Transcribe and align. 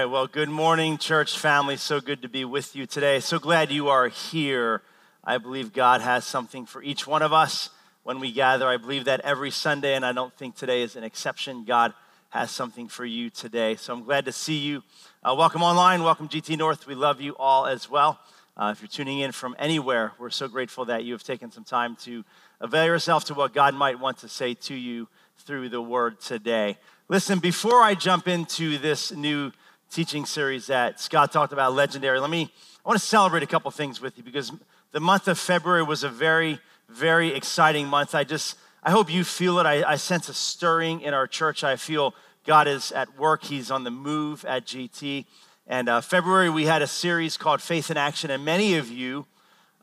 Right, 0.00 0.06
well, 0.06 0.26
good 0.26 0.48
morning, 0.48 0.96
church 0.96 1.38
family. 1.38 1.76
So 1.76 2.00
good 2.00 2.22
to 2.22 2.28
be 2.30 2.46
with 2.46 2.74
you 2.74 2.86
today. 2.86 3.20
So 3.20 3.38
glad 3.38 3.70
you 3.70 3.90
are 3.90 4.08
here. 4.08 4.80
I 5.22 5.36
believe 5.36 5.74
God 5.74 6.00
has 6.00 6.24
something 6.24 6.64
for 6.64 6.82
each 6.82 7.06
one 7.06 7.20
of 7.20 7.34
us 7.34 7.68
when 8.02 8.18
we 8.18 8.32
gather. 8.32 8.66
I 8.66 8.78
believe 8.78 9.04
that 9.04 9.20
every 9.20 9.50
Sunday, 9.50 9.94
and 9.94 10.06
I 10.06 10.12
don't 10.12 10.32
think 10.32 10.56
today 10.56 10.80
is 10.80 10.96
an 10.96 11.04
exception. 11.04 11.66
God 11.66 11.92
has 12.30 12.50
something 12.50 12.88
for 12.88 13.04
you 13.04 13.28
today. 13.28 13.76
So 13.76 13.92
I'm 13.92 14.02
glad 14.02 14.24
to 14.24 14.32
see 14.32 14.56
you. 14.56 14.82
Uh, 15.22 15.34
welcome 15.36 15.62
online. 15.62 16.02
Welcome, 16.02 16.30
GT 16.30 16.56
North. 16.56 16.86
We 16.86 16.94
love 16.94 17.20
you 17.20 17.36
all 17.36 17.66
as 17.66 17.90
well. 17.90 18.18
Uh, 18.56 18.72
if 18.74 18.80
you're 18.80 18.88
tuning 18.88 19.18
in 19.18 19.32
from 19.32 19.54
anywhere, 19.58 20.12
we're 20.18 20.30
so 20.30 20.48
grateful 20.48 20.86
that 20.86 21.04
you 21.04 21.12
have 21.12 21.24
taken 21.24 21.52
some 21.52 21.64
time 21.64 21.94
to 22.04 22.24
avail 22.58 22.86
yourself 22.86 23.26
to 23.26 23.34
what 23.34 23.52
God 23.52 23.74
might 23.74 24.00
want 24.00 24.16
to 24.20 24.30
say 24.30 24.54
to 24.54 24.74
you 24.74 25.08
through 25.40 25.68
the 25.68 25.82
word 25.82 26.22
today. 26.22 26.78
Listen, 27.10 27.38
before 27.38 27.82
I 27.82 27.94
jump 27.94 28.28
into 28.28 28.78
this 28.78 29.12
new 29.12 29.52
teaching 29.90 30.24
series 30.24 30.68
that 30.68 31.00
Scott 31.00 31.32
talked 31.32 31.52
about, 31.52 31.74
legendary, 31.74 32.20
let 32.20 32.30
me, 32.30 32.52
I 32.84 32.88
want 32.88 33.00
to 33.00 33.04
celebrate 33.04 33.42
a 33.42 33.46
couple 33.46 33.70
things 33.72 34.00
with 34.00 34.16
you 34.16 34.22
because 34.22 34.52
the 34.92 35.00
month 35.00 35.26
of 35.26 35.36
February 35.36 35.82
was 35.82 36.04
a 36.04 36.08
very, 36.08 36.60
very 36.88 37.34
exciting 37.34 37.88
month. 37.88 38.14
I 38.14 38.22
just, 38.22 38.56
I 38.84 38.92
hope 38.92 39.12
you 39.12 39.24
feel 39.24 39.58
it. 39.58 39.66
I, 39.66 39.82
I 39.82 39.96
sense 39.96 40.28
a 40.28 40.34
stirring 40.34 41.00
in 41.00 41.12
our 41.12 41.26
church. 41.26 41.64
I 41.64 41.74
feel 41.74 42.14
God 42.46 42.68
is 42.68 42.92
at 42.92 43.18
work, 43.18 43.42
He's 43.42 43.70
on 43.70 43.82
the 43.82 43.90
move 43.90 44.44
at 44.44 44.64
GT. 44.64 45.26
And 45.66 45.88
uh, 45.88 46.00
February, 46.00 46.50
we 46.50 46.66
had 46.66 46.82
a 46.82 46.86
series 46.86 47.36
called 47.36 47.60
Faith 47.60 47.90
in 47.90 47.96
Action, 47.96 48.30
and 48.30 48.44
many 48.44 48.76
of 48.76 48.88
you 48.88 49.26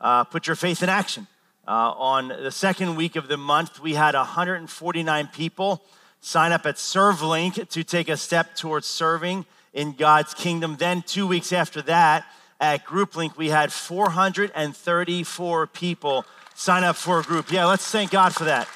uh, 0.00 0.24
put 0.24 0.46
your 0.46 0.56
faith 0.56 0.82
in 0.82 0.88
action. 0.88 1.26
Uh, 1.66 1.92
on 1.92 2.28
the 2.28 2.50
second 2.50 2.96
week 2.96 3.14
of 3.14 3.28
the 3.28 3.36
month, 3.36 3.78
we 3.78 3.92
had 3.92 4.14
149 4.14 5.28
people 5.34 5.82
sign 6.20 6.52
up 6.52 6.64
at 6.64 6.76
ServeLink 6.76 7.68
to 7.68 7.84
take 7.84 8.08
a 8.08 8.16
step 8.16 8.56
towards 8.56 8.86
serving 8.86 9.44
in 9.72 9.92
God's 9.92 10.34
kingdom. 10.34 10.76
Then, 10.76 11.02
two 11.02 11.26
weeks 11.26 11.52
after 11.52 11.82
that, 11.82 12.24
at 12.60 12.84
GroupLink, 12.84 13.36
we 13.36 13.48
had 13.48 13.72
434 13.72 15.66
people 15.68 16.24
sign 16.54 16.82
up 16.82 16.96
for 16.96 17.20
a 17.20 17.22
group. 17.22 17.52
Yeah, 17.52 17.66
let's 17.66 17.88
thank 17.88 18.10
God 18.10 18.34
for 18.34 18.44
that. 18.44 18.68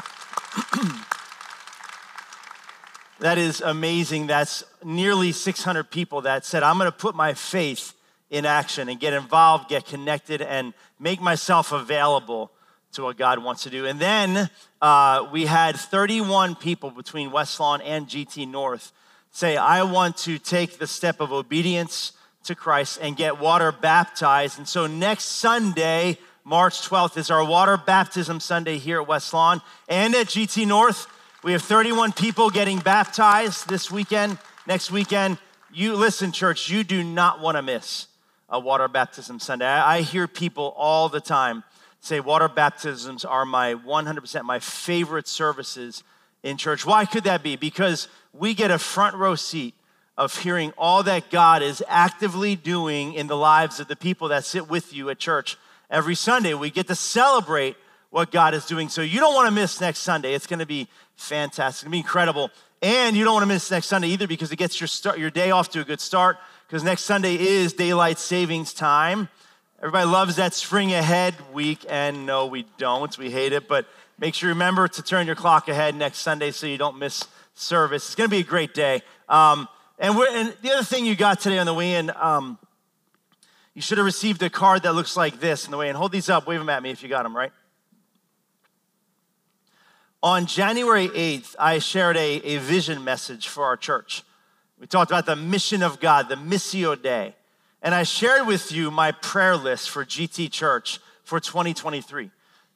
that 3.20 3.38
is 3.38 3.60
amazing. 3.60 4.28
That's 4.28 4.62
nearly 4.84 5.32
600 5.32 5.90
people 5.90 6.20
that 6.22 6.44
said, 6.44 6.62
I'm 6.62 6.78
going 6.78 6.90
to 6.90 6.96
put 6.96 7.14
my 7.16 7.34
faith 7.34 7.94
in 8.30 8.46
action 8.46 8.88
and 8.88 9.00
get 9.00 9.12
involved, 9.12 9.68
get 9.68 9.84
connected, 9.84 10.40
and 10.40 10.74
make 11.00 11.20
myself 11.20 11.72
available 11.72 12.52
to 12.92 13.02
what 13.02 13.16
God 13.16 13.42
wants 13.42 13.64
to 13.64 13.70
do. 13.70 13.86
And 13.86 13.98
then 13.98 14.48
uh, 14.80 15.28
we 15.32 15.46
had 15.46 15.76
31 15.76 16.54
people 16.54 16.90
between 16.90 17.30
West 17.30 17.58
Lawn 17.58 17.80
and 17.80 18.06
GT 18.06 18.48
North 18.48 18.92
say, 19.32 19.56
I 19.56 19.82
want 19.82 20.16
to 20.18 20.38
take 20.38 20.78
the 20.78 20.86
step 20.86 21.20
of 21.20 21.32
obedience 21.32 22.12
to 22.44 22.54
Christ 22.54 22.98
and 23.00 23.16
get 23.16 23.40
water 23.40 23.72
baptized. 23.72 24.58
And 24.58 24.68
so 24.68 24.86
next 24.86 25.24
Sunday, 25.24 26.18
March 26.44 26.88
12th, 26.88 27.16
is 27.16 27.30
our 27.30 27.44
water 27.44 27.76
baptism 27.76 28.40
Sunday 28.40 28.78
here 28.78 29.00
at 29.00 29.08
West 29.08 29.32
Lawn 29.32 29.62
and 29.88 30.14
at 30.14 30.26
GT 30.26 30.66
North. 30.66 31.06
We 31.42 31.52
have 31.52 31.62
31 31.62 32.12
people 32.12 32.50
getting 32.50 32.78
baptized 32.78 33.68
this 33.68 33.90
weekend, 33.90 34.38
next 34.66 34.90
weekend. 34.90 35.38
You 35.72 35.94
listen, 35.94 36.30
church, 36.32 36.68
you 36.68 36.84
do 36.84 37.02
not 37.02 37.40
want 37.40 37.56
to 37.56 37.62
miss 37.62 38.08
a 38.48 38.60
water 38.60 38.86
baptism 38.86 39.40
Sunday. 39.40 39.66
I 39.66 40.02
hear 40.02 40.28
people 40.28 40.74
all 40.76 41.08
the 41.08 41.20
time 41.20 41.64
say 42.00 42.18
water 42.18 42.48
baptisms 42.48 43.24
are 43.24 43.46
my 43.46 43.74
100% 43.74 44.42
my 44.42 44.58
favorite 44.58 45.28
services 45.28 46.02
in 46.42 46.56
church. 46.56 46.84
Why 46.84 47.04
could 47.04 47.24
that 47.24 47.42
be? 47.42 47.56
Because 47.56 48.08
we 48.32 48.54
get 48.54 48.70
a 48.70 48.78
front 48.78 49.16
row 49.16 49.34
seat 49.34 49.74
of 50.16 50.36
hearing 50.38 50.72
all 50.76 51.02
that 51.04 51.30
God 51.30 51.62
is 51.62 51.82
actively 51.88 52.56
doing 52.56 53.14
in 53.14 53.26
the 53.26 53.36
lives 53.36 53.80
of 53.80 53.88
the 53.88 53.96
people 53.96 54.28
that 54.28 54.44
sit 54.44 54.68
with 54.68 54.92
you 54.92 55.10
at 55.10 55.18
church 55.18 55.56
every 55.90 56.14
Sunday. 56.14 56.54
We 56.54 56.70
get 56.70 56.86
to 56.88 56.94
celebrate 56.94 57.76
what 58.10 58.30
God 58.30 58.54
is 58.54 58.66
doing. 58.66 58.88
So 58.88 59.00
you 59.00 59.20
don't 59.20 59.34
want 59.34 59.48
to 59.48 59.54
miss 59.54 59.80
next 59.80 60.00
Sunday. 60.00 60.34
It's 60.34 60.46
going 60.46 60.58
to 60.58 60.66
be 60.66 60.88
fantastic. 61.16 61.76
It's 61.76 61.82
going 61.84 61.90
to 61.90 61.94
be 61.94 61.98
incredible. 61.98 62.50
And 62.82 63.16
you 63.16 63.24
don't 63.24 63.34
want 63.34 63.44
to 63.44 63.48
miss 63.48 63.70
next 63.70 63.86
Sunday 63.86 64.08
either 64.08 64.26
because 64.26 64.52
it 64.52 64.56
gets 64.56 64.80
your 64.80 64.88
start, 64.88 65.18
your 65.18 65.30
day 65.30 65.50
off 65.50 65.70
to 65.70 65.80
a 65.80 65.84
good 65.84 66.00
start 66.00 66.36
because 66.66 66.84
next 66.84 67.04
Sunday 67.04 67.38
is 67.38 67.72
daylight 67.72 68.18
savings 68.18 68.72
time. 68.72 69.28
Everybody 69.78 70.06
loves 70.06 70.36
that 70.36 70.54
spring 70.54 70.92
ahead 70.92 71.34
week, 71.52 71.84
and 71.88 72.24
no, 72.24 72.46
we 72.46 72.66
don't. 72.78 73.18
We 73.18 73.30
hate 73.30 73.52
it, 73.52 73.66
but 73.66 73.86
make 74.18 74.34
sure 74.34 74.48
you 74.48 74.54
remember 74.54 74.88
to 74.88 75.02
turn 75.02 75.26
your 75.26 75.36
clock 75.36 75.68
ahead 75.68 75.94
next 75.94 76.18
Sunday 76.18 76.50
so 76.50 76.66
you 76.66 76.78
don't 76.78 76.98
miss 76.98 77.24
service. 77.54 78.06
It's 78.06 78.14
going 78.14 78.28
to 78.28 78.34
be 78.34 78.40
a 78.40 78.44
great 78.44 78.74
day. 78.74 79.02
Um, 79.28 79.68
and, 79.98 80.16
and, 80.16 80.56
the 80.62 80.72
other 80.72 80.84
thing 80.84 81.04
you 81.04 81.14
got 81.14 81.40
today 81.40 81.58
on 81.58 81.66
the 81.66 81.74
way 81.74 81.94
in, 81.94 82.10
um, 82.16 82.58
you 83.74 83.82
should 83.82 83.98
have 83.98 84.04
received 84.04 84.42
a 84.42 84.50
card 84.50 84.82
that 84.82 84.94
looks 84.94 85.16
like 85.16 85.40
this 85.40 85.64
on 85.66 85.70
the 85.70 85.76
way 85.76 85.88
in. 85.88 85.96
Hold 85.96 86.12
these 86.12 86.28
up, 86.28 86.46
wave 86.46 86.58
them 86.58 86.68
at 86.68 86.82
me 86.82 86.90
if 86.90 87.02
you 87.02 87.08
got 87.08 87.22
them, 87.22 87.36
right? 87.36 87.52
On 90.22 90.46
January 90.46 91.08
8th, 91.08 91.56
I 91.58 91.78
shared 91.78 92.16
a, 92.16 92.36
a 92.44 92.58
vision 92.58 93.02
message 93.02 93.48
for 93.48 93.64
our 93.64 93.76
church. 93.76 94.22
We 94.78 94.86
talked 94.86 95.10
about 95.10 95.26
the 95.26 95.36
mission 95.36 95.82
of 95.82 96.00
God, 96.00 96.28
the 96.28 96.36
Missio 96.36 97.00
Dei. 97.00 97.34
And 97.82 97.94
I 97.94 98.04
shared 98.04 98.46
with 98.46 98.70
you 98.70 98.90
my 98.90 99.10
prayer 99.10 99.56
list 99.56 99.90
for 99.90 100.04
GT 100.04 100.50
Church 100.50 101.00
for 101.24 101.40
2023. 101.40 102.30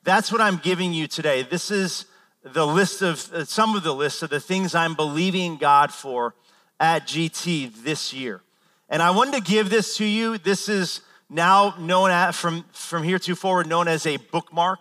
That's 0.07 0.31
what 0.31 0.41
I'm 0.41 0.59
giving 0.59 0.93
you 0.93 1.09
today. 1.09 1.43
This 1.43 1.73
is 1.73 2.07
the 2.45 2.65
list 2.65 3.03
of 3.03 3.29
uh, 3.33 3.45
some 3.45 3.75
of 3.75 3.83
the 3.83 3.93
list 3.93 4.23
of 4.23 4.31
the 4.31 4.39
things 4.39 4.73
I'm 4.73 4.95
believing 4.95 5.57
God 5.57 5.93
for 5.93 6.33
at 6.79 7.09
GT 7.09 7.83
this 7.83 8.15
year. 8.15 8.41
And 8.89 9.03
I 9.03 9.11
wanted 9.11 9.35
to 9.35 9.41
give 9.41 9.69
this 9.69 9.97
to 9.97 10.05
you. 10.05 10.39
This 10.39 10.69
is 10.69 11.01
now 11.29 11.75
known 11.81 12.13
at, 12.13 12.37
from, 12.37 12.65
from 12.71 13.03
here 13.03 13.19
to 13.19 13.35
forward 13.35 13.67
known 13.67 13.89
as 13.89 14.07
a 14.07 14.17
bookmark. 14.19 14.79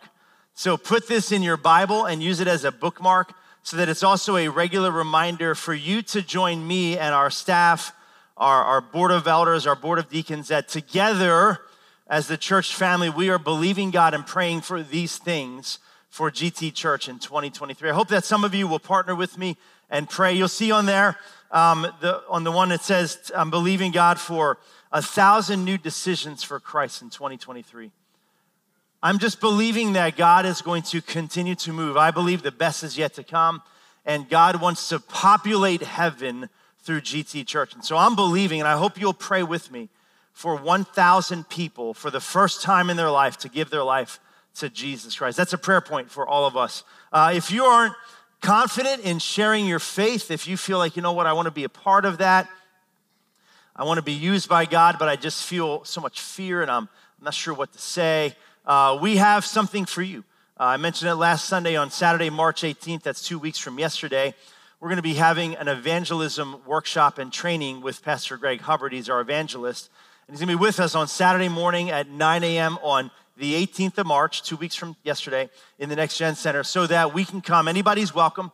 So 0.53 0.78
put 0.78 1.08
this 1.08 1.31
in 1.31 1.42
your 1.42 1.57
Bible 1.57 2.06
and 2.06 2.22
use 2.22 2.40
it 2.40 2.47
as 2.47 2.63
a 2.63 2.72
bookmark 2.72 3.34
so 3.63 3.78
that 3.78 3.90
it's 3.90 4.03
also 4.03 4.38
a 4.38 4.47
regular 4.47 4.92
reminder 4.92 5.56
for 5.56 5.74
you 5.74 6.03
to 6.03 6.22
join 6.22 6.68
me 6.68 7.00
and 7.00 7.16
our 7.16 7.31
staff 7.31 7.94
our, 8.38 8.63
our 8.63 8.81
board 8.81 9.12
of 9.12 9.27
elders, 9.27 9.66
our 9.66 9.75
board 9.75 9.98
of 9.98 10.10
deacons, 10.10 10.50
that 10.50 10.68
together 10.68 11.62
as 12.07 12.28
the 12.28 12.38
church 12.38 12.75
family, 12.75 13.10
we 13.10 13.30
are 13.30 13.40
believing 13.40 13.92
God 13.92 14.13
and 14.13 14.25
praying 14.25 14.62
for 14.62 14.84
these 14.84 15.18
things 15.18 15.80
for 16.10 16.30
GT 16.30 16.74
Church 16.74 17.10
in 17.10 17.19
2023. 17.19 17.90
I 17.90 17.94
hope 17.94 18.10
that 18.10 18.24
some 18.24 18.44
of 18.44 18.54
you 18.54 18.68
will 18.68 18.80
partner 18.80 19.16
with 19.16 19.38
me 19.38 19.57
and 19.90 20.10
pray. 20.10 20.34
You'll 20.34 20.48
see 20.48 20.72
on 20.72 20.86
there, 20.86 21.18
um, 21.52 21.88
the, 22.02 22.22
on 22.30 22.44
the 22.44 22.52
one 22.52 22.69
that 22.69 22.84
says, 22.84 23.31
I'm 23.36 23.50
believing 23.50 23.92
God 23.92 24.19
for 24.19 24.60
a 24.92 25.02
thousand 25.02 25.66
new 25.66 25.78
decisions 25.78 26.44
for 26.44 26.60
Christ 26.60 27.02
in 27.02 27.10
2023. 27.10 27.92
I'm 29.04 29.19
just 29.19 29.42
believing 29.42 29.94
that 29.94 30.16
God 30.16 30.46
is 30.46 30.62
going 30.62 30.84
to 30.84 31.01
continue 31.01 31.56
to 31.56 31.74
move. 31.74 31.98
I 31.98 32.12
believe 32.12 32.44
the 32.44 32.51
best 32.51 32.84
is 32.84 32.98
yet 32.98 33.16
to 33.16 33.24
come, 33.24 33.62
and 34.06 34.30
God 34.30 34.62
wants 34.62 34.90
to 34.90 35.00
populate 35.00 35.81
heaven 35.81 36.50
through 36.80 37.01
GT 37.01 37.46
Church. 37.46 37.74
And 37.74 37.84
so 37.84 37.98
I'm 37.98 38.16
believing, 38.16 38.62
and 38.62 38.68
I 38.68 38.78
hope 38.78 39.00
you'll 39.00 39.13
pray 39.13 39.44
with 39.44 39.72
me 39.72 39.90
for 40.36 40.58
1,000 40.58 41.48
people 41.48 41.94
for 41.94 42.12
the 42.12 42.20
first 42.20 42.62
time 42.62 42.90
in 42.90 42.98
their 42.98 43.10
life 43.10 43.38
to 43.38 43.48
give 43.48 43.70
their 43.70 43.86
life 43.86 44.20
to 44.56 44.70
Jesus 44.70 45.16
Christ. 45.16 45.38
That's 45.38 45.54
a 45.54 45.58
prayer 45.58 45.80
point 45.80 46.12
for 46.12 46.28
all 46.28 46.46
of 46.46 46.58
us. 46.58 46.84
Uh, 47.14 47.32
if 47.34 47.52
you 47.52 47.64
aren't 47.64 47.94
confident 48.42 49.06
in 49.06 49.20
sharing 49.20 49.66
your 49.66 49.80
faith, 49.80 50.30
if 50.32 50.46
you 50.46 50.58
feel 50.58 50.78
like, 50.78 50.98
you 50.98 51.02
know 51.02 51.14
what, 51.14 51.26
I 51.26 51.32
want 51.32 51.46
to 51.46 51.52
be 51.52 51.64
a 51.64 51.70
part 51.70 52.04
of 52.04 52.18
that, 52.18 52.50
I 53.78 53.86
want 53.86 53.98
to 53.98 54.04
be 54.04 54.12
used 54.12 54.50
by 54.50 54.66
God, 54.66 54.98
but 55.00 55.08
I 55.08 55.16
just 55.16 55.46
feel 55.46 55.86
so 55.86 56.02
much 56.02 56.20
fear 56.20 56.62
and 56.62 56.70
I'm, 56.70 56.90
I'm 57.20 57.24
not 57.24 57.34
sure 57.34 57.54
what 57.54 57.72
to 57.72 57.80
say, 57.80 58.36
uh, 58.66 58.98
we 59.02 59.16
have 59.16 59.46
something 59.46 59.86
for 59.86 60.02
you. 60.02 60.26
Uh, 60.60 60.64
I 60.64 60.78
mentioned 60.78 61.10
it 61.10 61.16
last 61.16 61.46
Sunday 61.46 61.78
on 61.78 61.90
Saturday, 61.90 62.30
March 62.30 62.62
18th. 62.62 63.04
That's 63.04 63.26
two 63.26 63.40
weeks 63.40 63.58
from 63.58 63.80
yesterday 63.80 64.36
we're 64.80 64.90
going 64.90 64.98
to 64.98 65.02
be 65.02 65.14
having 65.16 65.56
an 65.56 65.68
evangelism 65.68 66.58
workshop 66.66 67.18
and 67.18 67.34
training 67.34 67.82
with 67.82 68.04
Pastor 68.04 68.38
Greg 68.38 68.62
Hubbard. 68.62 68.94
He's 68.94 69.10
our 69.10 69.22
evangelist. 69.22 69.90
And 70.27 70.36
he's 70.36 70.39
going 70.39 70.56
to 70.56 70.57
be 70.57 70.62
with 70.62 70.80
us 70.80 70.95
on 70.95 71.07
Saturday 71.07 71.50
morning 71.50 71.92
at 71.92 72.10
9 72.10 72.44
a.m. 72.44 72.80
on 72.81 73.12
the 73.38 73.54
18th 73.54 74.00
of 74.00 74.07
March, 74.07 74.42
two 74.42 74.56
weeks 74.56 74.74
from 74.74 74.95
yesterday, 75.04 75.51
in 75.77 75.88
the 75.88 75.95
Next 75.95 76.18
Gen 76.18 76.33
Center, 76.33 76.63
so 76.63 76.88
that 76.88 77.13
we 77.13 77.25
can 77.25 77.42
come. 77.42 77.68
Anybody's 77.68 78.16
welcome. 78.16 78.51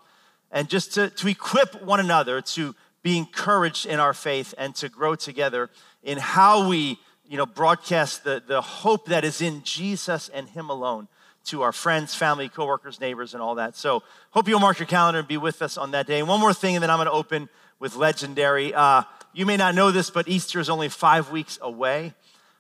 And 0.52 0.68
just 0.68 0.94
to, 0.96 1.10
to 1.12 1.28
equip 1.30 1.82
one 1.82 2.02
another 2.02 2.42
to 2.42 2.76
be 3.04 3.18
encouraged 3.18 3.86
in 3.86 4.02
our 4.02 4.14
faith 4.14 4.54
and 4.58 4.76
to 4.76 4.90
grow 4.90 5.16
together 5.16 5.70
in 6.04 6.18
how 6.18 6.68
we 6.68 7.00
you 7.26 7.38
know, 7.38 7.46
broadcast 7.46 8.26
the, 8.26 8.44
the 8.46 8.60
hope 8.60 9.06
that 9.06 9.24
is 9.24 9.42
in 9.42 9.64
Jesus 9.64 10.28
and 10.28 10.50
Him 10.50 10.70
alone 10.70 11.08
to 11.46 11.62
our 11.62 11.72
friends, 11.72 12.14
family, 12.14 12.50
coworkers, 12.50 13.00
neighbors, 13.00 13.34
and 13.34 13.42
all 13.42 13.56
that. 13.56 13.78
So, 13.78 14.04
hope 14.32 14.50
you'll 14.50 14.60
mark 14.60 14.78
your 14.78 14.88
calendar 14.88 15.20
and 15.20 15.28
be 15.28 15.38
with 15.38 15.62
us 15.62 15.78
on 15.78 15.92
that 15.92 16.06
day. 16.06 16.20
And 16.20 16.28
one 16.28 16.42
more 16.42 16.54
thing, 16.54 16.76
and 16.76 16.84
then 16.84 16.90
I'm 16.90 16.98
going 16.98 17.06
to 17.06 17.14
open 17.14 17.48
with 17.80 17.96
legendary. 17.96 18.74
Uh, 18.74 19.04
you 19.34 19.46
may 19.46 19.56
not 19.56 19.76
know 19.76 19.92
this, 19.92 20.10
but 20.10 20.28
Easter 20.28 20.60
is 20.60 20.70
only 20.70 20.90
five 20.90 21.32
weeks 21.32 21.58
away. 21.62 22.14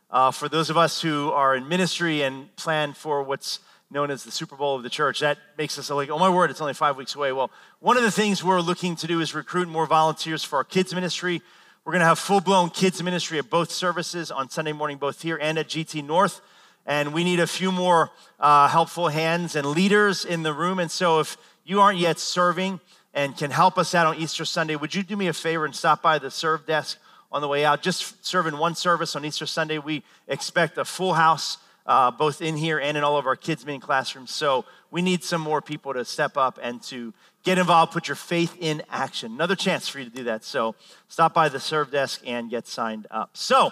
Uh, 0.10 0.32
for 0.32 0.48
those 0.48 0.70
of 0.70 0.78
us 0.78 1.02
who 1.02 1.30
are 1.32 1.56
in 1.56 1.68
ministry 1.68 2.22
and 2.22 2.54
plan 2.56 2.94
for 2.94 3.24
what's 3.24 3.60
known 3.90 4.10
as 4.10 4.24
the 4.24 4.32
Super 4.32 4.56
Bowl 4.56 4.76
of 4.76 4.84
the 4.84 4.90
church, 4.90 5.20
that 5.20 5.38
makes 5.58 5.78
us 5.78 5.90
like, 5.90 6.10
oh 6.10 6.18
my 6.18 6.30
word, 6.30 6.50
it's 6.50 6.62
only 6.62 6.74
five 6.74 6.96
weeks 6.96 7.16
away. 7.16 7.34
Well, 7.34 7.52
one 7.80 7.98
of 7.98 8.04
the 8.04 8.12
things 8.12 8.42
we're 8.44 8.62
looking 8.62 8.96
to 8.98 9.08
do 9.08 9.20
is 9.20 9.36
recruit 9.36 9.68
more 9.68 9.86
volunteers 9.86 10.46
for 10.46 10.58
our 10.58 10.64
kids' 10.64 10.96
ministry. 10.96 11.42
We're 11.84 11.92
going 11.92 12.02
to 12.02 12.06
have 12.06 12.20
full 12.20 12.40
blown 12.40 12.70
kids 12.70 13.04
ministry 13.04 13.38
at 13.38 13.50
both 13.50 13.72
services 13.72 14.32
on 14.32 14.50
Sunday 14.50 14.72
morning, 14.72 14.98
both 14.98 15.22
here 15.22 15.38
and 15.42 15.58
at 15.58 15.68
GT 15.68 16.06
North. 16.06 16.40
And 16.86 17.14
we 17.14 17.26
need 17.26 17.42
a 17.42 17.48
few 17.48 17.72
more 17.72 18.12
uh, 18.40 18.70
helpful 18.70 19.10
hands 19.10 19.56
and 19.56 19.68
leaders 19.68 20.24
in 20.24 20.44
the 20.44 20.54
room. 20.54 20.80
And 20.80 20.90
so 20.90 21.20
if 21.20 21.38
you 21.66 21.82
aren't 21.82 22.00
yet 22.00 22.18
serving 22.18 22.80
and 23.14 23.36
can 23.36 23.52
help 23.52 23.78
us 23.78 23.94
out 23.94 24.08
on 24.08 24.18
Easter 24.18 24.46
Sunday, 24.46 24.76
would 24.76 24.96
you 24.96 25.04
do 25.04 25.16
me 25.16 25.28
a 25.28 25.34
favor 25.34 25.66
and 25.66 25.76
stop 25.76 26.02
by 26.02 26.18
the 26.20 26.32
serve 26.32 26.66
desk 26.66 26.98
on 27.32 27.42
the 27.42 27.48
way 27.48 27.66
out? 27.66 27.82
Just 27.82 28.26
serving 28.26 28.58
one 28.58 28.76
service 28.76 29.16
on 29.16 29.26
Easter 29.26 29.46
Sunday. 29.46 29.78
We 29.78 30.04
expect 30.28 30.78
a 30.78 30.86
full 30.86 31.14
house. 31.14 31.58
Uh, 31.84 32.12
both 32.12 32.44
in 32.44 32.56
here 32.56 32.80
and 32.80 32.96
in 32.96 33.04
all 33.04 33.18
of 33.18 33.26
our 33.26 33.36
kids' 33.36 33.66
meeting 33.66 33.82
classrooms. 33.82 34.30
So 34.30 34.66
we 34.92 35.02
need 35.02 35.24
some 35.24 35.42
more 35.42 35.64
people 35.64 35.96
to 35.96 36.06
step 36.06 36.38
up 36.38 36.60
and 36.62 36.82
to 36.84 37.12
get 37.44 37.58
involved, 37.58 37.92
put 37.92 38.08
your 38.08 38.16
faith 38.16 38.56
in 38.60 38.84
action. 38.90 39.32
Another 39.32 39.56
chance 39.56 39.88
for 39.88 39.98
you 39.98 40.06
to 40.06 40.12
do 40.12 40.24
that. 40.26 40.44
So 40.44 40.76
stop 41.08 41.34
by 41.34 41.50
the 41.50 41.60
serve 41.60 41.92
desk 41.92 42.22
and 42.26 42.52
get 42.52 42.68
signed 42.68 43.08
up. 43.10 43.32
So 43.34 43.72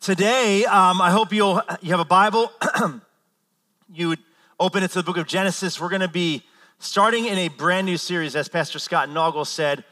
today, 0.00 0.64
um, 0.64 1.00
I 1.00 1.10
hope 1.10 1.32
you'll 1.32 1.60
you 1.82 1.90
have 1.90 2.00
a 2.00 2.04
Bible. 2.04 2.52
you 3.92 4.08
would 4.08 4.20
open 4.60 4.82
it 4.82 4.88
to 4.88 4.98
the 4.98 5.02
book 5.02 5.16
of 5.16 5.26
Genesis. 5.26 5.80
We're 5.80 5.88
going 5.88 6.02
to 6.02 6.08
be 6.08 6.44
starting 6.78 7.26
in 7.26 7.38
a 7.38 7.48
brand 7.48 7.86
new 7.86 7.96
series, 7.96 8.36
as 8.36 8.48
Pastor 8.48 8.78
Scott 8.78 9.08
Noggle 9.08 9.46
said. 9.46 9.84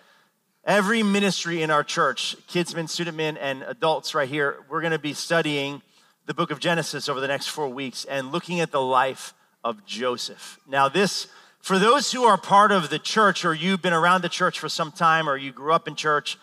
Every 0.67 1.03
ministry 1.03 1.63
in 1.63 1.71
our 1.71 1.85
church, 1.85 2.37
kids 2.47 2.75
men, 2.75 2.89
student 2.89 3.17
men, 3.17 3.37
and 3.37 3.63
adults 3.65 4.15
right 4.15 4.29
here, 4.29 4.65
we're 4.71 4.81
going 4.81 4.93
to 4.93 4.99
be 4.99 5.13
studying 5.13 5.83
the 6.27 6.33
book 6.33 6.51
of 6.51 6.59
Genesis 6.59 7.09
over 7.09 7.21
the 7.21 7.29
next 7.29 7.49
four 7.49 7.69
weeks 7.69 8.07
and 8.07 8.33
looking 8.33 8.61
at 8.61 8.71
the 8.71 8.81
life 8.81 9.35
of 9.63 9.85
Joseph. 9.85 10.59
Now, 10.67 10.89
this 10.89 11.27
for 11.61 11.79
those 11.79 12.13
who 12.13 12.25
are 12.25 12.37
part 12.37 12.73
of 12.73 12.91
the 12.91 12.99
church 12.99 13.45
or 13.45 13.55
you've 13.55 13.81
been 13.81 13.95
around 13.95 14.23
the 14.23 14.29
church 14.29 14.59
for 14.59 14.69
some 14.69 14.93
time 14.93 15.29
or 15.29 15.37
you 15.37 15.51
grew 15.51 15.73
up 15.73 15.89
in 15.89 15.97
church, 15.97 16.39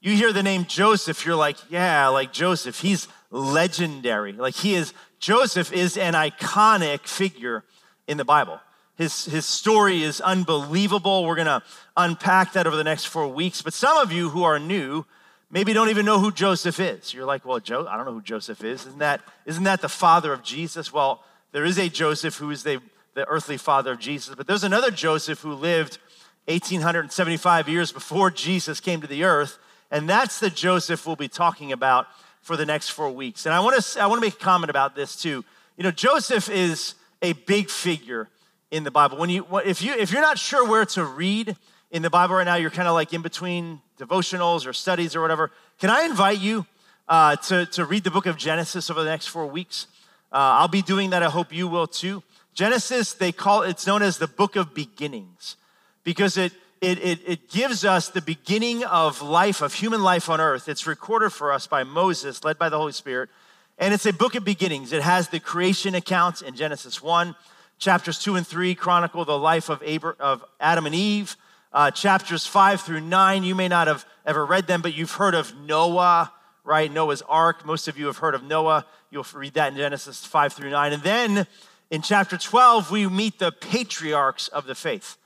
you 0.00 0.16
hear 0.16 0.32
the 0.32 0.42
name 0.42 0.64
Joseph, 0.64 1.24
you're 1.24 1.36
like, 1.36 1.56
yeah, 1.70 2.08
like 2.08 2.32
Joseph, 2.32 2.80
he's 2.80 3.06
legendary. 3.30 4.32
Like 4.32 4.54
he 4.54 4.74
is, 4.74 4.92
Joseph 5.20 5.72
is 5.72 5.96
an 5.96 6.14
iconic 6.14 7.06
figure 7.06 7.62
in 8.08 8.16
the 8.16 8.24
Bible. 8.24 8.60
His, 8.96 9.26
his 9.26 9.44
story 9.44 10.02
is 10.02 10.20
unbelievable. 10.20 11.24
We're 11.24 11.34
going 11.34 11.46
to 11.46 11.62
unpack 11.96 12.54
that 12.54 12.66
over 12.66 12.76
the 12.76 12.84
next 12.84 13.06
four 13.06 13.28
weeks. 13.28 13.62
But 13.62 13.74
some 13.74 13.98
of 13.98 14.10
you 14.10 14.30
who 14.30 14.42
are 14.44 14.58
new 14.58 15.04
maybe 15.50 15.72
don't 15.72 15.90
even 15.90 16.06
know 16.06 16.18
who 16.18 16.32
Joseph 16.32 16.80
is. 16.80 17.12
You're 17.14 17.26
like, 17.26 17.44
well, 17.44 17.60
Joe, 17.60 17.86
I 17.88 17.96
don't 17.96 18.06
know 18.06 18.14
who 18.14 18.22
Joseph 18.22 18.64
is. 18.64 18.86
Isn't 18.86 18.98
that, 18.98 19.20
isn't 19.44 19.64
that 19.64 19.80
the 19.80 19.88
father 19.88 20.32
of 20.32 20.42
Jesus? 20.42 20.92
Well, 20.92 21.22
there 21.52 21.64
is 21.64 21.78
a 21.78 21.88
Joseph 21.88 22.36
who 22.36 22.50
is 22.50 22.62
the 22.62 22.80
the 23.16 23.26
earthly 23.26 23.56
father 23.56 23.92
of 23.92 23.98
Jesus. 23.98 24.34
But 24.36 24.46
there's 24.46 24.62
another 24.62 24.92
Joseph 24.92 25.40
who 25.40 25.54
lived 25.54 25.98
1875 26.46 27.68
years 27.68 27.90
before 27.90 28.30
Jesus 28.30 28.78
came 28.78 29.00
to 29.00 29.06
the 29.06 29.24
earth, 29.24 29.58
and 29.90 30.08
that's 30.08 30.38
the 30.38 30.50
Joseph 30.50 31.06
we'll 31.06 31.16
be 31.16 31.26
talking 31.26 31.72
about 31.72 32.06
for 32.42 32.56
the 32.56 32.66
next 32.66 32.90
four 32.90 33.10
weeks. 33.10 33.46
And 33.46 33.54
I 33.54 33.60
want 33.60 33.82
to 33.82 34.00
I 34.00 34.06
want 34.06 34.20
to 34.20 34.26
make 34.26 34.34
a 34.34 34.44
comment 34.44 34.70
about 34.70 34.94
this 34.94 35.16
too. 35.20 35.44
You 35.76 35.82
know, 35.82 35.90
Joseph 35.90 36.48
is 36.50 36.94
a 37.22 37.32
big 37.32 37.70
figure 37.70 38.28
in 38.70 38.84
the 38.84 38.90
Bible. 38.90 39.18
When 39.18 39.30
you 39.30 39.46
if 39.64 39.82
you 39.82 39.94
if 39.94 40.10
you're 40.12 40.22
not 40.22 40.38
sure 40.38 40.68
where 40.68 40.84
to 40.86 41.04
read 41.04 41.56
in 41.90 42.02
the 42.02 42.10
Bible 42.10 42.36
right 42.36 42.44
now, 42.44 42.56
you're 42.56 42.70
kind 42.70 42.88
of 42.88 42.94
like 42.94 43.12
in 43.12 43.22
between 43.22 43.80
devotionals 43.98 44.66
or 44.66 44.72
studies 44.72 45.14
or 45.14 45.20
whatever. 45.20 45.50
Can 45.78 45.90
I 45.90 46.02
invite 46.02 46.38
you 46.38 46.66
uh, 47.08 47.36
to 47.36 47.66
to 47.66 47.84
read 47.84 48.04
the 48.04 48.10
book 48.10 48.26
of 48.26 48.36
Genesis 48.36 48.90
over 48.90 49.02
the 49.02 49.10
next 49.10 49.28
four 49.28 49.46
weeks? 49.46 49.86
Uh, 50.32 50.60
I'll 50.60 50.68
be 50.68 50.82
doing 50.82 51.10
that. 51.10 51.22
I 51.22 51.30
hope 51.30 51.52
you 51.52 51.68
will 51.68 51.86
too. 51.86 52.22
Genesis, 52.56 53.12
they 53.12 53.32
call 53.32 53.62
it's 53.62 53.86
known 53.86 54.02
as 54.02 54.18
the 54.18 54.26
book 54.26 54.56
of 54.56 54.74
beginnings 54.74 55.56
because 56.04 56.38
it, 56.38 56.52
it, 56.80 56.98
it, 57.04 57.20
it, 57.26 57.50
gives 57.50 57.84
us 57.84 58.08
the 58.08 58.22
beginning 58.22 58.82
of 58.82 59.20
life, 59.20 59.60
of 59.60 59.74
human 59.74 60.02
life 60.02 60.30
on 60.30 60.40
earth. 60.40 60.66
It's 60.66 60.86
recorded 60.86 61.30
for 61.30 61.52
us 61.52 61.66
by 61.66 61.84
Moses, 61.84 62.44
led 62.44 62.58
by 62.58 62.70
the 62.70 62.78
Holy 62.78 62.92
Spirit. 62.92 63.28
And 63.76 63.92
it's 63.92 64.06
a 64.06 64.12
book 64.12 64.34
of 64.34 64.44
beginnings. 64.44 64.94
It 64.94 65.02
has 65.02 65.28
the 65.28 65.38
creation 65.38 65.94
accounts 65.94 66.40
in 66.40 66.56
Genesis 66.56 67.02
1. 67.02 67.36
Chapters 67.78 68.18
2 68.18 68.36
and 68.36 68.46
3 68.46 68.74
chronicle 68.74 69.24
the 69.24 69.38
life 69.38 69.68
of, 69.68 69.82
Abra- 69.82 70.16
of 70.18 70.44
Adam 70.60 70.86
and 70.86 70.94
Eve. 70.94 71.36
Uh, 71.72 71.90
chapters 71.90 72.46
5 72.46 72.80
through 72.80 73.02
9, 73.02 73.44
you 73.44 73.54
may 73.54 73.68
not 73.68 73.86
have 73.86 74.06
ever 74.24 74.46
read 74.46 74.66
them, 74.66 74.80
but 74.80 74.94
you've 74.94 75.12
heard 75.12 75.34
of 75.34 75.54
Noah, 75.60 76.32
right? 76.64 76.90
Noah's 76.90 77.22
Ark. 77.22 77.66
Most 77.66 77.86
of 77.86 77.98
you 77.98 78.06
have 78.06 78.18
heard 78.18 78.34
of 78.34 78.42
Noah. 78.42 78.86
You'll 79.10 79.26
read 79.34 79.54
that 79.54 79.72
in 79.72 79.78
Genesis 79.78 80.24
5 80.24 80.54
through 80.54 80.70
9. 80.70 80.92
And 80.94 81.02
then 81.02 81.46
in 81.90 82.00
chapter 82.00 82.38
12, 82.38 82.90
we 82.90 83.06
meet 83.06 83.38
the 83.38 83.52
patriarchs 83.52 84.48
of 84.48 84.66
the 84.66 84.74
faith. 84.74 85.16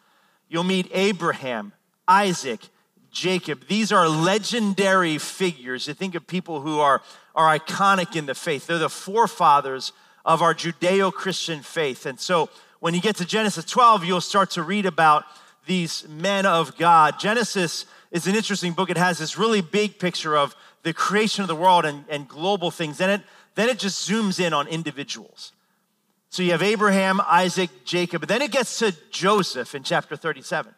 You'll 0.49 0.65
meet 0.65 0.91
Abraham, 0.93 1.73
Isaac, 2.09 2.69
Jacob. 3.13 3.69
These 3.69 3.93
are 3.93 4.09
legendary 4.09 5.19
figures. 5.19 5.87
You 5.87 5.95
think 5.95 6.17
of 6.17 6.27
people 6.27 6.61
who 6.61 6.81
are, 6.81 7.01
are 7.35 7.57
iconic 7.57 8.17
in 8.17 8.27
the 8.27 8.35
faith. 8.35 8.67
They're 8.67 8.79
the 8.79 8.89
forefathers 8.89 9.93
of 10.25 10.43
our 10.43 10.55
Judeo 10.55 11.13
Christian 11.13 11.63
faith. 11.63 12.07
And 12.07 12.19
so 12.19 12.51
when 12.81 12.95
you 12.95 13.01
get 13.01 13.17
to 13.17 13.25
Genesis 13.25 13.65
12, 13.65 14.05
you'll 14.05 14.21
start 14.21 14.51
to 14.53 14.63
read 14.63 14.87
about 14.87 15.25
these 15.67 16.07
men 16.09 16.47
of 16.47 16.77
God. 16.77 17.19
Genesis 17.19 17.87
is 18.11 18.27
an 18.27 18.35
interesting 18.35 18.73
book. 18.73 18.91
It 18.91 18.97
has 18.97 19.19
this 19.19 19.39
really 19.39 19.61
big 19.61 19.99
picture 19.99 20.37
of 20.37 20.57
the 20.83 20.93
creation 20.93 21.43
of 21.43 21.49
the 21.49 21.55
world 21.55 21.85
and, 21.85 22.05
and 22.09 22.27
global 22.27 22.71
things. 22.71 22.99
Then 22.99 23.11
it, 23.11 23.21
then 23.55 23.69
it 23.69 23.79
just 23.79 24.09
zooms 24.09 24.41
in 24.41 24.53
on 24.53 24.67
individuals. 24.67 25.53
So 26.31 26.43
you 26.43 26.53
have 26.53 26.63
Abraham, 26.63 27.21
Isaac, 27.27 27.71
Jacob, 27.85 28.21
but 28.21 28.29
then 28.29 28.41
it 28.41 28.53
gets 28.53 28.79
to 28.79 28.95
Joseph 29.11 29.75
in 29.75 29.83
chapter 29.83 30.17
37. 30.17 30.73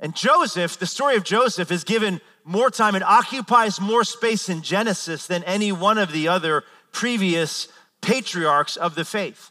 And 0.00 0.16
Joseph, 0.16 0.78
the 0.78 0.86
story 0.86 1.16
of 1.16 1.24
Joseph 1.24 1.70
is 1.70 1.84
given 1.84 2.20
more 2.44 2.70
time. 2.70 2.94
It 2.94 3.02
occupies 3.02 3.80
more 3.80 4.02
space 4.04 4.48
in 4.48 4.62
Genesis 4.62 5.26
than 5.26 5.44
any 5.44 5.70
one 5.72 5.98
of 5.98 6.12
the 6.12 6.28
other 6.28 6.64
previous 6.92 7.68
patriarchs 8.00 8.76
of 8.76 8.94
the 8.94 9.04
faith. 9.04 9.50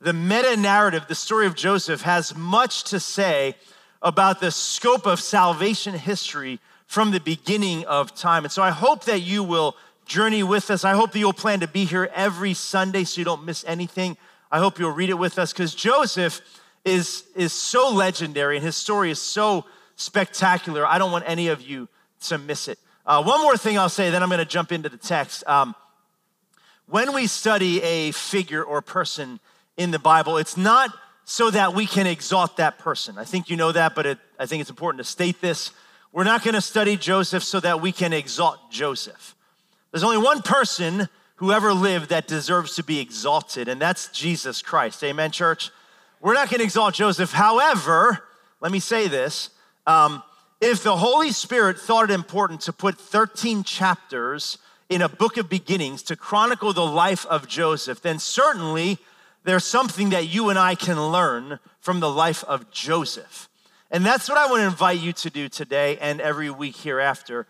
The 0.00 0.12
meta 0.12 0.56
narrative, 0.56 1.06
the 1.08 1.14
story 1.14 1.46
of 1.46 1.54
Joseph, 1.54 2.02
has 2.02 2.36
much 2.36 2.84
to 2.84 3.00
say 3.00 3.56
about 4.02 4.40
the 4.40 4.50
scope 4.50 5.06
of 5.06 5.18
salvation 5.18 5.94
history 5.94 6.60
from 6.86 7.10
the 7.10 7.20
beginning 7.20 7.84
of 7.86 8.14
time. 8.14 8.44
And 8.44 8.52
so 8.52 8.62
I 8.62 8.70
hope 8.70 9.04
that 9.04 9.20
you 9.20 9.42
will 9.42 9.76
journey 10.04 10.42
with 10.42 10.70
us. 10.70 10.84
I 10.84 10.92
hope 10.92 11.12
that 11.12 11.18
you'll 11.18 11.32
plan 11.32 11.60
to 11.60 11.68
be 11.68 11.84
here 11.86 12.10
every 12.14 12.52
Sunday 12.54 13.04
so 13.04 13.20
you 13.20 13.24
don't 13.24 13.44
miss 13.44 13.64
anything. 13.66 14.16
I 14.50 14.58
hope 14.58 14.78
you'll 14.78 14.90
read 14.90 15.10
it 15.10 15.18
with 15.18 15.38
us 15.38 15.52
because 15.52 15.74
Joseph 15.74 16.40
is, 16.84 17.24
is 17.34 17.52
so 17.52 17.88
legendary 17.90 18.56
and 18.56 18.64
his 18.64 18.76
story 18.76 19.10
is 19.10 19.20
so 19.20 19.64
spectacular. 19.96 20.86
I 20.86 20.98
don't 20.98 21.10
want 21.10 21.24
any 21.26 21.48
of 21.48 21.62
you 21.62 21.88
to 22.22 22.38
miss 22.38 22.68
it. 22.68 22.78
Uh, 23.06 23.22
one 23.22 23.40
more 23.42 23.56
thing 23.56 23.78
I'll 23.78 23.88
say, 23.88 24.10
then 24.10 24.22
I'm 24.22 24.28
going 24.28 24.38
to 24.38 24.44
jump 24.44 24.72
into 24.72 24.88
the 24.88 24.96
text. 24.96 25.46
Um, 25.46 25.74
when 26.86 27.14
we 27.14 27.26
study 27.26 27.82
a 27.82 28.12
figure 28.12 28.62
or 28.62 28.82
person 28.82 29.40
in 29.76 29.90
the 29.90 29.98
Bible, 29.98 30.36
it's 30.36 30.56
not 30.56 30.90
so 31.24 31.50
that 31.50 31.74
we 31.74 31.86
can 31.86 32.06
exalt 32.06 32.58
that 32.58 32.78
person. 32.78 33.18
I 33.18 33.24
think 33.24 33.48
you 33.48 33.56
know 33.56 33.72
that, 33.72 33.94
but 33.94 34.06
it, 34.06 34.18
I 34.38 34.46
think 34.46 34.60
it's 34.60 34.70
important 34.70 35.04
to 35.04 35.10
state 35.10 35.40
this. 35.40 35.70
We're 36.12 36.24
not 36.24 36.44
going 36.44 36.54
to 36.54 36.60
study 36.60 36.96
Joseph 36.96 37.42
so 37.42 37.58
that 37.60 37.80
we 37.80 37.90
can 37.90 38.12
exalt 38.12 38.70
Joseph. 38.70 39.34
There's 39.90 40.04
only 40.04 40.18
one 40.18 40.42
person 40.42 41.08
who 41.36 41.50
ever 41.50 41.72
lived 41.72 42.10
that 42.10 42.26
deserves 42.26 42.76
to 42.76 42.84
be 42.84 43.00
exalted, 43.00 43.68
and 43.68 43.80
that's 43.80 44.08
Jesus 44.08 44.62
Christ. 44.62 45.02
Amen, 45.02 45.30
church? 45.30 45.70
We're 46.20 46.34
not 46.34 46.50
going 46.50 46.58
to 46.58 46.64
exalt 46.64 46.94
Joseph. 46.94 47.32
However, 47.32 48.22
let 48.60 48.70
me 48.70 48.78
say 48.78 49.08
this. 49.08 49.50
Um, 49.86 50.22
if 50.60 50.82
the 50.82 50.96
Holy 50.96 51.32
Spirit 51.32 51.78
thought 51.78 52.10
it 52.10 52.14
important 52.14 52.62
to 52.62 52.72
put 52.72 52.98
13 52.98 53.64
chapters 53.64 54.58
in 54.88 55.02
a 55.02 55.08
book 55.08 55.36
of 55.36 55.48
beginnings 55.48 56.02
to 56.04 56.16
chronicle 56.16 56.72
the 56.72 56.86
life 56.86 57.24
of 57.26 57.48
Joseph, 57.48 58.02
then 58.02 58.18
certainly 58.18 58.98
there's 59.44 59.64
something 59.64 60.10
that 60.10 60.28
you 60.28 60.50
and 60.50 60.58
I 60.58 60.74
can 60.74 61.00
learn 61.00 61.58
from 61.80 62.00
the 62.00 62.10
life 62.10 62.44
of 62.44 62.70
Joseph. 62.70 63.48
And 63.90 64.04
that's 64.04 64.28
what 64.28 64.38
I 64.38 64.46
want 64.46 64.60
to 64.60 64.66
invite 64.66 65.00
you 65.00 65.12
to 65.12 65.30
do 65.30 65.48
today 65.48 65.98
and 65.98 66.20
every 66.20 66.50
week 66.50 66.76
hereafter. 66.76 67.46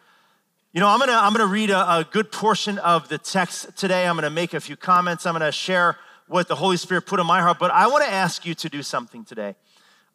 You 0.73 0.81
know, 0.81 0.89
I'm 0.89 0.99
gonna, 0.99 1.13
I'm 1.13 1.33
gonna 1.33 1.47
read 1.47 1.71
a, 1.71 1.99
a 1.99 2.05
good 2.11 2.33
portion 2.33 2.79
of 2.79 3.09
the 3.09 3.17
text 3.17 3.77
today. 3.77 4.07
I'm 4.07 4.17
gonna 4.17 4.29
make 4.29 4.55
a 4.55 4.61
few 4.61 4.77
comments. 4.77 5.25
I'm 5.25 5.35
gonna 5.35 5.53
share 5.53 5.97
what 6.27 6.49
the 6.49 6.57
Holy 6.57 6.77
Spirit 6.77 7.07
put 7.07 7.21
in 7.21 7.27
my 7.27 7.41
heart, 7.41 7.59
but 7.59 7.71
I 7.71 7.87
wanna 7.87 8.07
ask 8.07 8.45
you 8.45 8.55
to 8.57 8.69
do 8.69 8.83
something 8.83 9.25
today. 9.25 9.55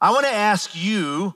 I 0.02 0.12
wanna 0.12 0.28
ask 0.28 0.76
you 0.76 1.36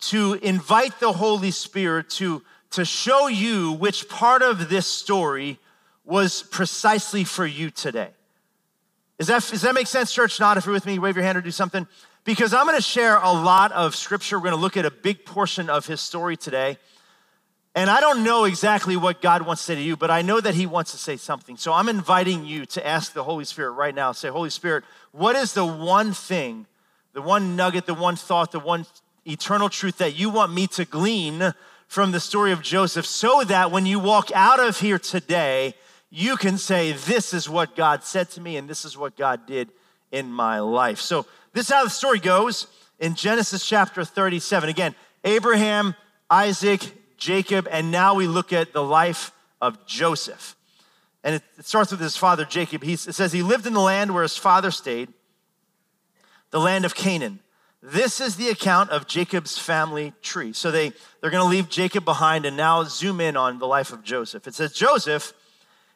to 0.00 0.34
invite 0.42 0.98
the 0.98 1.12
Holy 1.12 1.52
Spirit 1.52 2.10
to, 2.10 2.42
to 2.74 2.84
show 2.84 3.28
you 3.28 3.72
which 3.72 4.08
part 4.08 4.42
of 4.42 4.68
this 4.68 4.86
story 4.86 5.58
was 6.04 6.42
precisely 6.42 7.24
for 7.24 7.46
you 7.46 7.70
today. 7.70 8.10
Is 9.18 9.28
that, 9.28 9.42
does 9.48 9.62
that 9.62 9.74
make 9.74 9.86
sense, 9.86 10.12
church? 10.12 10.40
Not 10.40 10.56
if 10.56 10.66
you're 10.66 10.72
with 10.72 10.86
me, 10.86 10.98
wave 10.98 11.16
your 11.16 11.24
hand 11.24 11.38
or 11.38 11.40
do 11.40 11.50
something. 11.50 11.86
Because 12.24 12.52
I'm 12.52 12.66
gonna 12.66 12.80
share 12.80 13.16
a 13.16 13.32
lot 13.32 13.70
of 13.72 13.94
scripture. 13.94 14.38
We're 14.38 14.44
gonna 14.44 14.56
look 14.56 14.76
at 14.76 14.84
a 14.84 14.90
big 14.90 15.24
portion 15.24 15.70
of 15.70 15.86
his 15.86 16.00
story 16.00 16.36
today. 16.36 16.78
And 17.76 17.90
I 17.90 18.00
don't 18.00 18.22
know 18.22 18.44
exactly 18.44 18.96
what 18.96 19.20
God 19.20 19.42
wants 19.42 19.62
to 19.62 19.66
say 19.66 19.74
to 19.74 19.80
you, 19.80 19.96
but 19.96 20.10
I 20.10 20.22
know 20.22 20.40
that 20.40 20.54
He 20.54 20.64
wants 20.64 20.92
to 20.92 20.96
say 20.96 21.16
something. 21.16 21.56
So 21.56 21.72
I'm 21.72 21.88
inviting 21.88 22.44
you 22.44 22.66
to 22.66 22.86
ask 22.86 23.12
the 23.12 23.24
Holy 23.24 23.44
Spirit 23.44 23.72
right 23.72 23.92
now. 23.92 24.12
Say, 24.12 24.28
Holy 24.28 24.50
Spirit, 24.50 24.84
what 25.10 25.34
is 25.34 25.54
the 25.54 25.66
one 25.66 26.12
thing, 26.12 26.66
the 27.14 27.22
one 27.22 27.56
nugget, 27.56 27.86
the 27.86 27.94
one 27.94 28.14
thought, 28.14 28.52
the 28.52 28.60
one 28.60 28.86
eternal 29.26 29.68
truth 29.68 29.98
that 29.98 30.14
you 30.14 30.30
want 30.30 30.52
me 30.52 30.68
to 30.68 30.84
glean 30.84 31.52
from 31.94 32.10
the 32.10 32.18
story 32.18 32.50
of 32.50 32.60
Joseph 32.60 33.06
so 33.06 33.44
that 33.44 33.70
when 33.70 33.86
you 33.86 34.00
walk 34.00 34.32
out 34.34 34.58
of 34.58 34.80
here 34.80 34.98
today, 34.98 35.74
you 36.10 36.36
can 36.36 36.58
say, 36.58 36.90
This 36.90 37.32
is 37.32 37.48
what 37.48 37.76
God 37.76 38.02
said 38.02 38.28
to 38.30 38.40
me, 38.40 38.56
and 38.56 38.68
this 38.68 38.84
is 38.84 38.98
what 38.98 39.16
God 39.16 39.46
did 39.46 39.70
in 40.10 40.32
my 40.32 40.58
life. 40.58 41.00
So, 41.00 41.24
this 41.52 41.68
is 41.68 41.72
how 41.72 41.84
the 41.84 41.90
story 41.90 42.18
goes 42.18 42.66
in 42.98 43.14
Genesis 43.14 43.64
chapter 43.64 44.04
37. 44.04 44.68
Again, 44.68 44.96
Abraham, 45.22 45.94
Isaac, 46.28 46.80
Jacob, 47.16 47.68
and 47.70 47.92
now 47.92 48.16
we 48.16 48.26
look 48.26 48.52
at 48.52 48.72
the 48.72 48.82
life 48.82 49.30
of 49.60 49.86
Joseph. 49.86 50.56
And 51.22 51.36
it, 51.36 51.42
it 51.58 51.64
starts 51.64 51.92
with 51.92 52.00
his 52.00 52.16
father 52.16 52.44
Jacob. 52.44 52.82
He, 52.82 52.94
it 52.94 52.98
says 52.98 53.30
he 53.30 53.42
lived 53.42 53.68
in 53.68 53.72
the 53.72 53.80
land 53.80 54.12
where 54.12 54.24
his 54.24 54.36
father 54.36 54.72
stayed, 54.72 55.10
the 56.50 56.58
land 56.58 56.84
of 56.84 56.96
Canaan. 56.96 57.38
This 57.86 58.18
is 58.18 58.36
the 58.36 58.48
account 58.48 58.88
of 58.88 59.06
Jacob's 59.06 59.58
family 59.58 60.14
tree. 60.22 60.54
So 60.54 60.70
they, 60.70 60.94
they're 61.20 61.30
going 61.30 61.44
to 61.44 61.50
leave 61.50 61.68
Jacob 61.68 62.06
behind 62.06 62.46
and 62.46 62.56
now 62.56 62.82
zoom 62.84 63.20
in 63.20 63.36
on 63.36 63.58
the 63.58 63.66
life 63.66 63.92
of 63.92 64.02
Joseph. 64.02 64.46
It 64.46 64.54
says, 64.54 64.72
Joseph, 64.72 65.34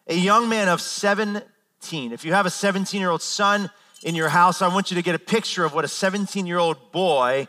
a 0.07 0.15
young 0.15 0.51
man 0.51 0.69
of 0.69 0.83
17. 0.83 2.13
If 2.13 2.27
you 2.27 2.35
have 2.35 2.45
a 2.45 2.51
17 2.51 3.01
year 3.01 3.09
old 3.09 3.23
son 3.23 3.71
in 4.03 4.15
your 4.15 4.29
house, 4.29 4.61
I 4.61 4.69
want 4.69 4.91
you 4.91 4.97
to 4.97 5.03
get 5.03 5.15
a 5.15 5.19
picture 5.19 5.65
of 5.65 5.73
what 5.73 5.87
a 5.87 5.89
17 5.89 6.45
year 6.45 6.59
old 6.59 6.93
boy 6.93 7.49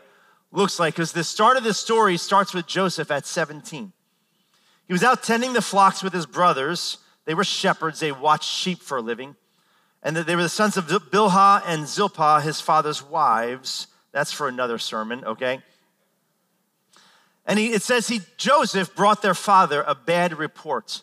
looks 0.52 0.80
like 0.80 0.94
because 0.94 1.12
the 1.12 1.22
start 1.22 1.58
of 1.58 1.62
the 1.62 1.74
story 1.74 2.16
starts 2.16 2.54
with 2.54 2.66
Joseph 2.66 3.10
at 3.10 3.26
17. 3.26 3.92
He 4.86 4.92
was 4.94 5.04
out 5.04 5.22
tending 5.22 5.52
the 5.52 5.60
flocks 5.60 6.02
with 6.02 6.14
his 6.14 6.24
brothers. 6.24 6.96
They 7.26 7.34
were 7.34 7.44
shepherds, 7.44 8.00
they 8.00 8.10
watched 8.10 8.48
sheep 8.48 8.80
for 8.80 8.96
a 8.96 9.02
living. 9.02 9.36
And 10.02 10.16
they 10.16 10.34
were 10.34 10.42
the 10.42 10.48
sons 10.48 10.78
of 10.78 10.86
Bilhah 10.86 11.62
and 11.66 11.86
Zilpah, 11.86 12.40
his 12.40 12.62
father's 12.62 13.02
wives. 13.02 13.88
That's 14.12 14.32
for 14.32 14.48
another 14.48 14.78
sermon, 14.78 15.24
okay? 15.24 15.60
And 17.46 17.58
he, 17.58 17.72
it 17.72 17.82
says 17.82 18.08
he, 18.08 18.20
Joseph 18.36 18.94
brought 18.94 19.22
their 19.22 19.34
father 19.34 19.82
a 19.86 19.94
bad 19.94 20.38
report 20.38 21.02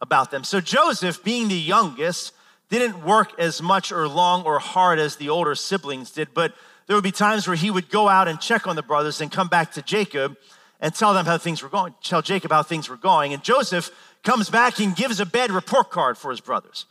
about 0.00 0.30
them. 0.30 0.44
So 0.44 0.60
Joseph, 0.60 1.24
being 1.24 1.48
the 1.48 1.54
youngest, 1.54 2.32
didn't 2.68 3.04
work 3.04 3.38
as 3.38 3.62
much 3.62 3.90
or 3.92 4.06
long 4.06 4.44
or 4.44 4.58
hard 4.58 4.98
as 4.98 5.16
the 5.16 5.28
older 5.28 5.54
siblings 5.54 6.10
did, 6.10 6.28
but 6.34 6.54
there 6.86 6.96
would 6.96 7.04
be 7.04 7.12
times 7.12 7.46
where 7.46 7.56
he 7.56 7.70
would 7.70 7.90
go 7.90 8.08
out 8.08 8.28
and 8.28 8.40
check 8.40 8.66
on 8.66 8.76
the 8.76 8.82
brothers 8.82 9.20
and 9.20 9.30
come 9.32 9.48
back 9.48 9.72
to 9.72 9.82
Jacob 9.82 10.36
and 10.80 10.94
tell 10.94 11.14
them 11.14 11.26
how 11.26 11.38
things 11.38 11.62
were 11.62 11.68
going, 11.68 11.94
tell 12.02 12.22
Jacob 12.22 12.52
how 12.52 12.62
things 12.62 12.88
were 12.88 12.96
going. 12.96 13.32
And 13.32 13.42
Joseph 13.42 13.90
comes 14.22 14.48
back 14.50 14.80
and 14.80 14.94
gives 14.94 15.20
a 15.20 15.26
bad 15.26 15.50
report 15.50 15.90
card 15.90 16.16
for 16.16 16.30
his 16.30 16.40
brothers. 16.40 16.86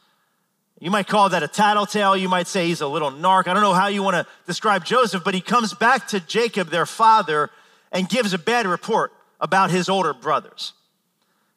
You 0.79 0.91
might 0.91 1.07
call 1.07 1.29
that 1.29 1.41
a 1.41 1.48
tattletale. 1.48 2.15
You 2.15 2.29
might 2.29 2.48
say 2.48 2.67
he's 2.67 2.81
a 2.81 2.88
little 2.88 3.12
narc. 3.12 3.48
I 3.48 3.53
don't 3.53 3.63
know 3.63 3.74
how 3.74 3.88
you 3.88 4.03
want 4.03 4.15
to 4.15 4.27
describe 4.46 4.86
Joseph, 4.86 5.24
but 5.24 5.34
he 5.34 5.41
comes 5.41 5.74
back 5.74 6.07
to 6.10 6.19
Jacob, 6.19 6.69
their 6.69 6.86
father, 6.86 7.50
and 7.91 8.07
gives 8.07 8.34
a 8.34 8.38
bad 8.38 8.67
report 8.67 9.12
about 9.39 9.72
his 9.72 9.89
older 9.89 10.13
brothers. 10.13 10.74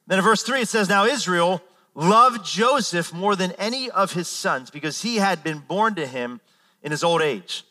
Then 0.06 0.18
in 0.18 0.24
verse 0.24 0.42
3, 0.42 0.62
it 0.62 0.68
says, 0.68 0.88
Now 0.88 1.04
Israel 1.04 1.62
loved 1.94 2.44
Joseph 2.46 3.12
more 3.12 3.36
than 3.36 3.52
any 3.52 3.90
of 3.90 4.12
his 4.12 4.28
sons 4.28 4.70
because 4.70 5.02
he 5.02 5.16
had 5.16 5.42
been 5.44 5.58
born 5.58 5.94
to 5.96 6.06
him 6.06 6.40
in 6.82 6.90
his 6.90 7.04
old 7.04 7.20
age. 7.20 7.64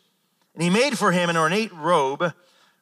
And 0.53 0.61
he 0.61 0.69
made 0.69 0.97
for 0.99 1.11
him 1.11 1.29
an 1.29 1.37
ornate 1.37 1.73
robe. 1.73 2.33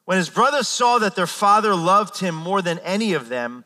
When 0.04 0.18
his 0.18 0.28
brothers 0.28 0.68
saw 0.68 0.98
that 0.98 1.16
their 1.16 1.26
father 1.26 1.74
loved 1.74 2.18
him 2.18 2.34
more 2.34 2.60
than 2.60 2.78
any 2.80 3.14
of 3.14 3.28
them, 3.28 3.64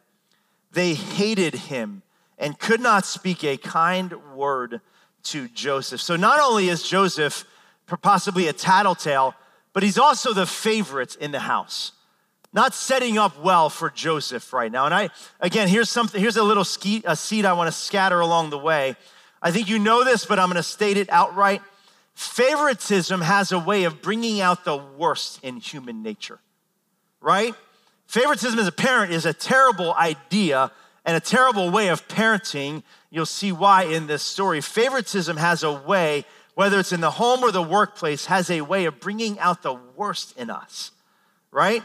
they 0.71 0.95
hated 0.95 1.55
him 1.55 2.03
and 2.39 2.59
could 2.59 2.81
not 2.81 3.05
speak 3.05 3.45
a 3.45 3.57
kind 3.57 4.13
word 4.35 4.81
to 5.25 5.49
Joseph. 5.49 6.01
So 6.01 6.17
not 6.17 6.41
only 6.41 6.69
is 6.69 6.83
Joseph 6.83 7.45
possibly 8.03 8.49
a 8.49 8.53
tattletale, 8.53 9.35
but 9.73 9.83
he's 9.83 9.99
also 9.99 10.33
the 10.33 10.47
favorite 10.47 11.17
in 11.17 11.33
the 11.33 11.41
house. 11.41 11.93
Not 12.53 12.75
setting 12.75 13.17
up 13.17 13.41
well 13.41 13.71
for 13.71 13.89
Joseph 13.89 14.53
right 14.53 14.71
now. 14.71 14.85
And 14.85 14.95
I, 14.95 15.09
again, 15.41 15.69
here's 15.69 15.89
something, 15.89 16.21
here's 16.21 16.37
a 16.37 16.43
little 16.43 16.63
a 16.63 17.17
seed 17.17 17.47
I 17.47 17.53
want 17.55 17.69
to 17.69 17.73
scatter 17.73 18.21
along 18.21 18.51
the 18.51 18.59
way. 18.59 18.97
I 19.41 19.51
think 19.51 19.69
you 19.69 19.79
know 19.79 20.05
this, 20.05 20.27
but 20.27 20.39
I'm 20.39 20.49
going 20.49 20.57
to 20.57 20.63
state 20.63 20.97
it 20.97 21.09
outright. 21.11 21.63
Favoritism 22.15 23.23
has 23.23 23.53
a 23.53 23.59
way 23.59 23.85
of 23.85 24.03
bringing 24.03 24.41
out 24.41 24.65
the 24.65 24.77
worst 24.77 25.43
in 25.43 25.57
human 25.57 26.03
nature, 26.03 26.39
right? 27.21 27.55
Favoritism 28.07 28.59
as 28.59 28.67
a 28.67 28.73
parent 28.73 29.13
is 29.13 29.25
a 29.25 29.33
terrible 29.33 29.95
idea 29.95 30.71
and 31.05 31.17
a 31.17 31.21
terrible 31.21 31.71
way 31.71 31.89
of 31.89 32.07
parenting. 32.09 32.83
You'll 33.11 33.27
see 33.27 33.53
why 33.53 33.85
in 33.85 34.07
this 34.07 34.23
story. 34.23 34.61
Favoritism 34.61 35.37
has 35.37 35.63
a 35.63 35.73
way, 35.73 36.25
whether 36.55 36.79
it's 36.79 36.93
in 36.93 37.01
the 37.01 37.11
home 37.11 37.43
or 37.43 37.51
the 37.51 37.63
workplace, 37.63 38.27
has 38.27 38.51
a 38.51 38.61
way 38.61 38.85
of 38.85 39.01
bringing 39.01 39.39
out 39.39 39.63
the 39.63 39.75
worst 39.97 40.37
in 40.39 40.51
us, 40.51 40.91
right? 41.51 41.83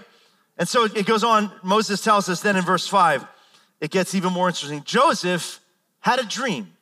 And 0.58 0.68
so 0.68 0.86
it 0.86 1.06
goes 1.06 1.24
on. 1.24 1.52
Moses 1.64 2.02
tells 2.02 2.30
us 2.30 2.42
then 2.42 2.56
in 2.56 2.64
verse 2.64 2.88
5, 2.88 3.26
it 3.80 3.92
gets 3.92 4.16
even 4.16 4.34
more 4.34 4.48
interesting. 4.48 4.84
Joseph 4.84 5.60
had 6.00 6.20
a 6.20 6.26
dream. 6.26 6.74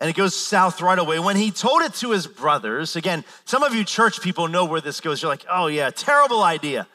And 0.00 0.08
it 0.08 0.14
goes 0.14 0.36
south 0.36 0.80
right 0.80 0.98
away. 0.98 1.18
When 1.18 1.36
he 1.36 1.50
told 1.50 1.82
it 1.82 1.92
to 1.94 2.12
his 2.12 2.28
brothers, 2.28 2.94
again, 2.94 3.24
some 3.44 3.64
of 3.64 3.74
you 3.74 3.84
church 3.84 4.20
people 4.20 4.46
know 4.46 4.64
where 4.64 4.80
this 4.80 5.00
goes. 5.00 5.20
You're 5.20 5.30
like, 5.30 5.44
oh, 5.50 5.66
yeah, 5.66 5.90
terrible 5.90 6.42
idea. 6.42 6.86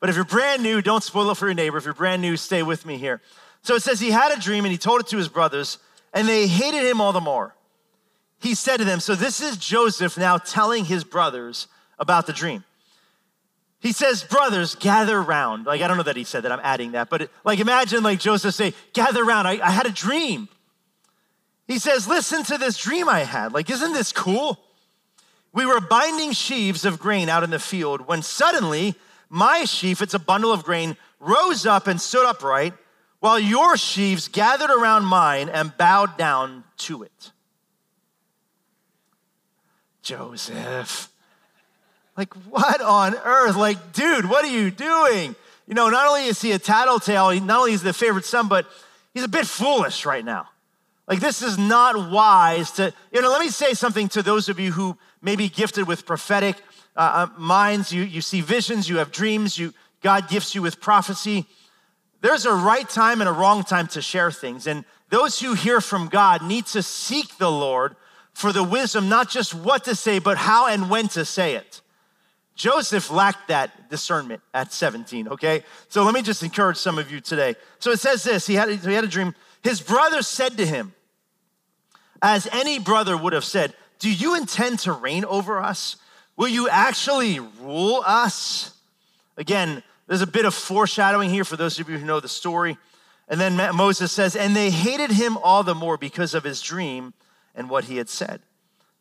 But 0.00 0.10
if 0.10 0.16
you're 0.16 0.24
brand 0.24 0.62
new, 0.62 0.80
don't 0.80 1.02
spoil 1.02 1.30
it 1.30 1.36
for 1.36 1.46
your 1.46 1.54
neighbor. 1.54 1.76
If 1.76 1.84
you're 1.84 1.94
brand 1.94 2.22
new, 2.22 2.36
stay 2.36 2.62
with 2.62 2.86
me 2.86 2.98
here. 2.98 3.20
So 3.62 3.74
it 3.74 3.82
says 3.82 4.00
he 4.00 4.10
had 4.10 4.32
a 4.32 4.40
dream 4.40 4.64
and 4.64 4.72
he 4.72 4.78
told 4.78 5.00
it 5.00 5.08
to 5.08 5.16
his 5.16 5.28
brothers, 5.28 5.78
and 6.12 6.28
they 6.28 6.46
hated 6.46 6.84
him 6.84 7.00
all 7.00 7.12
the 7.12 7.20
more. 7.20 7.54
He 8.40 8.54
said 8.54 8.76
to 8.76 8.84
them, 8.84 9.00
So 9.00 9.14
this 9.14 9.40
is 9.40 9.56
Joseph 9.56 10.16
now 10.16 10.38
telling 10.38 10.84
his 10.84 11.04
brothers 11.04 11.66
about 11.98 12.26
the 12.26 12.32
dream. 12.32 12.64
He 13.80 13.92
says, 13.92 14.22
Brothers, 14.22 14.74
gather 14.76 15.20
round. 15.20 15.66
Like, 15.66 15.82
I 15.82 15.88
don't 15.88 15.96
know 15.96 16.02
that 16.04 16.16
he 16.16 16.24
said 16.24 16.44
that, 16.44 16.52
I'm 16.52 16.60
adding 16.62 16.92
that, 16.92 17.10
but 17.10 17.30
like, 17.44 17.58
imagine 17.58 18.02
like 18.02 18.20
Joseph 18.20 18.54
say, 18.54 18.74
Gather 18.92 19.24
round. 19.24 19.48
I, 19.48 19.58
I 19.64 19.70
had 19.70 19.86
a 19.86 19.92
dream. 19.92 20.48
He 21.66 21.78
says, 21.78 22.06
Listen 22.06 22.44
to 22.44 22.58
this 22.58 22.78
dream 22.78 23.08
I 23.08 23.20
had. 23.20 23.52
Like, 23.52 23.68
isn't 23.70 23.92
this 23.92 24.12
cool? 24.12 24.58
We 25.52 25.66
were 25.66 25.80
binding 25.80 26.32
sheaves 26.32 26.84
of 26.84 27.00
grain 27.00 27.28
out 27.28 27.42
in 27.42 27.50
the 27.50 27.58
field 27.58 28.06
when 28.06 28.22
suddenly 28.22 28.94
my 29.28 29.64
sheaf, 29.64 30.00
it's 30.02 30.14
a 30.14 30.18
bundle 30.18 30.52
of 30.52 30.64
grain, 30.64 30.96
rose 31.20 31.66
up 31.66 31.86
and 31.86 32.00
stood 32.00 32.26
upright, 32.26 32.74
while 33.20 33.38
your 33.38 33.76
sheaves 33.76 34.28
gathered 34.28 34.70
around 34.70 35.04
mine 35.04 35.48
and 35.48 35.76
bowed 35.76 36.16
down 36.16 36.64
to 36.76 37.02
it. 37.02 37.32
Joseph. 40.02 41.10
Like, 42.16 42.32
what 42.48 42.80
on 42.80 43.14
earth? 43.14 43.56
Like, 43.56 43.92
dude, 43.92 44.28
what 44.28 44.44
are 44.44 44.48
you 44.48 44.70
doing? 44.70 45.36
You 45.66 45.74
know, 45.74 45.88
not 45.90 46.08
only 46.08 46.24
is 46.24 46.40
he 46.40 46.52
a 46.52 46.58
tattletale, 46.58 47.38
not 47.40 47.60
only 47.60 47.72
is 47.72 47.82
he 47.82 47.88
the 47.88 47.92
favorite 47.92 48.24
son, 48.24 48.48
but 48.48 48.66
he's 49.12 49.24
a 49.24 49.28
bit 49.28 49.46
foolish 49.46 50.06
right 50.06 50.24
now. 50.24 50.48
Like, 51.06 51.20
this 51.20 51.42
is 51.42 51.58
not 51.58 52.10
wise 52.10 52.70
to, 52.72 52.92
you 53.12 53.22
know, 53.22 53.30
let 53.30 53.40
me 53.40 53.48
say 53.48 53.74
something 53.74 54.08
to 54.10 54.22
those 54.22 54.48
of 54.48 54.58
you 54.60 54.72
who 54.72 54.96
may 55.20 55.36
be 55.36 55.48
gifted 55.48 55.86
with 55.86 56.06
prophetic 56.06 56.56
uh, 56.98 57.28
uh, 57.30 57.40
minds, 57.40 57.92
you, 57.92 58.02
you 58.02 58.20
see 58.20 58.40
visions, 58.40 58.88
you 58.88 58.98
have 58.98 59.12
dreams, 59.12 59.56
you, 59.56 59.72
God 60.02 60.28
gifts 60.28 60.56
you 60.56 60.62
with 60.62 60.80
prophecy. 60.80 61.46
There's 62.22 62.44
a 62.44 62.52
right 62.52 62.88
time 62.88 63.20
and 63.20 63.28
a 63.28 63.32
wrong 63.32 63.62
time 63.62 63.86
to 63.88 64.02
share 64.02 64.32
things. 64.32 64.66
And 64.66 64.84
those 65.08 65.38
who 65.38 65.54
hear 65.54 65.80
from 65.80 66.08
God 66.08 66.42
need 66.42 66.66
to 66.66 66.82
seek 66.82 67.38
the 67.38 67.50
Lord 67.50 67.94
for 68.34 68.52
the 68.52 68.64
wisdom, 68.64 69.08
not 69.08 69.30
just 69.30 69.54
what 69.54 69.84
to 69.84 69.94
say, 69.94 70.18
but 70.18 70.38
how 70.38 70.66
and 70.66 70.90
when 70.90 71.06
to 71.08 71.24
say 71.24 71.54
it. 71.54 71.82
Joseph 72.56 73.12
lacked 73.12 73.46
that 73.46 73.88
discernment 73.88 74.42
at 74.52 74.72
17, 74.72 75.28
okay? 75.28 75.62
So 75.88 76.02
let 76.02 76.12
me 76.12 76.22
just 76.22 76.42
encourage 76.42 76.78
some 76.78 76.98
of 76.98 77.12
you 77.12 77.20
today. 77.20 77.54
So 77.78 77.92
it 77.92 78.00
says 78.00 78.24
this 78.24 78.44
he 78.48 78.54
had, 78.54 78.70
he 78.70 78.92
had 78.92 79.04
a 79.04 79.08
dream. 79.08 79.36
His 79.62 79.80
brother 79.80 80.22
said 80.22 80.56
to 80.56 80.66
him, 80.66 80.94
as 82.20 82.48
any 82.48 82.80
brother 82.80 83.16
would 83.16 83.32
have 83.32 83.44
said, 83.44 83.74
Do 84.00 84.12
you 84.12 84.34
intend 84.34 84.80
to 84.80 84.92
reign 84.92 85.24
over 85.24 85.60
us? 85.60 85.96
Will 86.38 86.48
you 86.48 86.68
actually 86.68 87.40
rule 87.40 88.00
us? 88.06 88.72
Again, 89.36 89.82
there's 90.06 90.22
a 90.22 90.26
bit 90.26 90.44
of 90.44 90.54
foreshadowing 90.54 91.30
here 91.30 91.44
for 91.44 91.56
those 91.56 91.80
of 91.80 91.90
you 91.90 91.98
who 91.98 92.06
know 92.06 92.20
the 92.20 92.28
story. 92.28 92.78
And 93.28 93.40
then 93.40 93.56
Moses 93.74 94.12
says, 94.12 94.36
And 94.36 94.54
they 94.54 94.70
hated 94.70 95.10
him 95.10 95.36
all 95.36 95.64
the 95.64 95.74
more 95.74 95.98
because 95.98 96.34
of 96.34 96.44
his 96.44 96.62
dream 96.62 97.12
and 97.56 97.68
what 97.68 97.84
he 97.84 97.96
had 97.96 98.08
said. 98.08 98.40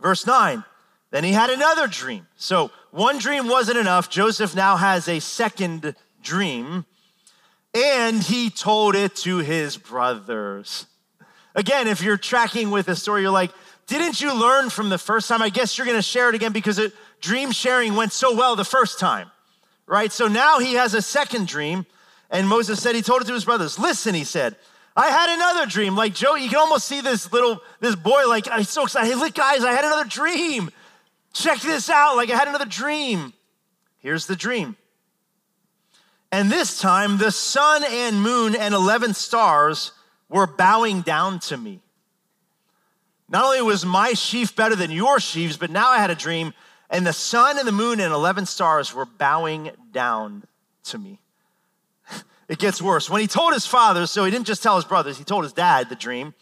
Verse 0.02 0.26
9, 0.26 0.64
then 1.12 1.24
he 1.24 1.32
had 1.32 1.52
another 1.52 1.86
dream. 1.86 2.26
So 2.38 2.72
one 2.90 3.20
dream 3.20 3.48
wasn't 3.48 3.78
enough. 3.78 4.10
Joseph 4.10 4.56
now 4.56 4.76
has 4.76 5.08
a 5.08 5.20
second 5.20 5.96
dream, 6.24 6.86
and 7.76 8.22
he 8.22 8.50
told 8.50 8.96
it 8.96 9.16
to 9.18 9.38
his 9.38 9.78
brothers. 9.78 10.88
Again, 11.54 11.88
if 11.88 12.02
you're 12.02 12.18
tracking 12.18 12.72
with 12.72 12.88
the 12.88 12.96
story, 12.96 13.22
you're 13.22 13.32
like, 13.32 13.52
didn't 13.88 14.20
you 14.22 14.34
learn 14.34 14.70
from 14.70 14.90
the 14.90 14.98
first 14.98 15.30
time? 15.30 15.42
I 15.42 15.50
guess 15.50 15.78
you're 15.78 15.88
gonna 15.88 16.02
share 16.02 16.30
it 16.30 16.36
again 16.36 16.52
because 16.52 16.78
it 16.78 16.94
dream 17.22 17.52
sharing 17.52 17.96
went 17.96 18.14
so 18.14 18.36
well 18.36 18.56
the 18.56 18.66
first 18.66 19.00
time, 19.00 19.32
right? 19.86 20.12
So 20.12 20.28
now 20.28 20.60
he 20.60 20.74
has 20.74 20.94
a 20.94 21.02
second 21.02 21.48
dream, 21.48 21.86
and 22.30 22.48
Moses 22.48 22.82
said 22.82 22.96
he 22.96 23.02
told 23.02 23.22
it 23.22 23.26
to 23.26 23.34
his 23.34 23.46
brothers. 23.46 23.80
Listen, 23.80 24.16
he 24.16 24.24
said, 24.24 24.56
I 24.96 25.10
had 25.10 25.30
another 25.36 25.70
dream. 25.70 25.96
Like 25.96 26.14
Joe, 26.14 26.36
you 26.36 26.50
can 26.50 26.58
almost 26.58 26.88
see 26.88 27.02
this 27.02 27.32
little, 27.32 27.62
this 27.80 27.96
boy, 27.96 28.28
like, 28.28 28.48
I'm 28.50 28.64
so 28.64 28.84
excited. 28.84 29.08
Hey, 29.08 29.16
look, 29.16 29.36
guys, 29.36 29.64
I 29.64 29.72
had 29.72 29.86
another 29.86 30.10
dream. 30.10 30.72
Check 31.34 31.62
this 31.62 31.90
out. 31.90 32.16
Like, 32.16 32.32
I 32.32 32.36
had 32.36 32.48
another 32.48 32.66
dream. 32.66 33.34
Here's 34.00 34.26
the 34.26 34.36
dream. 34.36 34.76
And 36.32 36.52
this 36.52 36.80
time, 36.80 37.18
the 37.18 37.32
sun 37.32 37.84
and 37.88 38.22
moon 38.22 38.56
and 38.56 38.74
11 38.74 39.14
stars 39.14 39.92
were 40.30 40.48
bowing 40.48 41.02
down 41.02 41.40
to 41.40 41.58
me. 41.58 41.82
Not 43.30 43.46
only 43.46 43.62
was 43.62 43.86
my 43.86 44.14
sheaf 44.14 44.56
better 44.56 44.76
than 44.76 44.92
your 44.92 45.20
sheaves, 45.20 45.58
but 45.58 45.70
now 45.70 45.90
I 45.90 46.00
had 46.00 46.10
a 46.10 46.16
dream, 46.16 46.54
and 46.90 47.06
the 47.06 47.14
sun 47.14 47.58
and 47.58 47.68
the 47.68 47.72
moon 47.72 48.00
and 48.00 48.14
11 48.14 48.46
stars 48.46 48.94
were 48.94 49.06
bowing 49.06 49.72
down 49.92 50.44
to 50.86 50.98
me. 50.98 51.20
It 52.48 52.60
gets 52.60 52.82
worse. 52.82 53.10
When 53.10 53.20
he 53.20 53.28
told 53.28 53.54
his 53.54 53.68
father, 53.68 54.08
so 54.08 54.24
he 54.24 54.32
didn't 54.32 54.48
just 54.48 54.64
tell 54.64 54.78
his 54.78 54.86
brothers, 54.86 55.18
he 55.18 55.26
told 55.26 55.44
his 55.44 55.52
dad 55.52 55.90
the 55.90 55.96
dream, 55.96 56.34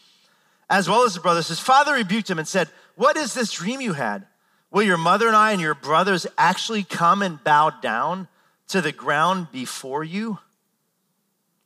as 0.70 0.88
well 0.88 1.02
as 1.02 1.14
his 1.14 1.22
brothers. 1.22 1.48
His 1.48 1.58
father 1.58 1.94
rebuked 1.94 2.30
him 2.30 2.38
and 2.38 2.46
said, 2.46 2.68
What 2.94 3.16
is 3.16 3.34
this 3.34 3.50
dream 3.50 3.80
you 3.80 3.92
had? 3.92 4.24
Will 4.70 4.84
your 4.84 4.98
mother 4.98 5.26
and 5.26 5.34
I 5.34 5.50
and 5.50 5.60
your 5.60 5.74
brothers 5.74 6.24
actually 6.38 6.84
come 6.84 7.22
and 7.22 7.42
bow 7.42 7.70
down 7.70 8.28
to 8.68 8.80
the 8.80 8.92
ground 8.92 9.48
before 9.50 10.04
you? 10.04 10.38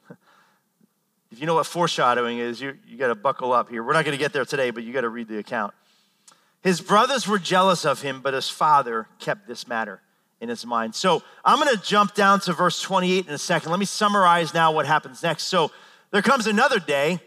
If 1.33 1.39
you 1.39 1.47
know 1.47 1.55
what 1.55 1.67
foreshadowing 1.67 2.39
is, 2.39 2.61
you, 2.61 2.77
you 2.89 2.97
got 2.97 3.07
to 3.07 3.15
buckle 3.15 3.53
up 3.53 3.69
here. 3.69 3.85
We're 3.85 3.93
not 3.93 4.05
going 4.05 4.17
to 4.17 4.23
get 4.23 4.33
there 4.33 4.45
today, 4.45 4.71
but 4.71 4.83
you 4.83 4.93
got 4.93 5.03
to 5.03 5.09
read 5.09 5.29
the 5.29 5.39
account. 5.39 5.75
His 6.63 6.81
brothers 6.81 7.27
were 7.27 7.39
jealous 7.39 7.85
of 7.85 8.03
him, 8.03 8.21
but 8.21 8.35
his 8.35 8.49
father 8.49 9.07
kept 9.19 9.49
this 9.49 9.67
matter 9.67 10.01
in 10.41 10.49
his 10.49 10.67
mind. 10.67 10.95
So 10.95 11.23
I'm 11.45 11.59
going 11.59 11.75
to 11.75 11.83
jump 11.83 12.15
down 12.15 12.41
to 12.41 12.53
verse 12.53 12.81
28 12.81 13.27
in 13.27 13.33
a 13.33 13.39
second. 13.39 13.71
Let 13.71 13.81
me 13.81 13.87
summarize 13.87 14.53
now 14.53 14.73
what 14.73 14.87
happens 14.87 15.23
next. 15.23 15.45
So 15.45 15.71
there 16.11 16.23
comes 16.23 16.47
another 16.47 16.79
day 16.79 17.21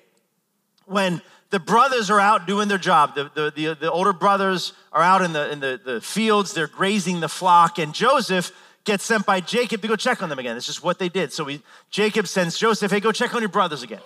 when 0.86 1.22
the 1.50 1.60
brothers 1.60 2.10
are 2.10 2.20
out 2.20 2.48
doing 2.48 2.68
their 2.68 2.78
job. 2.78 3.16
The, 3.16 3.32
the, 3.34 3.54
the, 3.56 3.76
the 3.76 3.92
older 3.92 4.14
brothers 4.14 4.74
are 4.92 5.04
out 5.04 5.22
in, 5.22 5.34
the, 5.34 5.52
in 5.52 5.60
the, 5.60 5.80
the 5.84 6.02
fields, 6.02 6.54
they're 6.54 6.68
grazing 6.68 7.20
the 7.20 7.30
flock, 7.30 7.78
and 7.80 7.94
Joseph 7.94 8.52
gets 8.84 9.06
sent 9.06 9.26
by 9.26 9.40
Jacob 9.40 9.82
to 9.82 9.88
go 9.88 9.96
check 9.96 10.22
on 10.22 10.30
them 10.30 10.40
again. 10.40 10.58
It's 10.58 10.66
just 10.66 10.84
what 10.84 11.00
they 11.00 11.10
did. 11.10 11.32
So 11.32 11.44
we, 11.44 11.62
Jacob 11.90 12.28
sends 12.28 12.58
Joseph, 12.58 12.92
hey, 12.92 13.00
go 13.00 13.12
check 13.12 13.34
on 13.34 13.42
your 13.42 13.50
brothers 13.50 13.84
again. 13.84 14.02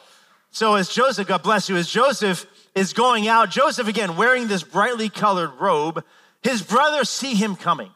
So 0.51 0.75
as 0.75 0.89
Joseph, 0.89 1.27
God 1.27 1.43
bless 1.43 1.69
you, 1.69 1.77
as 1.77 1.89
Joseph 1.89 2.46
is 2.77 2.94
going 2.94 3.27
out, 3.27 3.50
Joseph 3.50 3.87
again 3.87 4.16
wearing 4.18 4.48
this 4.48 4.63
brightly 4.63 5.09
colored 5.09 5.51
robe, 5.59 6.03
his 6.44 6.61
brothers 6.61 7.09
see 7.09 7.33
him 7.33 7.55
coming. 7.55 7.92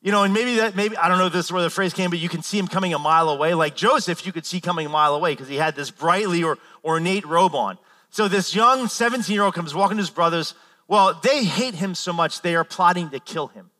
You 0.00 0.10
know, 0.10 0.24
and 0.24 0.34
maybe 0.34 0.56
that, 0.56 0.74
maybe, 0.74 0.96
I 0.96 1.08
don't 1.08 1.18
know 1.18 1.26
if 1.26 1.32
this 1.32 1.46
is 1.46 1.52
where 1.52 1.62
the 1.62 1.70
phrase 1.70 1.92
came, 1.92 2.10
but 2.10 2.18
you 2.18 2.28
can 2.28 2.42
see 2.42 2.58
him 2.58 2.66
coming 2.66 2.92
a 2.92 2.98
mile 2.98 3.28
away. 3.28 3.54
Like 3.54 3.76
Joseph, 3.76 4.26
you 4.26 4.32
could 4.32 4.46
see 4.46 4.60
coming 4.60 4.86
a 4.86 4.88
mile 4.88 5.14
away 5.14 5.32
because 5.32 5.46
he 5.46 5.56
had 5.56 5.76
this 5.76 5.90
brightly 5.90 6.42
or 6.42 6.58
ornate 6.84 7.24
robe 7.26 7.54
on. 7.54 7.78
So 8.10 8.26
this 8.26 8.54
young 8.54 8.88
17 8.88 9.32
year 9.32 9.44
old 9.44 9.54
comes 9.54 9.74
walking 9.74 9.98
to 9.98 10.00
his 10.00 10.10
brothers. 10.10 10.54
Well, 10.88 11.20
they 11.22 11.44
hate 11.44 11.74
him 11.74 11.94
so 11.94 12.12
much, 12.12 12.42
they 12.42 12.56
are 12.56 12.64
plotting 12.64 13.10
to 13.10 13.20
kill 13.20 13.48
him. 13.48 13.70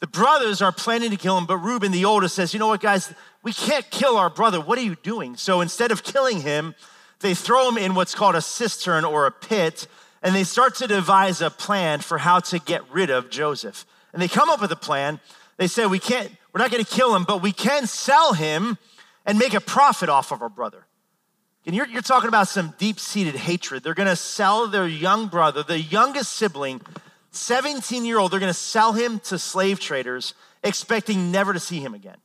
The 0.00 0.06
brothers 0.06 0.60
are 0.60 0.72
planning 0.72 1.10
to 1.10 1.16
kill 1.16 1.38
him, 1.38 1.46
but 1.46 1.58
Reuben, 1.58 1.92
the 1.92 2.04
oldest, 2.04 2.34
says, 2.34 2.52
You 2.52 2.60
know 2.60 2.68
what, 2.68 2.80
guys? 2.80 3.12
We 3.42 3.52
can't 3.52 3.88
kill 3.90 4.16
our 4.16 4.28
brother. 4.28 4.60
What 4.60 4.76
are 4.78 4.82
you 4.82 4.96
doing? 4.96 5.36
So 5.36 5.60
instead 5.60 5.92
of 5.92 6.02
killing 6.02 6.40
him, 6.40 6.74
they 7.20 7.34
throw 7.34 7.68
him 7.68 7.78
in 7.78 7.94
what's 7.94 8.14
called 8.14 8.34
a 8.34 8.40
cistern 8.40 9.04
or 9.04 9.26
a 9.26 9.30
pit, 9.30 9.86
and 10.22 10.34
they 10.34 10.44
start 10.44 10.74
to 10.76 10.86
devise 10.86 11.40
a 11.40 11.50
plan 11.50 12.00
for 12.00 12.18
how 12.18 12.40
to 12.40 12.58
get 12.58 12.82
rid 12.90 13.10
of 13.10 13.30
Joseph. 13.30 13.86
And 14.12 14.20
they 14.20 14.28
come 14.28 14.50
up 14.50 14.60
with 14.60 14.72
a 14.72 14.76
plan. 14.76 15.20
They 15.56 15.66
say, 15.66 15.86
We 15.86 15.98
can't, 15.98 16.30
we're 16.52 16.60
not 16.60 16.70
to 16.84 16.84
kill 16.84 17.14
him, 17.14 17.24
but 17.24 17.42
we 17.42 17.52
can 17.52 17.86
sell 17.86 18.32
him 18.32 18.78
and 19.24 19.38
make 19.38 19.54
a 19.54 19.60
profit 19.60 20.08
off 20.08 20.32
of 20.32 20.42
our 20.42 20.48
brother. 20.48 20.86
And 21.66 21.74
you're, 21.74 21.86
you're 21.86 22.02
talking 22.02 22.28
about 22.28 22.48
some 22.48 22.74
deep 22.78 23.00
seated 23.00 23.34
hatred. 23.34 23.82
They're 23.82 23.94
to 24.06 24.16
sell 24.16 24.68
their 24.68 24.86
young 24.86 25.26
brother, 25.26 25.64
the 25.64 25.80
youngest 25.80 26.32
sibling, 26.32 26.80
17 27.32 28.04
year 28.04 28.18
old, 28.18 28.30
they're 28.30 28.40
to 28.52 28.58
sell 28.58 28.92
him 28.92 29.18
to 29.20 29.38
slave 29.38 29.80
traders, 29.80 30.34
expecting 30.62 31.30
never 31.30 31.52
to 31.52 31.60
see 31.60 31.80
him 31.80 31.92
again. 31.92 32.16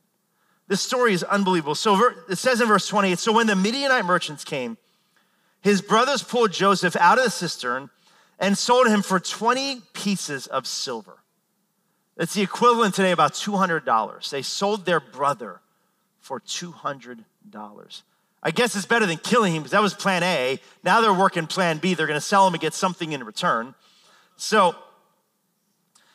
This 0.68 0.80
story 0.80 1.12
is 1.12 1.22
unbelievable. 1.24 1.74
So 1.74 2.12
it 2.28 2.38
says 2.38 2.60
in 2.60 2.68
verse 2.68 2.86
28 2.86 3.18
So 3.18 3.32
when 3.32 3.46
the 3.46 3.56
Midianite 3.56 4.04
merchants 4.04 4.44
came, 4.44 4.78
his 5.62 5.80
brothers 5.80 6.22
pulled 6.22 6.52
Joseph 6.52 6.96
out 6.96 7.18
of 7.18 7.24
the 7.24 7.30
cistern 7.30 7.90
and 8.38 8.58
sold 8.58 8.88
him 8.88 9.02
for 9.02 9.18
20 9.18 9.80
pieces 9.94 10.46
of 10.46 10.66
silver. 10.66 11.18
That's 12.16 12.34
the 12.34 12.42
equivalent 12.42 12.94
today 12.94 13.12
about 13.12 13.32
$200. 13.32 14.30
They 14.30 14.42
sold 14.42 14.84
their 14.84 15.00
brother 15.00 15.60
for 16.18 16.40
$200. 16.40 17.24
I 18.42 18.50
guess 18.50 18.74
it's 18.74 18.86
better 18.86 19.06
than 19.06 19.18
killing 19.18 19.54
him 19.54 19.62
because 19.62 19.70
that 19.72 19.82
was 19.82 19.94
plan 19.94 20.22
A. 20.22 20.58
Now 20.82 21.00
they're 21.00 21.14
working 21.14 21.46
plan 21.46 21.78
B. 21.78 21.94
They're 21.94 22.06
going 22.06 22.18
to 22.18 22.20
sell 22.20 22.46
him 22.46 22.54
and 22.54 22.60
get 22.60 22.74
something 22.74 23.12
in 23.12 23.24
return. 23.24 23.74
So 24.36 24.74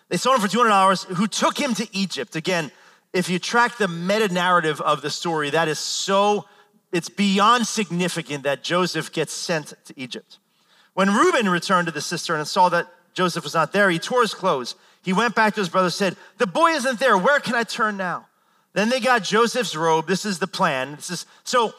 they 0.09 0.17
sold 0.17 0.35
him 0.35 0.41
for 0.41 0.53
$200, 0.53 1.15
who 1.15 1.27
took 1.27 1.57
him 1.57 1.73
to 1.75 1.87
Egypt. 1.93 2.35
Again, 2.35 2.71
if 3.13 3.29
you 3.29 3.39
track 3.39 3.77
the 3.77 3.87
meta 3.87 4.27
narrative 4.27 4.81
of 4.81 5.01
the 5.01 5.09
story, 5.09 5.49
that 5.51 5.67
is 5.67 5.79
so, 5.79 6.45
it's 6.91 7.09
beyond 7.09 7.67
significant 7.67 8.43
that 8.43 8.63
Joseph 8.63 9.11
gets 9.11 9.33
sent 9.33 9.73
to 9.85 9.93
Egypt. 9.97 10.39
When 10.93 11.13
Reuben 11.13 11.49
returned 11.49 11.87
to 11.87 11.93
the 11.93 12.01
cistern 12.01 12.39
and 12.39 12.47
saw 12.47 12.69
that 12.69 12.87
Joseph 13.13 13.43
was 13.43 13.53
not 13.53 13.73
there, 13.73 13.89
he 13.89 13.99
tore 13.99 14.21
his 14.21 14.33
clothes. 14.33 14.75
He 15.03 15.13
went 15.13 15.35
back 15.35 15.53
to 15.55 15.61
his 15.61 15.69
brother, 15.69 15.89
said, 15.89 16.15
The 16.37 16.47
boy 16.47 16.71
isn't 16.71 16.99
there. 16.99 17.17
Where 17.17 17.39
can 17.39 17.55
I 17.55 17.63
turn 17.63 17.97
now? 17.97 18.27
Then 18.73 18.89
they 18.89 18.99
got 18.99 19.23
Joseph's 19.23 19.75
robe. 19.75 20.07
This 20.07 20.25
is 20.25 20.39
the 20.39 20.47
plan. 20.47 20.95
This 20.95 21.09
is 21.09 21.25
so 21.43 21.73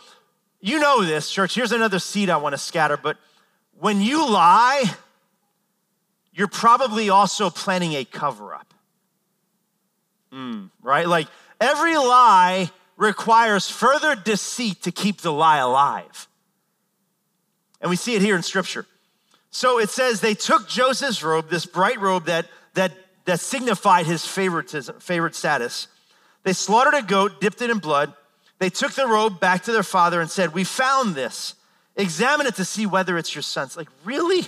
you 0.60 0.80
know 0.80 1.04
this, 1.04 1.30
church. 1.30 1.54
Here's 1.54 1.72
another 1.72 1.98
seed 1.98 2.30
I 2.30 2.38
want 2.38 2.54
to 2.54 2.58
scatter, 2.58 2.96
but 2.96 3.16
when 3.78 4.00
you 4.00 4.28
lie, 4.28 4.84
you're 6.32 6.48
probably 6.48 7.10
also 7.10 7.50
planning 7.50 7.92
a 7.92 8.04
cover 8.04 8.54
up. 8.54 8.74
Mm, 10.32 10.70
right? 10.82 11.06
Like 11.06 11.28
every 11.60 11.96
lie 11.96 12.70
requires 12.98 13.70
further 13.70 14.14
deceit 14.14 14.82
to 14.82 14.92
keep 14.92 15.22
the 15.22 15.32
lie 15.32 15.58
alive. 15.58 16.28
And 17.80 17.88
we 17.88 17.96
see 17.96 18.14
it 18.14 18.22
here 18.22 18.36
in 18.36 18.42
scripture. 18.42 18.84
So 19.50 19.78
it 19.78 19.88
says 19.88 20.20
they 20.20 20.34
took 20.34 20.68
Joseph's 20.68 21.22
robe, 21.22 21.48
this 21.48 21.64
bright 21.64 22.00
robe 22.00 22.26
that, 22.26 22.46
that, 22.74 22.92
that 23.24 23.40
signified 23.40 24.04
his 24.04 24.26
favoritism, 24.26 24.98
favorite 25.00 25.36
status. 25.36 25.86
They 26.42 26.52
slaughtered 26.52 26.94
a 26.94 27.02
goat, 27.02 27.40
dipped 27.40 27.62
it 27.62 27.70
in 27.70 27.78
blood. 27.78 28.12
They 28.58 28.68
took 28.68 28.92
the 28.92 29.06
robe 29.06 29.38
back 29.38 29.62
to 29.64 29.72
their 29.72 29.84
father 29.84 30.20
and 30.20 30.28
said, 30.28 30.52
We 30.52 30.64
found 30.64 31.14
this. 31.14 31.54
Examine 31.96 32.46
it 32.46 32.56
to 32.56 32.64
see 32.64 32.86
whether 32.86 33.16
it's 33.16 33.34
your 33.34 33.42
son's. 33.42 33.76
Like, 33.76 33.88
really? 34.04 34.42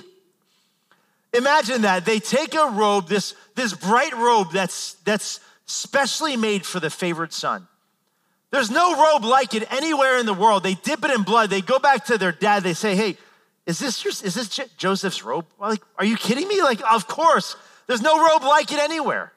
Imagine 1.32 1.82
that. 1.82 2.04
They 2.04 2.18
take 2.18 2.54
a 2.54 2.70
robe, 2.70 3.08
this, 3.08 3.34
this 3.54 3.72
bright 3.72 4.16
robe 4.16 4.52
that's, 4.52 4.94
that's 5.04 5.40
specially 5.66 6.36
made 6.36 6.66
for 6.66 6.80
the 6.80 6.90
favored 6.90 7.32
son. 7.32 7.68
There's 8.50 8.70
no 8.70 9.00
robe 9.00 9.24
like 9.24 9.54
it 9.54 9.70
anywhere 9.72 10.18
in 10.18 10.26
the 10.26 10.34
world. 10.34 10.62
They 10.62 10.74
dip 10.74 11.04
it 11.04 11.10
in 11.10 11.22
blood. 11.22 11.50
They 11.50 11.60
go 11.60 11.78
back 11.78 12.06
to 12.06 12.18
their 12.18 12.32
dad. 12.32 12.62
They 12.62 12.74
say, 12.74 12.96
Hey, 12.96 13.16
is 13.66 13.78
this, 13.78 14.04
your, 14.04 14.10
is 14.10 14.34
this 14.34 14.60
Joseph's 14.76 15.22
robe? 15.22 15.46
Like, 15.58 15.82
are 15.96 16.04
you 16.04 16.16
kidding 16.16 16.48
me? 16.48 16.62
Like, 16.62 16.80
of 16.92 17.06
course. 17.06 17.56
There's 17.86 18.02
no 18.02 18.18
robe 18.24 18.42
like 18.42 18.72
it 18.72 18.78
anywhere. 18.78 19.32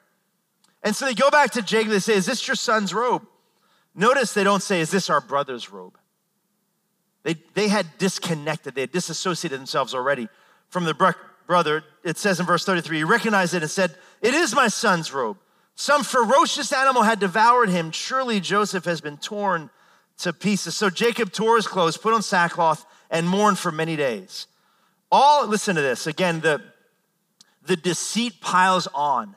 And 0.82 0.94
so 0.94 1.06
they 1.06 1.14
go 1.14 1.30
back 1.30 1.52
to 1.52 1.62
Jacob. 1.62 1.90
They 1.92 1.98
say, 1.98 2.14
Is 2.14 2.26
this 2.26 2.46
your 2.46 2.56
son's 2.56 2.92
robe? 2.92 3.26
Notice 3.94 4.34
they 4.34 4.44
don't 4.44 4.62
say, 4.62 4.80
Is 4.80 4.90
this 4.90 5.10
our 5.10 5.20
brother's 5.20 5.70
robe? 5.70 5.96
They, 7.22 7.36
they 7.54 7.68
had 7.68 7.86
disconnected, 7.98 8.74
they 8.74 8.82
had 8.82 8.92
disassociated 8.92 9.58
themselves 9.58 9.94
already 9.94 10.28
from 10.68 10.84
the 10.84 11.14
brother, 11.46 11.84
it 12.02 12.18
says 12.18 12.40
in 12.40 12.46
verse 12.46 12.64
33, 12.64 12.98
he 12.98 13.04
recognized 13.04 13.54
it 13.54 13.62
and 13.62 13.70
said, 13.70 13.94
It 14.20 14.34
is 14.34 14.54
my 14.54 14.68
son's 14.68 15.12
robe. 15.12 15.38
Some 15.74 16.04
ferocious 16.04 16.72
animal 16.72 17.02
had 17.02 17.18
devoured 17.18 17.68
him. 17.68 17.90
Surely 17.90 18.40
Joseph 18.40 18.84
has 18.84 19.00
been 19.00 19.16
torn 19.16 19.70
to 20.18 20.32
pieces. 20.32 20.76
So 20.76 20.90
Jacob 20.90 21.32
tore 21.32 21.56
his 21.56 21.66
clothes, 21.66 21.96
put 21.96 22.14
on 22.14 22.22
sackcloth, 22.22 22.86
and 23.10 23.28
mourned 23.28 23.58
for 23.58 23.72
many 23.72 23.96
days. 23.96 24.46
All, 25.10 25.46
listen 25.46 25.76
to 25.76 25.82
this. 25.82 26.06
Again, 26.06 26.40
the, 26.40 26.62
the 27.66 27.76
deceit 27.76 28.40
piles 28.40 28.86
on. 28.94 29.36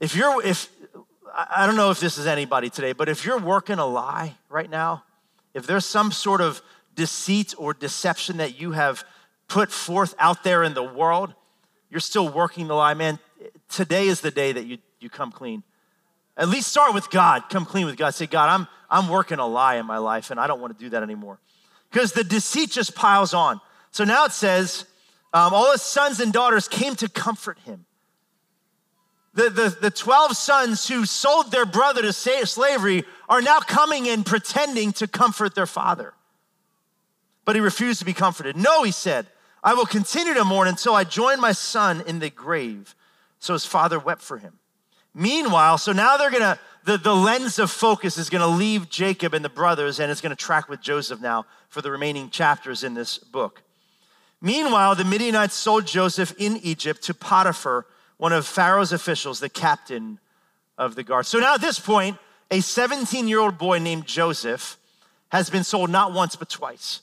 If 0.00 0.16
you're, 0.16 0.44
if, 0.44 0.68
I 1.32 1.66
don't 1.66 1.76
know 1.76 1.90
if 1.90 2.00
this 2.00 2.18
is 2.18 2.26
anybody 2.26 2.68
today, 2.68 2.92
but 2.92 3.08
if 3.08 3.24
you're 3.24 3.38
working 3.38 3.78
a 3.78 3.86
lie 3.86 4.34
right 4.48 4.68
now, 4.68 5.04
if 5.54 5.66
there's 5.66 5.86
some 5.86 6.10
sort 6.10 6.40
of 6.40 6.60
deceit 6.94 7.54
or 7.56 7.72
deception 7.72 8.38
that 8.38 8.60
you 8.60 8.72
have 8.72 9.04
put 9.48 9.70
forth 9.70 10.14
out 10.18 10.42
there 10.42 10.64
in 10.64 10.74
the 10.74 10.82
world, 10.82 11.34
you're 11.90 12.00
still 12.00 12.28
working 12.28 12.66
the 12.66 12.74
lie, 12.74 12.94
man. 12.94 13.18
Today 13.68 14.08
is 14.08 14.20
the 14.20 14.30
day 14.30 14.52
that 14.52 14.64
you, 14.64 14.78
you 15.04 15.10
come 15.10 15.30
clean. 15.30 15.62
At 16.36 16.48
least 16.48 16.68
start 16.68 16.94
with 16.94 17.10
God. 17.10 17.44
Come 17.48 17.64
clean 17.64 17.86
with 17.86 17.96
God. 17.96 18.14
Say, 18.14 18.26
God, 18.26 18.48
I'm, 18.48 18.66
I'm 18.90 19.08
working 19.08 19.38
a 19.38 19.46
lie 19.46 19.76
in 19.76 19.86
my 19.86 19.98
life 19.98 20.32
and 20.32 20.40
I 20.40 20.48
don't 20.48 20.60
want 20.60 20.76
to 20.76 20.84
do 20.84 20.90
that 20.90 21.02
anymore. 21.02 21.38
Because 21.90 22.12
the 22.12 22.24
deceit 22.24 22.72
just 22.72 22.96
piles 22.96 23.32
on. 23.34 23.60
So 23.92 24.02
now 24.02 24.24
it 24.24 24.32
says, 24.32 24.84
um, 25.32 25.54
all 25.54 25.70
his 25.70 25.82
sons 25.82 26.18
and 26.18 26.32
daughters 26.32 26.66
came 26.66 26.96
to 26.96 27.08
comfort 27.08 27.58
him. 27.60 27.86
The, 29.34 29.50
the, 29.50 29.76
the 29.80 29.90
12 29.90 30.36
sons 30.36 30.88
who 30.88 31.06
sold 31.06 31.50
their 31.50 31.66
brother 31.66 32.02
to 32.02 32.12
slavery 32.12 33.04
are 33.28 33.42
now 33.42 33.60
coming 33.60 34.08
and 34.08 34.24
pretending 34.24 34.92
to 34.94 35.08
comfort 35.08 35.54
their 35.54 35.66
father. 35.66 36.14
But 37.44 37.56
he 37.56 37.60
refused 37.60 37.98
to 37.98 38.04
be 38.04 38.12
comforted. 38.12 38.56
No, 38.56 38.84
he 38.84 38.92
said, 38.92 39.26
I 39.62 39.74
will 39.74 39.86
continue 39.86 40.34
to 40.34 40.44
mourn 40.44 40.68
until 40.68 40.94
I 40.94 41.04
join 41.04 41.40
my 41.40 41.52
son 41.52 42.02
in 42.06 42.20
the 42.20 42.30
grave. 42.30 42.94
So 43.38 43.54
his 43.54 43.66
father 43.66 43.98
wept 43.98 44.22
for 44.22 44.38
him. 44.38 44.58
Meanwhile, 45.14 45.78
so 45.78 45.92
now 45.92 46.16
they're 46.16 46.30
gonna 46.30 46.58
the, 46.84 46.98
the 46.98 47.14
lens 47.14 47.58
of 47.58 47.70
focus 47.70 48.18
is 48.18 48.28
going 48.28 48.42
to 48.42 48.46
leave 48.46 48.90
Jacob 48.90 49.32
and 49.34 49.44
the 49.44 49.48
brothers 49.48 49.98
and 49.98 50.10
it's 50.10 50.20
going 50.20 50.30
to 50.30 50.36
track 50.36 50.68
with 50.68 50.80
Joseph 50.80 51.20
now 51.20 51.46
for 51.68 51.80
the 51.80 51.90
remaining 51.90 52.30
chapters 52.30 52.84
in 52.84 52.94
this 52.94 53.18
book. 53.18 53.62
Meanwhile, 54.40 54.94
the 54.94 55.04
Midianites 55.04 55.54
sold 55.54 55.86
Joseph 55.86 56.34
in 56.38 56.58
Egypt 56.58 57.02
to 57.04 57.14
Potiphar, 57.14 57.86
one 58.18 58.34
of 58.34 58.46
Pharaoh's 58.46 58.92
officials, 58.92 59.40
the 59.40 59.48
captain 59.48 60.18
of 60.76 60.94
the 60.94 61.02
guard. 61.02 61.24
So 61.24 61.38
now 61.38 61.54
at 61.54 61.62
this 61.62 61.78
point, 61.78 62.18
a 62.50 62.60
17 62.60 63.26
year 63.26 63.40
old 63.40 63.56
boy 63.56 63.78
named 63.78 64.06
Joseph 64.06 64.76
has 65.30 65.48
been 65.48 65.64
sold 65.64 65.88
not 65.88 66.12
once 66.12 66.36
but 66.36 66.50
twice. 66.50 67.00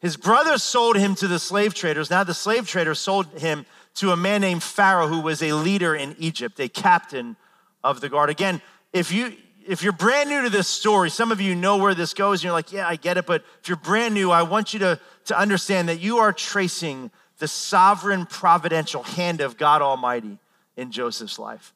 His 0.00 0.16
brothers 0.16 0.62
sold 0.62 0.96
him 0.96 1.14
to 1.16 1.28
the 1.28 1.38
slave 1.38 1.74
traders. 1.74 2.08
Now 2.08 2.24
the 2.24 2.32
slave 2.32 2.66
traders 2.66 2.98
sold 2.98 3.26
him 3.38 3.66
to 3.94 4.12
a 4.12 4.16
man 4.16 4.40
named 4.40 4.62
Pharaoh, 4.62 5.08
who 5.08 5.20
was 5.20 5.42
a 5.42 5.52
leader 5.52 5.94
in 5.94 6.14
Egypt, 6.18 6.58
a 6.60 6.68
captain 6.68 7.36
of 7.82 8.00
the 8.00 8.08
guard. 8.08 8.30
Again, 8.30 8.60
if 8.92 9.12
you 9.12 9.32
if 9.66 9.82
you're 9.82 9.92
brand 9.92 10.28
new 10.28 10.42
to 10.42 10.50
this 10.50 10.66
story, 10.66 11.10
some 11.10 11.30
of 11.30 11.40
you 11.40 11.54
know 11.54 11.76
where 11.76 11.94
this 11.94 12.14
goes, 12.14 12.40
and 12.40 12.44
you're 12.44 12.52
like, 12.52 12.72
yeah, 12.72 12.88
I 12.88 12.96
get 12.96 13.18
it. 13.18 13.26
But 13.26 13.44
if 13.62 13.68
you're 13.68 13.76
brand 13.76 14.14
new, 14.14 14.30
I 14.30 14.42
want 14.42 14.72
you 14.72 14.80
to, 14.80 14.98
to 15.26 15.38
understand 15.38 15.88
that 15.88 16.00
you 16.00 16.18
are 16.18 16.32
tracing 16.32 17.10
the 17.38 17.46
sovereign 17.46 18.26
providential 18.26 19.02
hand 19.02 19.40
of 19.40 19.56
God 19.56 19.82
Almighty 19.82 20.38
in 20.76 20.90
Joseph's 20.90 21.38
life. 21.38 21.72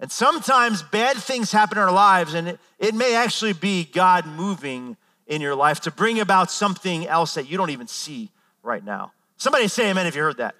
And 0.00 0.10
sometimes 0.10 0.82
bad 0.82 1.16
things 1.16 1.52
happen 1.52 1.78
in 1.78 1.84
our 1.84 1.92
lives, 1.92 2.34
and 2.34 2.48
it, 2.48 2.60
it 2.78 2.94
may 2.94 3.14
actually 3.14 3.52
be 3.52 3.84
God 3.84 4.26
moving 4.26 4.96
in 5.26 5.40
your 5.40 5.54
life 5.54 5.80
to 5.82 5.90
bring 5.90 6.20
about 6.20 6.50
something 6.50 7.06
else 7.06 7.34
that 7.34 7.48
you 7.48 7.56
don't 7.56 7.70
even 7.70 7.86
see 7.86 8.30
right 8.62 8.84
now. 8.84 9.12
Somebody 9.36 9.68
say 9.68 9.90
amen 9.90 10.06
if 10.06 10.16
you 10.16 10.22
heard 10.22 10.38
that. 10.38 10.56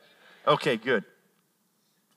Okay, 0.50 0.76
good. 0.76 1.04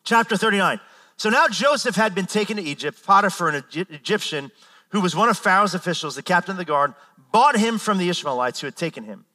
Chapter 0.03 0.35
39. 0.35 0.79
So 1.17 1.29
now 1.29 1.47
Joseph 1.47 1.95
had 1.95 2.15
been 2.15 2.25
taken 2.25 2.57
to 2.57 2.63
Egypt. 2.63 3.05
Potiphar, 3.05 3.49
an 3.49 3.63
Egyptian 3.71 4.51
who 4.89 5.01
was 5.01 5.15
one 5.15 5.29
of 5.29 5.37
Pharaoh's 5.37 5.75
officials, 5.75 6.15
the 6.15 6.23
captain 6.23 6.53
of 6.53 6.57
the 6.57 6.65
guard, 6.65 6.95
bought 7.31 7.55
him 7.55 7.77
from 7.77 7.99
the 7.99 8.09
Ishmaelites 8.09 8.59
who 8.59 8.65
had 8.65 8.75
taken 8.75 9.03
him. 9.03 9.25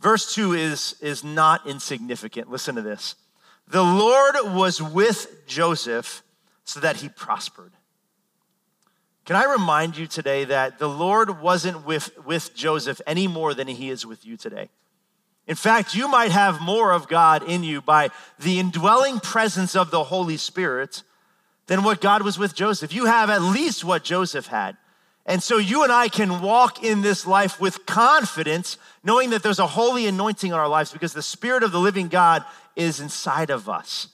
Verse 0.00 0.34
2 0.34 0.52
is, 0.52 0.96
is 1.00 1.24
not 1.24 1.66
insignificant. 1.66 2.50
Listen 2.50 2.74
to 2.74 2.82
this. 2.82 3.14
The 3.68 3.82
Lord 3.82 4.36
was 4.54 4.82
with 4.82 5.46
Joseph 5.46 6.22
so 6.64 6.80
that 6.80 6.96
he 6.96 7.08
prospered. 7.08 7.72
Can 9.24 9.34
I 9.36 9.44
remind 9.44 9.96
you 9.96 10.06
today 10.06 10.44
that 10.44 10.78
the 10.78 10.88
Lord 10.88 11.40
wasn't 11.40 11.86
with, 11.86 12.10
with 12.24 12.54
Joseph 12.54 13.00
any 13.06 13.26
more 13.26 13.54
than 13.54 13.66
he 13.66 13.88
is 13.88 14.04
with 14.04 14.26
you 14.26 14.36
today? 14.36 14.68
In 15.48 15.56
fact, 15.56 15.94
you 15.94 16.08
might 16.08 16.30
have 16.30 16.60
more 16.60 16.92
of 16.92 17.08
God 17.08 17.42
in 17.42 17.64
you 17.64 17.80
by 17.80 18.10
the 18.38 18.60
indwelling 18.60 19.18
presence 19.18 19.74
of 19.74 19.90
the 19.90 20.04
Holy 20.04 20.36
Spirit 20.36 21.02
than 21.68 21.82
what 21.82 22.02
God 22.02 22.22
was 22.22 22.38
with 22.38 22.54
Joseph. 22.54 22.92
You 22.92 23.06
have 23.06 23.30
at 23.30 23.40
least 23.40 23.82
what 23.82 24.04
Joseph 24.04 24.46
had. 24.46 24.76
And 25.24 25.42
so 25.42 25.56
you 25.56 25.82
and 25.84 25.92
I 25.92 26.08
can 26.08 26.42
walk 26.42 26.84
in 26.84 27.00
this 27.00 27.26
life 27.26 27.58
with 27.60 27.86
confidence, 27.86 28.76
knowing 29.02 29.30
that 29.30 29.42
there's 29.42 29.58
a 29.58 29.66
holy 29.66 30.06
anointing 30.06 30.52
on 30.52 30.60
our 30.60 30.68
lives 30.68 30.92
because 30.92 31.14
the 31.14 31.22
Spirit 31.22 31.62
of 31.62 31.72
the 31.72 31.80
living 31.80 32.08
God 32.08 32.44
is 32.76 33.00
inside 33.00 33.48
of 33.48 33.70
us. 33.70 34.08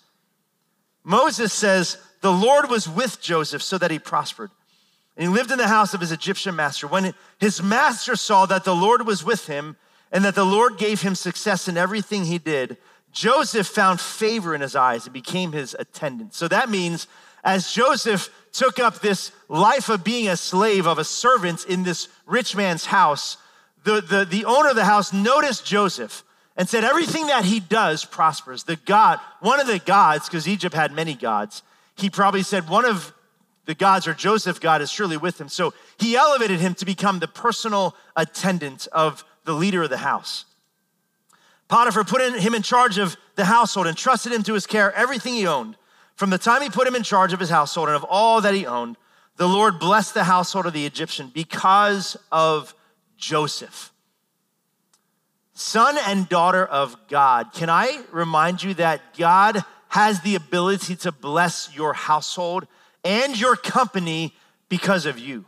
Moses 1.02 1.52
says, 1.52 1.98
The 2.20 2.32
Lord 2.32 2.70
was 2.70 2.88
with 2.88 3.20
Joseph 3.20 3.62
so 3.62 3.76
that 3.78 3.90
he 3.90 3.98
prospered. 3.98 4.50
And 5.16 5.28
he 5.28 5.34
lived 5.34 5.50
in 5.50 5.58
the 5.58 5.68
house 5.68 5.94
of 5.94 6.00
his 6.00 6.12
Egyptian 6.12 6.56
master. 6.56 6.86
When 6.86 7.12
his 7.38 7.62
master 7.62 8.14
saw 8.16 8.46
that 8.46 8.64
the 8.64 8.74
Lord 8.74 9.06
was 9.06 9.24
with 9.24 9.46
him, 9.46 9.76
and 10.14 10.24
that 10.24 10.36
the 10.36 10.46
Lord 10.46 10.78
gave 10.78 11.02
him 11.02 11.16
success 11.16 11.66
in 11.66 11.76
everything 11.76 12.24
he 12.24 12.38
did, 12.38 12.76
Joseph 13.10 13.66
found 13.66 14.00
favor 14.00 14.54
in 14.54 14.60
his 14.60 14.76
eyes 14.76 15.04
and 15.04 15.12
became 15.12 15.50
his 15.50 15.74
attendant. 15.76 16.34
So 16.34 16.46
that 16.48 16.70
means 16.70 17.08
as 17.42 17.72
Joseph 17.72 18.30
took 18.52 18.78
up 18.78 19.00
this 19.00 19.32
life 19.48 19.88
of 19.88 20.04
being 20.04 20.28
a 20.28 20.36
slave, 20.36 20.86
of 20.86 20.98
a 20.98 21.04
servant 21.04 21.64
in 21.66 21.82
this 21.82 22.08
rich 22.26 22.54
man's 22.54 22.86
house, 22.86 23.38
the, 23.82 24.00
the, 24.00 24.24
the 24.24 24.44
owner 24.44 24.70
of 24.70 24.76
the 24.76 24.84
house 24.84 25.12
noticed 25.12 25.66
Joseph 25.66 26.22
and 26.56 26.68
said, 26.68 26.84
Everything 26.84 27.26
that 27.26 27.44
he 27.44 27.58
does 27.58 28.04
prospers. 28.04 28.62
The 28.62 28.76
God, 28.76 29.18
one 29.40 29.60
of 29.60 29.66
the 29.66 29.80
gods, 29.80 30.28
because 30.28 30.46
Egypt 30.46 30.76
had 30.76 30.92
many 30.92 31.14
gods, 31.14 31.62
he 31.96 32.08
probably 32.08 32.44
said, 32.44 32.68
One 32.68 32.84
of 32.84 33.12
the 33.66 33.74
gods 33.74 34.06
or 34.06 34.14
Joseph 34.14 34.60
God 34.60 34.80
is 34.80 34.90
surely 34.90 35.16
with 35.16 35.40
him. 35.40 35.48
So 35.48 35.74
he 35.98 36.16
elevated 36.16 36.60
him 36.60 36.74
to 36.76 36.84
become 36.84 37.18
the 37.18 37.28
personal 37.28 37.96
attendant 38.16 38.86
of 38.92 39.24
the 39.44 39.54
leader 39.54 39.82
of 39.82 39.90
the 39.90 39.98
house. 39.98 40.44
Potiphar 41.68 42.04
put 42.04 42.20
him 42.20 42.54
in 42.54 42.62
charge 42.62 42.98
of 42.98 43.16
the 43.36 43.44
household 43.44 43.86
and 43.86 43.96
trusted 43.96 44.32
him 44.32 44.42
to 44.44 44.54
his 44.54 44.66
care 44.66 44.92
everything 44.92 45.34
he 45.34 45.46
owned. 45.46 45.76
From 46.16 46.30
the 46.30 46.38
time 46.38 46.62
he 46.62 46.70
put 46.70 46.86
him 46.86 46.94
in 46.94 47.02
charge 47.02 47.32
of 47.32 47.40
his 47.40 47.50
household 47.50 47.88
and 47.88 47.96
of 47.96 48.04
all 48.04 48.40
that 48.40 48.54
he 48.54 48.66
owned, 48.66 48.96
the 49.36 49.48
Lord 49.48 49.80
blessed 49.80 50.14
the 50.14 50.24
household 50.24 50.66
of 50.66 50.72
the 50.72 50.86
Egyptian 50.86 51.30
because 51.34 52.16
of 52.30 52.74
Joseph. 53.16 53.92
Son 55.54 55.96
and 56.06 56.28
daughter 56.28 56.64
of 56.64 56.96
God. 57.08 57.52
Can 57.52 57.70
I 57.70 58.02
remind 58.12 58.62
you 58.62 58.74
that 58.74 59.00
God 59.16 59.64
has 59.88 60.20
the 60.20 60.34
ability 60.34 60.96
to 60.96 61.12
bless 61.12 61.74
your 61.74 61.94
household 61.94 62.66
and 63.04 63.38
your 63.38 63.56
company 63.56 64.34
because 64.68 65.06
of 65.06 65.18
you? 65.18 65.46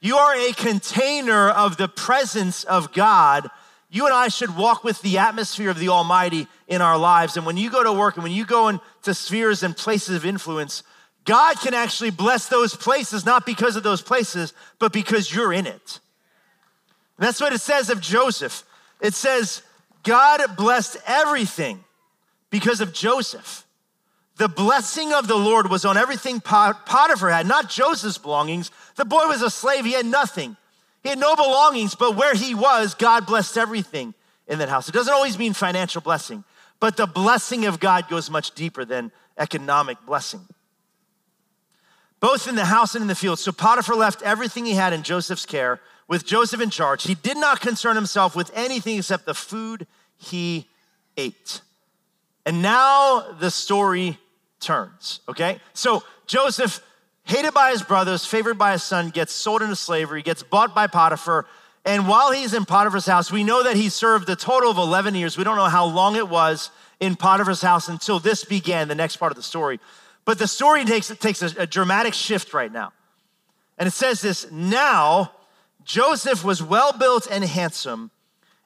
You 0.00 0.16
are 0.16 0.34
a 0.34 0.52
container 0.52 1.48
of 1.50 1.76
the 1.76 1.88
presence 1.88 2.64
of 2.64 2.92
God. 2.92 3.50
You 3.90 4.06
and 4.06 4.14
I 4.14 4.28
should 4.28 4.56
walk 4.56 4.82
with 4.82 5.02
the 5.02 5.18
atmosphere 5.18 5.68
of 5.68 5.78
the 5.78 5.88
Almighty 5.88 6.46
in 6.68 6.80
our 6.80 6.96
lives. 6.96 7.36
And 7.36 7.44
when 7.44 7.56
you 7.56 7.70
go 7.70 7.82
to 7.82 7.92
work 7.92 8.16
and 8.16 8.22
when 8.22 8.32
you 8.32 8.46
go 8.46 8.68
into 8.68 9.14
spheres 9.14 9.62
and 9.62 9.76
places 9.76 10.16
of 10.16 10.24
influence, 10.24 10.82
God 11.24 11.60
can 11.60 11.74
actually 11.74 12.10
bless 12.10 12.48
those 12.48 12.74
places, 12.74 13.26
not 13.26 13.44
because 13.44 13.76
of 13.76 13.82
those 13.82 14.00
places, 14.00 14.54
but 14.78 14.92
because 14.92 15.34
you're 15.34 15.52
in 15.52 15.66
it. 15.66 16.00
And 17.18 17.26
that's 17.26 17.40
what 17.40 17.52
it 17.52 17.60
says 17.60 17.90
of 17.90 18.00
Joseph. 18.00 18.64
It 19.02 19.12
says, 19.12 19.62
God 20.02 20.40
blessed 20.56 20.96
everything 21.06 21.84
because 22.48 22.80
of 22.80 22.94
Joseph. 22.94 23.66
The 24.40 24.48
blessing 24.48 25.12
of 25.12 25.28
the 25.28 25.36
Lord 25.36 25.68
was 25.68 25.84
on 25.84 25.98
everything 25.98 26.40
Potiphar 26.40 27.28
had, 27.28 27.46
not 27.46 27.68
Joseph's 27.68 28.16
belongings. 28.16 28.70
The 28.96 29.04
boy 29.04 29.26
was 29.26 29.42
a 29.42 29.50
slave, 29.50 29.84
he 29.84 29.92
had 29.92 30.06
nothing. 30.06 30.56
He 31.02 31.10
had 31.10 31.18
no 31.18 31.36
belongings, 31.36 31.94
but 31.94 32.16
where 32.16 32.32
he 32.32 32.54
was, 32.54 32.94
God 32.94 33.26
blessed 33.26 33.58
everything 33.58 34.14
in 34.48 34.58
that 34.60 34.70
house. 34.70 34.88
It 34.88 34.92
doesn't 34.92 35.12
always 35.12 35.38
mean 35.38 35.52
financial 35.52 36.00
blessing, 36.00 36.42
but 36.80 36.96
the 36.96 37.04
blessing 37.04 37.66
of 37.66 37.80
God 37.80 38.08
goes 38.08 38.30
much 38.30 38.52
deeper 38.52 38.82
than 38.86 39.12
economic 39.36 39.98
blessing. 40.06 40.40
Both 42.18 42.48
in 42.48 42.54
the 42.54 42.64
house 42.64 42.94
and 42.94 43.02
in 43.02 43.08
the 43.08 43.14
field. 43.14 43.40
So 43.40 43.52
Potiphar 43.52 43.94
left 43.94 44.22
everything 44.22 44.64
he 44.64 44.72
had 44.72 44.94
in 44.94 45.02
Joseph's 45.02 45.44
care 45.44 45.82
with 46.08 46.24
Joseph 46.24 46.62
in 46.62 46.70
charge. 46.70 47.02
He 47.02 47.14
did 47.14 47.36
not 47.36 47.60
concern 47.60 47.94
himself 47.94 48.34
with 48.34 48.50
anything 48.54 48.96
except 48.96 49.26
the 49.26 49.34
food 49.34 49.86
he 50.16 50.66
ate. 51.18 51.60
And 52.46 52.62
now 52.62 53.32
the 53.38 53.50
story 53.50 54.18
turns, 54.60 55.20
okay? 55.28 55.58
So 55.72 56.02
Joseph, 56.26 56.80
hated 57.24 57.54
by 57.54 57.70
his 57.70 57.82
brothers, 57.82 58.24
favored 58.24 58.58
by 58.58 58.72
his 58.72 58.82
son, 58.82 59.10
gets 59.10 59.32
sold 59.32 59.62
into 59.62 59.76
slavery, 59.76 60.22
gets 60.22 60.42
bought 60.42 60.74
by 60.74 60.86
Potiphar. 60.86 61.46
And 61.84 62.06
while 62.06 62.30
he's 62.30 62.54
in 62.54 62.64
Potiphar's 62.64 63.06
house, 63.06 63.32
we 63.32 63.42
know 63.42 63.62
that 63.62 63.76
he 63.76 63.88
served 63.88 64.28
a 64.28 64.36
total 64.36 64.70
of 64.70 64.78
11 64.78 65.14
years. 65.14 65.38
We 65.38 65.44
don't 65.44 65.56
know 65.56 65.64
how 65.64 65.86
long 65.86 66.16
it 66.16 66.28
was 66.28 66.70
in 67.00 67.16
Potiphar's 67.16 67.62
house 67.62 67.88
until 67.88 68.18
this 68.18 68.44
began, 68.44 68.88
the 68.88 68.94
next 68.94 69.16
part 69.16 69.32
of 69.32 69.36
the 69.36 69.42
story. 69.42 69.80
But 70.24 70.38
the 70.38 70.46
story 70.46 70.84
takes, 70.84 71.08
takes 71.08 71.42
a, 71.42 71.62
a 71.62 71.66
dramatic 71.66 72.14
shift 72.14 72.52
right 72.52 72.70
now. 72.70 72.92
And 73.78 73.86
it 73.86 73.92
says 73.92 74.20
this 74.20 74.50
Now 74.52 75.32
Joseph 75.84 76.44
was 76.44 76.62
well 76.62 76.92
built 76.92 77.26
and 77.30 77.44
handsome. 77.44 78.10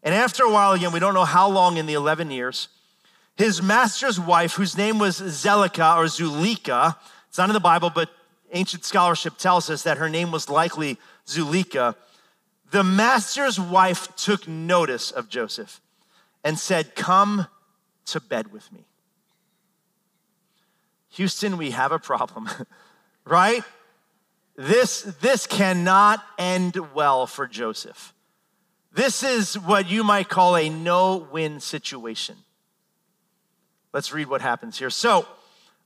And 0.03 0.15
after 0.15 0.45
a 0.45 0.51
while, 0.51 0.73
again, 0.73 0.93
we 0.93 1.01
don't 1.01 1.15
know 1.15 1.25
how 1.25 1.49
long 1.49 1.79
in 1.79 1.87
the 1.87 1.95
11 1.95 2.31
years, 2.31 2.69
his 3.37 3.63
master's 3.63 4.21
wife, 4.21 4.55
whose 4.55 4.77
name 4.77 4.99
was 4.99 5.21
Zelika 5.21 5.97
or 5.97 6.05
Zulika, 6.05 6.97
it's 7.29 7.39
not 7.39 7.51
in 7.51 7.55
the 7.55 7.61
Bible, 7.61 7.91
but 7.91 8.11
ancient 8.53 8.85
scholarship 8.85 9.37
tells 9.37 9.69
us 9.69 9.83
that 9.83 9.99
her 9.99 10.09
name 10.09 10.31
was 10.31 10.49
likely 10.49 10.99
Zulika. 11.27 11.97
The 12.71 12.85
master's 12.85 13.59
wife 13.59 14.15
took 14.17 14.47
notice 14.47 15.11
of 15.11 15.29
Joseph 15.29 15.81
and 16.45 16.59
said, 16.59 16.95
Come 16.95 17.49
to 18.07 18.21
bed 18.21 18.53
with 18.53 18.71
me. 18.73 18.87
Houston, 21.11 21.57
we 21.57 21.71
have 21.73 21.91
a 21.91 21.99
problem, 21.99 22.49
right? 23.25 23.63
This, 24.57 25.03
this 25.21 25.47
cannot 25.49 26.25
end 26.39 26.77
well 26.95 27.27
for 27.27 27.49
Joseph. 27.49 28.13
This 28.93 29.25
is 29.25 29.59
what 29.59 29.89
you 29.89 30.05
might 30.05 30.29
call 30.29 30.57
a 30.57 30.69
no 30.69 31.17
win 31.17 31.59
situation. 31.59 32.37
Let's 33.95 34.13
read 34.13 34.27
what 34.27 34.43
happens 34.43 34.77
here. 34.77 34.91
So, 34.91 35.25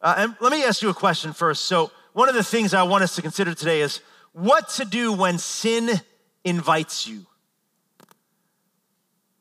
uh, 0.00 0.14
and 0.16 0.36
let 0.40 0.50
me 0.50 0.64
ask 0.64 0.80
you 0.80 0.88
a 0.88 0.94
question 0.94 1.34
first. 1.34 1.66
So, 1.66 1.90
one 2.14 2.30
of 2.30 2.34
the 2.34 2.42
things 2.42 2.72
I 2.72 2.82
want 2.84 3.04
us 3.04 3.14
to 3.16 3.22
consider 3.22 3.54
today 3.54 3.82
is 3.82 4.00
what 4.32 4.70
to 4.70 4.86
do 4.86 5.12
when 5.12 5.36
sin 5.36 6.00
invites 6.42 7.06
you. 7.06 7.26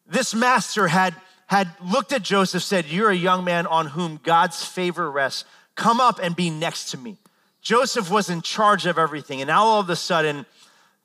This 0.05 0.35
master 0.35 0.89
had, 0.89 1.15
had 1.45 1.69
looked 1.81 2.11
at 2.11 2.23
Joseph, 2.23 2.61
said, 2.61 2.87
You're 2.87 3.09
a 3.09 3.15
young 3.15 3.45
man 3.45 3.67
on 3.67 3.87
whom 3.87 4.19
God's 4.21 4.65
favor 4.65 5.09
rests. 5.09 5.45
Come 5.75 6.01
up 6.01 6.19
and 6.21 6.35
be 6.35 6.49
next 6.49 6.91
to 6.91 6.97
me. 6.97 7.17
Joseph 7.61 8.11
was 8.11 8.29
in 8.29 8.41
charge 8.41 8.85
of 8.85 8.97
everything. 8.97 9.39
And 9.39 9.47
now 9.47 9.63
all 9.63 9.79
of 9.79 9.89
a 9.89 9.95
sudden, 9.95 10.45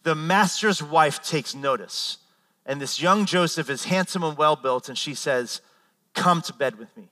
the 0.02 0.16
master's 0.16 0.82
wife 0.82 1.22
takes 1.22 1.54
notice. 1.54 2.18
And 2.66 2.80
this 2.80 3.00
young 3.00 3.24
Joseph 3.24 3.70
is 3.70 3.84
handsome 3.84 4.24
and 4.24 4.36
well 4.36 4.56
built, 4.56 4.88
and 4.88 4.98
she 4.98 5.14
says, 5.14 5.60
Come 6.12 6.42
to 6.42 6.52
bed 6.52 6.76
with 6.76 6.96
me. 6.96 7.11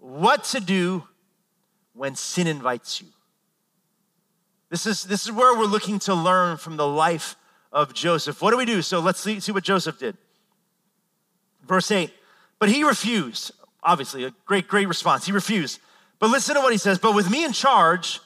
What 0.00 0.44
to 0.44 0.60
do 0.60 1.04
when 1.94 2.16
sin 2.16 2.46
invites 2.46 3.00
you. 3.00 3.08
This 4.70 4.86
is, 4.86 5.04
this 5.04 5.24
is 5.24 5.32
where 5.32 5.58
we're 5.58 5.66
looking 5.66 5.98
to 6.00 6.14
learn 6.14 6.56
from 6.56 6.76
the 6.76 6.86
life 6.86 7.36
of 7.72 7.92
Joseph. 7.92 8.40
What 8.40 8.52
do 8.52 8.56
we 8.56 8.64
do? 8.64 8.82
So 8.82 9.00
let's 9.00 9.20
see, 9.20 9.40
see 9.40 9.52
what 9.52 9.64
Joseph 9.64 9.98
did. 9.98 10.16
Verse 11.66 11.90
8, 11.90 12.10
but 12.58 12.68
he 12.68 12.84
refused. 12.84 13.52
Obviously, 13.82 14.24
a 14.24 14.32
great, 14.44 14.68
great 14.68 14.88
response. 14.88 15.26
He 15.26 15.32
refused. 15.32 15.80
But 16.18 16.30
listen 16.30 16.54
to 16.54 16.60
what 16.60 16.72
he 16.72 16.78
says. 16.78 16.98
But 16.98 17.14
with 17.14 17.30
me 17.30 17.44
in 17.44 17.52
charge, 17.52 18.20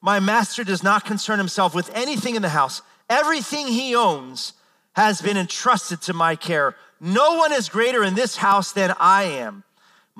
my 0.00 0.20
master 0.20 0.64
does 0.64 0.82
not 0.82 1.04
concern 1.04 1.38
himself 1.38 1.74
with 1.74 1.90
anything 1.94 2.36
in 2.36 2.42
the 2.42 2.50
house. 2.50 2.82
Everything 3.08 3.66
he 3.66 3.94
owns 3.94 4.54
has 4.92 5.20
been 5.20 5.36
entrusted 5.36 6.02
to 6.02 6.12
my 6.12 6.36
care. 6.36 6.76
No 7.00 7.36
one 7.36 7.52
is 7.52 7.68
greater 7.68 8.02
in 8.04 8.14
this 8.14 8.36
house 8.36 8.72
than 8.72 8.94
I 8.98 9.24
am. 9.24 9.64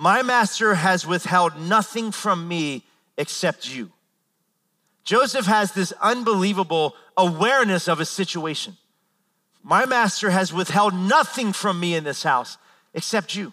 My 0.01 0.23
master 0.23 0.77
has 0.77 1.07
withheld 1.07 1.61
nothing 1.61 2.11
from 2.11 2.49
me 2.49 2.87
except 3.19 3.69
you. 3.69 3.93
Joseph 5.05 5.45
has 5.45 5.73
this 5.73 5.93
unbelievable 6.01 6.97
awareness 7.19 7.87
of 7.87 7.99
his 7.99 8.09
situation. 8.09 8.79
My 9.63 9.85
master 9.85 10.31
has 10.31 10.55
withheld 10.55 10.95
nothing 10.95 11.53
from 11.53 11.79
me 11.79 11.95
in 11.95 12.05
this 12.05 12.23
house 12.23 12.57
except 12.95 13.35
you. 13.35 13.53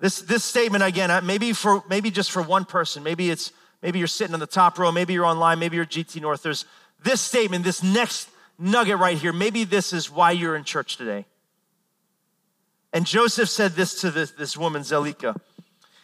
This, 0.00 0.22
this 0.22 0.44
statement 0.44 0.82
again, 0.82 1.10
uh, 1.10 1.20
maybe 1.20 1.52
for 1.52 1.84
maybe 1.90 2.10
just 2.10 2.30
for 2.30 2.40
one 2.40 2.64
person, 2.64 3.02
maybe 3.02 3.28
it's 3.28 3.52
maybe 3.82 3.98
you're 3.98 4.08
sitting 4.08 4.32
on 4.32 4.40
the 4.40 4.46
top 4.46 4.78
row, 4.78 4.90
maybe 4.90 5.12
you're 5.12 5.26
online, 5.26 5.58
maybe 5.58 5.76
you're 5.76 5.84
GT 5.84 6.22
North. 6.22 6.42
There's 6.42 6.64
this 7.04 7.20
statement, 7.20 7.64
this 7.64 7.82
next 7.82 8.30
nugget 8.58 8.96
right 8.96 9.18
here. 9.18 9.34
Maybe 9.34 9.64
this 9.64 9.92
is 9.92 10.10
why 10.10 10.30
you're 10.30 10.56
in 10.56 10.64
church 10.64 10.96
today. 10.96 11.26
And 12.92 13.06
Joseph 13.06 13.48
said 13.48 13.72
this 13.72 14.00
to 14.02 14.10
this, 14.10 14.32
this 14.32 14.56
woman, 14.56 14.82
Zelika. 14.82 15.36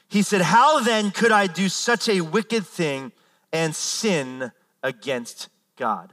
He 0.09 0.23
said, 0.23 0.41
How 0.41 0.81
then 0.81 1.11
could 1.11 1.33
I 1.33 1.47
do 1.47 1.69
such 1.69 2.09
a 2.09 2.23
wicked 2.23 2.67
thing 2.67 3.13
and 3.53 3.75
sin 3.75 4.53
against 4.83 5.49
God? 5.77 6.13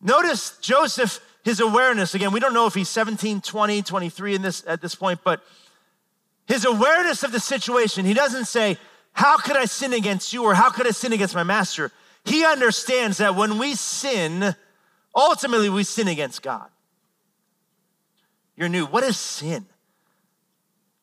Notice 0.00 0.56
Joseph, 0.58 1.20
his 1.44 1.60
awareness. 1.60 2.14
Again, 2.14 2.32
we 2.32 2.40
don't 2.40 2.54
know 2.54 2.66
if 2.66 2.74
he's 2.74 2.88
17, 2.88 3.40
20, 3.40 3.82
23 3.82 4.34
in 4.34 4.42
this, 4.42 4.64
at 4.66 4.80
this 4.80 4.94
point, 4.94 5.20
but 5.22 5.42
his 6.46 6.64
awareness 6.64 7.22
of 7.22 7.32
the 7.32 7.40
situation, 7.40 8.04
he 8.04 8.14
doesn't 8.14 8.46
say, 8.46 8.78
How 9.12 9.36
could 9.36 9.56
I 9.56 9.66
sin 9.66 9.92
against 9.92 10.32
you 10.32 10.44
or 10.44 10.54
how 10.54 10.70
could 10.70 10.86
I 10.86 10.90
sin 10.90 11.12
against 11.12 11.34
my 11.34 11.42
master? 11.42 11.92
He 12.24 12.44
understands 12.44 13.18
that 13.18 13.34
when 13.34 13.58
we 13.58 13.74
sin, 13.74 14.54
ultimately 15.14 15.68
we 15.68 15.84
sin 15.84 16.08
against 16.08 16.42
God. 16.42 16.68
You're 18.56 18.68
new. 18.68 18.86
What 18.86 19.04
is 19.04 19.16
sin? 19.16 19.66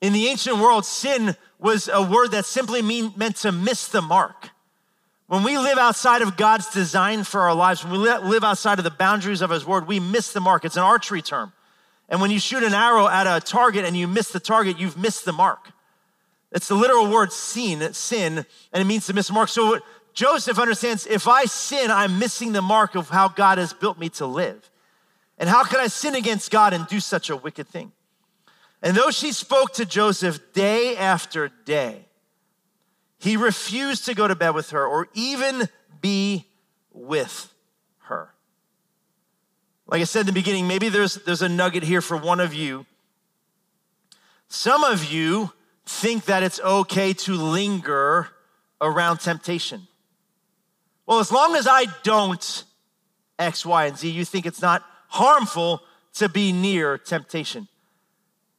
In 0.02 0.14
the 0.14 0.28
ancient 0.28 0.58
world, 0.58 0.86
sin 0.86 1.36
was 1.60 1.88
a 1.88 2.02
word 2.02 2.32
that 2.32 2.46
simply 2.46 2.82
mean, 2.82 3.14
meant 3.16 3.36
to 3.38 3.52
miss 3.52 3.88
the 3.88 4.02
mark. 4.02 4.50
When 5.28 5.44
we 5.44 5.58
live 5.58 5.78
outside 5.78 6.22
of 6.22 6.36
God's 6.36 6.70
design 6.72 7.24
for 7.24 7.42
our 7.42 7.54
lives, 7.54 7.84
when 7.84 7.94
we 7.94 8.00
live 8.00 8.44
outside 8.44 8.80
of 8.80 8.84
the 8.84 8.92
boundaries 8.92 9.42
of 9.42 9.50
His 9.50 9.66
word, 9.66 9.88
we 9.88 10.00
miss 10.00 10.34
the 10.34 10.42
mark. 10.42 10.66
It's 10.66 10.76
an 10.76 10.84
archery 10.84 11.22
term. 11.22 11.54
And 12.10 12.20
when 12.20 12.32
you 12.32 12.40
shoot 12.40 12.64
an 12.64 12.74
arrow 12.74 13.08
at 13.08 13.28
a 13.28 13.40
target 13.40 13.86
and 13.86 13.96
you 13.96 14.08
miss 14.08 14.32
the 14.32 14.40
target, 14.40 14.80
you've 14.80 14.98
missed 14.98 15.24
the 15.24 15.32
mark. 15.32 15.72
It's 16.52 16.68
the 16.68 16.76
literal 16.76 17.10
word 17.10 17.32
sin, 17.32 17.94
sin, 17.94 18.46
and 18.74 18.82
it 18.82 18.86
means 18.86 19.06
to 19.08 19.14
miss 19.14 19.28
the 19.28 19.34
mark. 19.34 19.48
So 19.48 19.80
Joseph 20.14 20.60
understands 20.60 21.08
if 21.08 21.28
I 21.28 21.46
sin, 21.46 21.92
I'm 21.92 22.20
missing 22.20 22.52
the 22.52 22.62
mark 22.62 22.96
of 22.96 23.10
how 23.10 23.30
God 23.30 23.58
has 23.58 23.72
built 23.72 23.98
me 23.98 24.10
to 24.10 24.26
live. 24.26 24.71
And 25.42 25.50
how 25.50 25.64
could 25.64 25.80
I 25.80 25.88
sin 25.88 26.14
against 26.14 26.52
God 26.52 26.72
and 26.72 26.86
do 26.86 27.00
such 27.00 27.32
a 27.32 27.36
wicked 27.36 27.68
thing? 27.68 27.92
And 28.84 28.96
though 28.96 29.10
she 29.10 29.32
spoke 29.32 29.74
to 29.74 29.86
Joseph 29.86 30.54
day 30.54 30.96
after 30.96 31.50
day, 31.66 32.06
he 33.18 33.38
refused 33.38 34.06
to 34.06 34.14
go 34.14 34.28
to 34.28 34.36
bed 34.36 34.52
with 34.52 34.70
her 34.70 34.86
or 34.86 35.08
even 35.16 35.68
be 36.00 36.46
with 36.94 37.52
her. 38.04 38.30
Like 39.88 40.02
I 40.02 40.04
said 40.04 40.22
in 40.22 40.26
the 40.28 40.32
beginning, 40.32 40.68
maybe 40.68 40.90
there's, 40.90 41.16
there's 41.16 41.42
a 41.42 41.50
nugget 41.50 41.82
here 41.82 42.02
for 42.02 42.18
one 42.18 42.40
of 42.40 42.54
you. 42.54 42.86
Some 44.48 44.84
of 44.84 45.12
you 45.12 45.52
think 45.88 46.26
that 46.26 46.44
it's 46.44 46.60
okay 46.60 47.14
to 47.14 47.34
linger 47.34 48.28
around 48.80 49.18
temptation. 49.18 49.88
Well, 51.08 51.18
as 51.18 51.32
long 51.32 51.56
as 51.56 51.68
I 51.68 51.86
don't 52.04 52.64
X, 53.40 53.66
Y, 53.66 53.86
and 53.88 53.98
Z, 53.98 54.08
you 54.08 54.24
think 54.24 54.46
it's 54.46 54.62
not 54.62 54.84
harmful 55.12 55.82
to 56.14 56.30
be 56.30 56.52
near 56.52 56.98
temptation. 56.98 57.68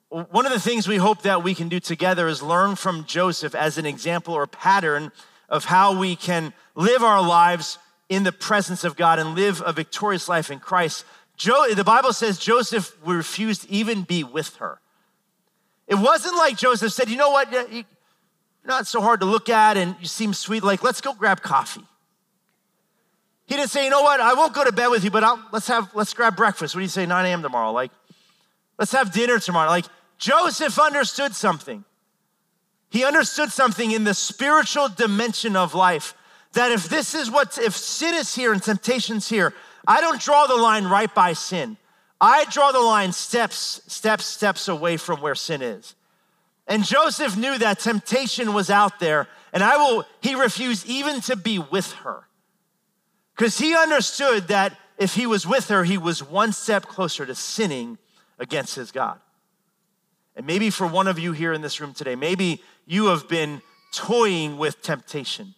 One 0.08 0.44
of 0.44 0.52
the 0.52 0.60
things 0.60 0.86
we 0.86 0.98
hope 0.98 1.22
that 1.22 1.42
we 1.42 1.54
can 1.54 1.70
do 1.70 1.80
together 1.80 2.28
is 2.28 2.42
learn 2.42 2.76
from 2.76 3.06
Joseph 3.06 3.54
as 3.54 3.78
an 3.78 3.86
example 3.86 4.34
or 4.34 4.46
pattern 4.46 5.10
of 5.48 5.64
how 5.64 5.98
we 5.98 6.14
can 6.14 6.52
live 6.74 7.02
our 7.02 7.26
lives 7.26 7.78
in 8.10 8.22
the 8.24 8.32
presence 8.32 8.84
of 8.84 8.96
God 8.96 9.18
and 9.18 9.34
live 9.34 9.62
a 9.64 9.72
victorious 9.72 10.28
life 10.28 10.50
in 10.50 10.60
Christ. 10.60 11.06
Jo- 11.38 11.72
the 11.74 11.84
Bible 11.84 12.12
says 12.12 12.38
Joseph 12.38 12.94
refused 13.04 13.64
even 13.70 14.02
be 14.02 14.22
with 14.22 14.56
her. 14.56 14.78
It 15.86 15.94
wasn't 15.94 16.36
like 16.36 16.58
Joseph 16.58 16.92
said, 16.92 17.08
you 17.08 17.16
know 17.16 17.30
what, 17.30 17.50
you're 17.50 17.84
not 18.66 18.86
so 18.86 19.00
hard 19.00 19.20
to 19.20 19.26
look 19.26 19.48
at 19.48 19.78
and 19.78 19.96
you 19.98 20.06
seem 20.06 20.34
sweet, 20.34 20.62
like 20.62 20.82
let's 20.82 21.00
go 21.00 21.14
grab 21.14 21.40
coffee. 21.40 21.84
He 23.46 23.57
didn't 23.57 23.70
say, 23.70 23.85
you 23.85 23.90
know 23.90 24.02
what, 24.02 24.20
I 24.20 24.35
won't 24.35 24.55
go 24.55 24.64
to 24.64 24.72
bed 24.72 24.88
with 24.88 25.05
you, 25.05 25.11
but 25.11 25.24
I'll, 25.24 25.42
let's 25.52 25.66
have, 25.68 25.90
let's 25.94 26.14
grab 26.14 26.37
breakfast. 26.37 26.74
What 26.74 26.81
do 26.81 26.85
you 26.85 26.88
say, 26.88 27.07
9 27.07 27.26
a.m. 27.26 27.42
tomorrow? 27.42 27.72
Like, 27.72 27.90
let's 28.78 28.92
have 28.92 29.12
dinner 29.12 29.38
tomorrow. 29.38 29.68
Like, 29.68 29.87
Joseph 30.18 30.78
understood 30.78 31.35
something. 31.35 31.85
He 32.90 33.05
understood 33.05 33.50
something 33.50 33.90
in 33.90 34.05
the 34.05 34.14
spiritual 34.14 34.88
dimension 34.88 35.57
of 35.57 35.74
life 35.74 36.14
that 36.52 36.70
if 36.70 36.88
this 36.88 37.14
is 37.14 37.31
what, 37.31 37.59
if 37.59 37.76
sin 37.76 38.14
is 38.14 38.35
here 38.35 38.52
and 38.52 38.62
temptation's 38.62 39.28
here, 39.28 39.55
I 39.87 40.00
don't 40.00 40.20
draw 40.20 40.46
the 40.46 40.57
line 40.57 40.85
right 40.85 41.12
by 41.12 41.33
sin. 41.33 41.76
I 42.20 42.44
draw 42.50 42.70
the 42.70 42.81
line 42.81 43.12
steps, 43.12 43.83
steps, 43.88 44.26
steps 44.26 44.68
away 44.68 44.96
from 44.96 45.20
where 45.20 45.35
sin 45.35 45.62
is. 45.62 45.94
And 46.68 46.85
Joseph 46.85 47.37
knew 47.37 47.59
that 47.59 47.81
temptation 47.81 48.55
was 48.55 48.70
out 48.70 49.00
there, 49.00 49.26
and 49.52 49.64
I 49.64 49.76
will, 49.76 50.05
he 50.20 50.35
refused 50.35 50.87
even 50.87 51.20
to 51.22 51.37
be 51.37 51.59
with 51.59 51.90
her. 51.92 52.22
Because 53.37 53.59
he 53.59 53.75
understood 53.75 54.49
that 54.49 54.77
if 54.99 55.14
he 55.14 55.27
was 55.27 55.47
with 55.47 55.68
her, 55.68 55.85
he 55.85 55.99
was 55.99 56.23
one 56.23 56.53
step 56.53 56.87
closer 56.87 57.27
to 57.27 57.35
sinning 57.35 57.99
against 58.38 58.77
his 58.77 58.92
God. 58.92 59.21
And 60.37 60.47
maybe 60.47 60.71
for 60.71 60.87
one 60.87 61.09
of 61.09 61.18
you 61.18 61.33
here 61.33 61.53
in 61.53 61.61
this 61.61 61.81
room 61.81 61.92
today, 61.92 62.14
maybe 62.14 62.62
you 62.87 63.07
have 63.07 63.29
been 63.29 63.62
toying 63.92 64.59
with 64.59 64.81
temptation. 64.83 65.55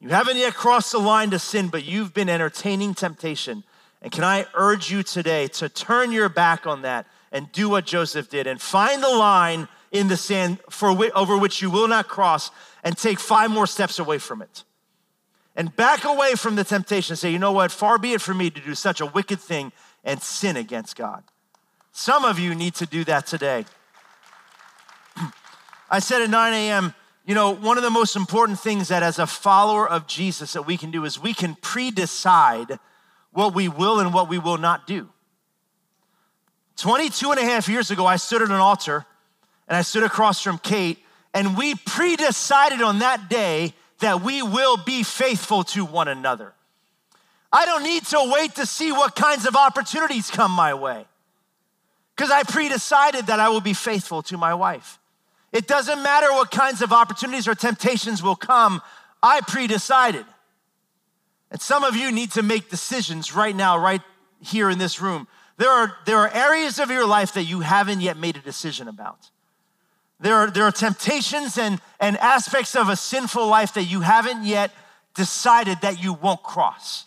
You 0.00 0.10
haven't 0.10 0.36
yet 0.36 0.54
crossed 0.54 0.92
the 0.92 0.98
line 0.98 1.30
to 1.30 1.38
sin, 1.38 1.68
but 1.68 1.84
you've 1.84 2.14
been 2.14 2.28
entertaining 2.28 2.94
temptation. 2.94 3.64
And 4.00 4.12
can 4.12 4.24
I 4.24 4.46
urge 4.54 4.90
you 4.90 5.02
today 5.02 5.48
to 5.48 5.68
turn 5.68 6.12
your 6.12 6.28
back 6.28 6.66
on 6.66 6.82
that 6.82 7.06
and 7.32 7.50
do 7.52 7.68
what 7.68 7.84
Joseph 7.84 8.30
did 8.30 8.46
and 8.46 8.60
find 8.60 9.02
the 9.02 9.08
line 9.08 9.68
in 9.90 10.08
the 10.08 10.16
sand 10.16 10.58
for 10.70 10.90
over 11.14 11.36
which 11.36 11.60
you 11.62 11.70
will 11.70 11.88
not 11.88 12.08
cross 12.08 12.50
and 12.84 12.96
take 12.96 13.18
five 13.18 13.50
more 13.50 13.66
steps 13.66 13.98
away 13.98 14.18
from 14.18 14.42
it 14.42 14.64
and 15.58 15.74
back 15.74 16.04
away 16.04 16.36
from 16.36 16.54
the 16.54 16.62
temptation 16.62 17.14
and 17.14 17.18
say, 17.18 17.32
you 17.32 17.38
know 17.38 17.50
what, 17.50 17.72
far 17.72 17.98
be 17.98 18.12
it 18.12 18.20
from 18.20 18.38
me 18.38 18.48
to 18.48 18.60
do 18.60 18.76
such 18.76 19.00
a 19.00 19.06
wicked 19.06 19.40
thing 19.40 19.72
and 20.04 20.22
sin 20.22 20.56
against 20.56 20.94
God. 20.94 21.24
Some 21.90 22.24
of 22.24 22.38
you 22.38 22.54
need 22.54 22.76
to 22.76 22.86
do 22.86 23.02
that 23.04 23.26
today. 23.26 23.66
I 25.90 25.98
said 25.98 26.22
at 26.22 26.30
9 26.30 26.52
a.m., 26.52 26.94
you 27.26 27.34
know, 27.34 27.50
one 27.50 27.76
of 27.76 27.82
the 27.82 27.90
most 27.90 28.14
important 28.14 28.60
things 28.60 28.86
that 28.86 29.02
as 29.02 29.18
a 29.18 29.26
follower 29.26 29.86
of 29.86 30.06
Jesus 30.06 30.52
that 30.52 30.62
we 30.62 30.76
can 30.76 30.92
do 30.92 31.04
is 31.04 31.20
we 31.20 31.34
can 31.34 31.56
pre-decide 31.56 32.78
what 33.32 33.52
we 33.52 33.68
will 33.68 33.98
and 33.98 34.14
what 34.14 34.28
we 34.28 34.38
will 34.38 34.58
not 34.58 34.86
do. 34.86 35.08
22 36.76 37.32
and 37.32 37.40
a 37.40 37.44
half 37.44 37.68
years 37.68 37.90
ago, 37.90 38.06
I 38.06 38.14
stood 38.14 38.42
at 38.42 38.48
an 38.48 38.54
altar 38.54 39.04
and 39.66 39.76
I 39.76 39.82
stood 39.82 40.04
across 40.04 40.40
from 40.40 40.58
Kate, 40.58 40.98
and 41.34 41.58
we 41.58 41.74
pre-decided 41.74 42.80
on 42.80 43.00
that 43.00 43.28
day 43.28 43.74
that 44.00 44.22
we 44.22 44.42
will 44.42 44.76
be 44.76 45.02
faithful 45.02 45.64
to 45.64 45.84
one 45.84 46.08
another. 46.08 46.52
I 47.52 47.66
don't 47.66 47.82
need 47.82 48.04
to 48.06 48.30
wait 48.32 48.56
to 48.56 48.66
see 48.66 48.92
what 48.92 49.16
kinds 49.16 49.46
of 49.46 49.56
opportunities 49.56 50.30
come 50.30 50.52
my 50.52 50.74
way 50.74 51.06
because 52.18 52.30
I 52.30 52.42
pre 52.42 52.68
decided 52.68 53.28
that 53.28 53.38
I 53.38 53.48
will 53.48 53.60
be 53.60 53.72
faithful 53.72 54.22
to 54.24 54.36
my 54.36 54.52
wife. 54.52 54.98
It 55.52 55.66
doesn't 55.66 56.02
matter 56.02 56.30
what 56.32 56.50
kinds 56.50 56.82
of 56.82 56.92
opportunities 56.92 57.48
or 57.48 57.54
temptations 57.54 58.22
will 58.22 58.36
come, 58.36 58.82
I 59.22 59.40
pre 59.40 59.66
decided. 59.66 60.26
And 61.50 61.60
some 61.62 61.84
of 61.84 61.96
you 61.96 62.12
need 62.12 62.32
to 62.32 62.42
make 62.42 62.68
decisions 62.68 63.34
right 63.34 63.56
now, 63.56 63.78
right 63.78 64.02
here 64.42 64.68
in 64.68 64.78
this 64.78 65.00
room. 65.00 65.26
There 65.56 65.70
are, 65.70 65.96
there 66.04 66.18
are 66.18 66.28
areas 66.28 66.78
of 66.78 66.90
your 66.90 67.06
life 67.06 67.32
that 67.34 67.44
you 67.44 67.60
haven't 67.60 68.00
yet 68.00 68.16
made 68.16 68.36
a 68.36 68.40
decision 68.40 68.86
about. 68.88 69.30
There 70.20 70.34
are, 70.34 70.50
there 70.50 70.64
are 70.64 70.72
temptations 70.72 71.58
and, 71.58 71.80
and 72.00 72.16
aspects 72.18 72.74
of 72.74 72.88
a 72.88 72.96
sinful 72.96 73.46
life 73.46 73.74
that 73.74 73.84
you 73.84 74.00
haven't 74.00 74.44
yet 74.44 74.72
decided 75.14 75.80
that 75.82 76.02
you 76.02 76.12
won't 76.12 76.42
cross. 76.42 77.06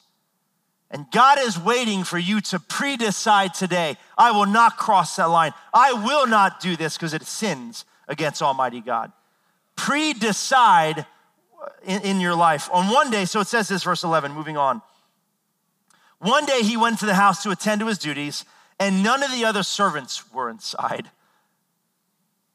And 0.89 1.05
God 1.11 1.39
is 1.39 1.57
waiting 1.57 2.03
for 2.03 2.17
you 2.17 2.41
to 2.41 2.59
pre 2.59 2.97
decide 2.97 3.53
today 3.53 3.97
I 4.17 4.31
will 4.31 4.45
not 4.45 4.77
cross 4.77 5.15
that 5.15 5.29
line. 5.29 5.53
I 5.73 5.93
will 5.93 6.27
not 6.27 6.59
do 6.59 6.75
this 6.75 6.97
because 6.97 7.13
it 7.13 7.23
sins 7.23 7.85
against 8.07 8.41
Almighty 8.41 8.81
God. 8.81 9.11
Pre 9.77 10.13
decide 10.13 11.05
in, 11.85 12.01
in, 12.01 12.19
your 12.19 12.35
life. 12.35 12.69
On 12.73 12.91
one 12.91 13.09
day, 13.09 13.25
so 13.25 13.39
it 13.39 13.47
says 13.47 13.69
this, 13.69 13.83
verse 13.83 14.03
11, 14.03 14.33
moving 14.33 14.57
on. 14.57 14.81
One 16.19 16.45
day 16.45 16.61
he 16.61 16.75
went 16.75 16.99
to 16.99 17.05
the 17.05 17.15
house 17.15 17.41
to 17.43 17.51
attend 17.51 17.79
to 17.81 17.87
his 17.87 17.97
duties, 17.97 18.45
and 18.79 19.03
none 19.03 19.23
of 19.23 19.31
the 19.31 19.45
other 19.45 19.63
servants 19.63 20.31
were 20.33 20.49
inside. 20.49 21.09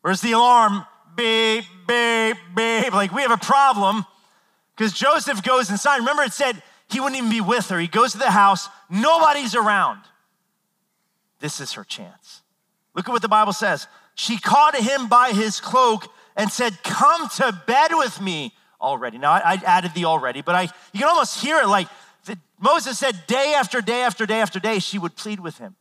Where's 0.07 0.21
the 0.21 0.31
alarm? 0.31 0.87
Beep, 1.17 1.65
beep, 1.89 2.37
beep. 2.55 2.93
Like, 2.93 3.11
we 3.11 3.23
have 3.23 3.33
a 3.33 3.37
problem 3.37 4.07
because 4.77 4.93
Joseph 4.93 5.43
goes 5.43 5.69
inside. 5.69 5.97
Remember, 5.97 6.23
it 6.23 6.33
said 6.33 6.63
he 6.89 7.01
wouldn't 7.01 7.19
even 7.19 7.29
be 7.29 7.41
with 7.41 7.71
her. 7.71 7.81
He 7.81 7.89
goes 7.89 8.13
to 8.13 8.19
the 8.19 8.31
house, 8.31 8.69
nobody's 8.89 9.57
around. 9.57 10.03
This 11.41 11.59
is 11.59 11.73
her 11.73 11.83
chance. 11.83 12.43
Look 12.95 13.09
at 13.09 13.13
what 13.13 13.21
the 13.21 13.27
Bible 13.27 13.53
says. 13.53 13.89
She 14.15 14.39
caught 14.39 14.77
him 14.77 15.09
by 15.09 15.31
his 15.31 15.59
cloak 15.59 16.07
and 16.37 16.53
said, 16.53 16.81
Come 16.85 17.29
to 17.39 17.61
bed 17.67 17.91
with 17.91 18.21
me 18.21 18.55
already. 18.81 19.19
Now, 19.19 19.33
I, 19.33 19.41
I 19.45 19.63
added 19.67 19.93
the 19.95 20.05
already, 20.05 20.41
but 20.41 20.55
I, 20.55 20.63
you 20.93 21.01
can 21.01 21.09
almost 21.09 21.41
hear 21.41 21.59
it 21.59 21.67
like 21.67 21.89
the, 22.27 22.39
Moses 22.61 22.97
said, 22.97 23.25
day 23.27 23.55
after 23.57 23.81
day 23.81 24.03
after 24.03 24.25
day 24.25 24.41
after 24.41 24.61
day, 24.61 24.79
she 24.79 25.01
would 25.01 25.17
plead 25.17 25.41
with 25.41 25.59
him. 25.59 25.75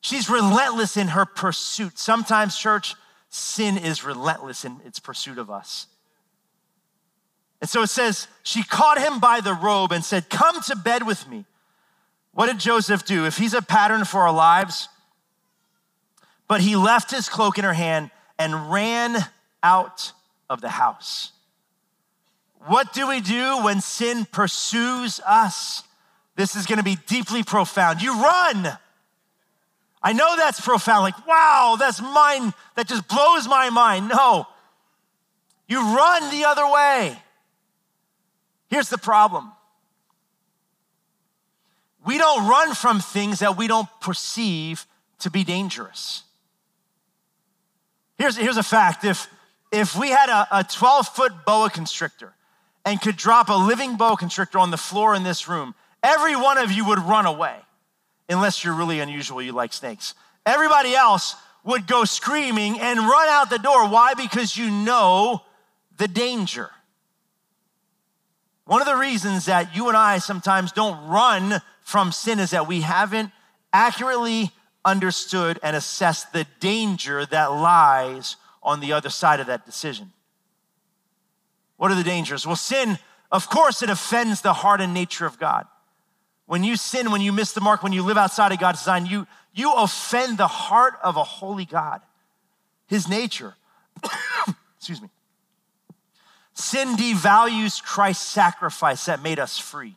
She's 0.00 0.30
relentless 0.30 0.96
in 0.96 1.08
her 1.08 1.26
pursuit. 1.26 1.98
Sometimes, 1.98 2.56
church, 2.56 2.94
sin 3.28 3.76
is 3.76 4.04
relentless 4.04 4.64
in 4.64 4.80
its 4.84 4.98
pursuit 4.98 5.38
of 5.38 5.50
us. 5.50 5.86
And 7.60 7.68
so 7.68 7.82
it 7.82 7.88
says, 7.88 8.26
she 8.42 8.62
caught 8.62 8.98
him 8.98 9.20
by 9.20 9.40
the 9.40 9.52
robe 9.52 9.92
and 9.92 10.04
said, 10.04 10.30
Come 10.30 10.60
to 10.62 10.76
bed 10.76 11.06
with 11.06 11.28
me. 11.28 11.44
What 12.32 12.46
did 12.46 12.58
Joseph 12.58 13.04
do? 13.04 13.26
If 13.26 13.36
he's 13.36 13.54
a 13.54 13.60
pattern 13.60 14.04
for 14.04 14.20
our 14.20 14.32
lives, 14.32 14.88
but 16.48 16.60
he 16.60 16.76
left 16.76 17.10
his 17.10 17.28
cloak 17.28 17.58
in 17.58 17.64
her 17.64 17.74
hand 17.74 18.10
and 18.38 18.72
ran 18.72 19.18
out 19.62 20.12
of 20.48 20.60
the 20.60 20.70
house. 20.70 21.32
What 22.66 22.92
do 22.92 23.08
we 23.08 23.20
do 23.20 23.62
when 23.62 23.80
sin 23.80 24.26
pursues 24.30 25.20
us? 25.26 25.82
This 26.36 26.56
is 26.56 26.66
gonna 26.66 26.82
be 26.82 26.96
deeply 27.06 27.42
profound. 27.42 28.00
You 28.00 28.22
run. 28.22 28.78
I 30.02 30.12
know 30.12 30.36
that's 30.36 30.60
profound, 30.60 31.02
like, 31.02 31.26
wow, 31.26 31.76
that's 31.78 32.00
mine, 32.00 32.54
that 32.74 32.88
just 32.88 33.06
blows 33.06 33.46
my 33.46 33.68
mind. 33.70 34.08
No, 34.08 34.46
you 35.68 35.78
run 35.94 36.30
the 36.30 36.44
other 36.44 36.66
way. 36.66 37.16
Here's 38.68 38.88
the 38.88 38.98
problem 38.98 39.52
we 42.04 42.18
don't 42.18 42.48
run 42.48 42.74
from 42.74 43.00
things 43.00 43.40
that 43.40 43.56
we 43.56 43.66
don't 43.66 43.88
perceive 44.00 44.86
to 45.20 45.30
be 45.30 45.44
dangerous. 45.44 46.22
Here's, 48.16 48.36
here's 48.36 48.56
a 48.56 48.62
fact 48.62 49.04
if, 49.04 49.28
if 49.70 49.96
we 49.96 50.10
had 50.10 50.28
a 50.50 50.64
12 50.64 51.08
foot 51.08 51.32
boa 51.46 51.70
constrictor 51.70 52.32
and 52.84 53.00
could 53.00 53.16
drop 53.16 53.48
a 53.48 53.54
living 53.54 53.96
boa 53.96 54.16
constrictor 54.16 54.58
on 54.58 54.70
the 54.70 54.76
floor 54.76 55.14
in 55.14 55.22
this 55.22 55.48
room, 55.48 55.74
every 56.02 56.36
one 56.36 56.58
of 56.58 56.72
you 56.72 56.86
would 56.86 56.98
run 56.98 57.26
away, 57.26 57.56
unless 58.30 58.64
you're 58.64 58.74
really 58.74 59.00
unusual, 59.00 59.42
you 59.42 59.52
like 59.52 59.72
snakes. 59.72 60.14
Everybody 60.46 60.94
else 60.94 61.36
would 61.64 61.86
go 61.86 62.04
screaming 62.04 62.80
and 62.80 62.98
run 62.98 63.28
out 63.28 63.50
the 63.50 63.58
door. 63.58 63.88
Why? 63.88 64.14
Because 64.14 64.56
you 64.56 64.70
know 64.70 65.42
the 65.98 66.08
danger. 66.08 66.70
One 68.64 68.80
of 68.80 68.86
the 68.86 68.96
reasons 68.96 69.46
that 69.46 69.74
you 69.74 69.88
and 69.88 69.96
I 69.96 70.18
sometimes 70.18 70.72
don't 70.72 71.08
run 71.08 71.60
from 71.82 72.12
sin 72.12 72.38
is 72.38 72.50
that 72.50 72.68
we 72.68 72.82
haven't 72.82 73.32
accurately 73.72 74.52
understood 74.84 75.58
and 75.62 75.76
assessed 75.76 76.32
the 76.32 76.46
danger 76.60 77.26
that 77.26 77.46
lies 77.46 78.36
on 78.62 78.80
the 78.80 78.92
other 78.92 79.10
side 79.10 79.40
of 79.40 79.48
that 79.48 79.66
decision. 79.66 80.12
What 81.76 81.90
are 81.90 81.96
the 81.96 82.04
dangers? 82.04 82.46
Well, 82.46 82.56
sin, 82.56 82.98
of 83.32 83.48
course, 83.48 83.82
it 83.82 83.90
offends 83.90 84.40
the 84.40 84.52
heart 84.52 84.80
and 84.80 84.94
nature 84.94 85.26
of 85.26 85.38
God. 85.38 85.66
When 86.50 86.64
you 86.64 86.74
sin, 86.74 87.12
when 87.12 87.20
you 87.20 87.30
miss 87.30 87.52
the 87.52 87.60
mark, 87.60 87.84
when 87.84 87.92
you 87.92 88.02
live 88.02 88.18
outside 88.18 88.50
of 88.50 88.58
God's 88.58 88.80
design, 88.80 89.06
you, 89.06 89.24
you 89.54 89.72
offend 89.72 90.36
the 90.36 90.48
heart 90.48 90.94
of 91.00 91.16
a 91.16 91.22
holy 91.22 91.64
God, 91.64 92.00
his 92.88 93.08
nature. 93.08 93.54
Excuse 94.76 95.00
me. 95.00 95.10
Sin 96.54 96.96
devalues 96.96 97.80
Christ's 97.80 98.26
sacrifice 98.26 99.04
that 99.04 99.22
made 99.22 99.38
us 99.38 99.60
free. 99.60 99.94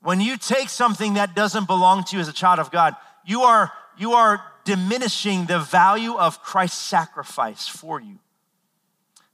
When 0.00 0.20
you 0.20 0.36
take 0.36 0.68
something 0.68 1.14
that 1.14 1.34
doesn't 1.34 1.66
belong 1.66 2.04
to 2.04 2.14
you 2.14 2.22
as 2.22 2.28
a 2.28 2.32
child 2.32 2.60
of 2.60 2.70
God, 2.70 2.94
you 3.24 3.42
are, 3.42 3.72
you 3.98 4.12
are 4.12 4.40
diminishing 4.64 5.46
the 5.46 5.58
value 5.58 6.14
of 6.16 6.40
Christ's 6.40 6.78
sacrifice 6.78 7.66
for 7.66 8.00
you. 8.00 8.20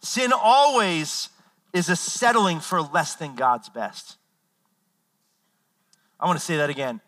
Sin 0.01 0.33
always 0.35 1.29
is 1.75 1.91
a 1.91 1.97
settling 1.97 2.61
for 2.61 2.81
less 2.81 3.15
than 3.15 3.35
God's 3.35 3.69
best. 3.69 4.17
I 6.23 6.27
want 6.27 6.39
to 6.39 6.45
say 6.45 6.59
that 6.59 6.71
again. 6.71 7.01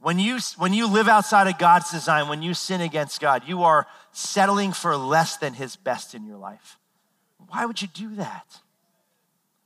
When 0.00 0.18
you, 0.18 0.38
when 0.56 0.72
you 0.72 0.88
live 0.88 1.06
outside 1.06 1.46
of 1.46 1.58
God's 1.58 1.92
design, 1.92 2.28
when 2.28 2.42
you 2.42 2.54
sin 2.54 2.80
against 2.80 3.20
God, 3.20 3.42
you 3.46 3.62
are 3.62 3.86
settling 4.12 4.72
for 4.72 4.96
less 4.96 5.36
than 5.36 5.52
His 5.52 5.76
best 5.76 6.14
in 6.14 6.26
your 6.26 6.38
life. 6.38 6.78
Why 7.48 7.66
would 7.66 7.82
you 7.82 7.88
do 7.88 8.16
that? 8.16 8.60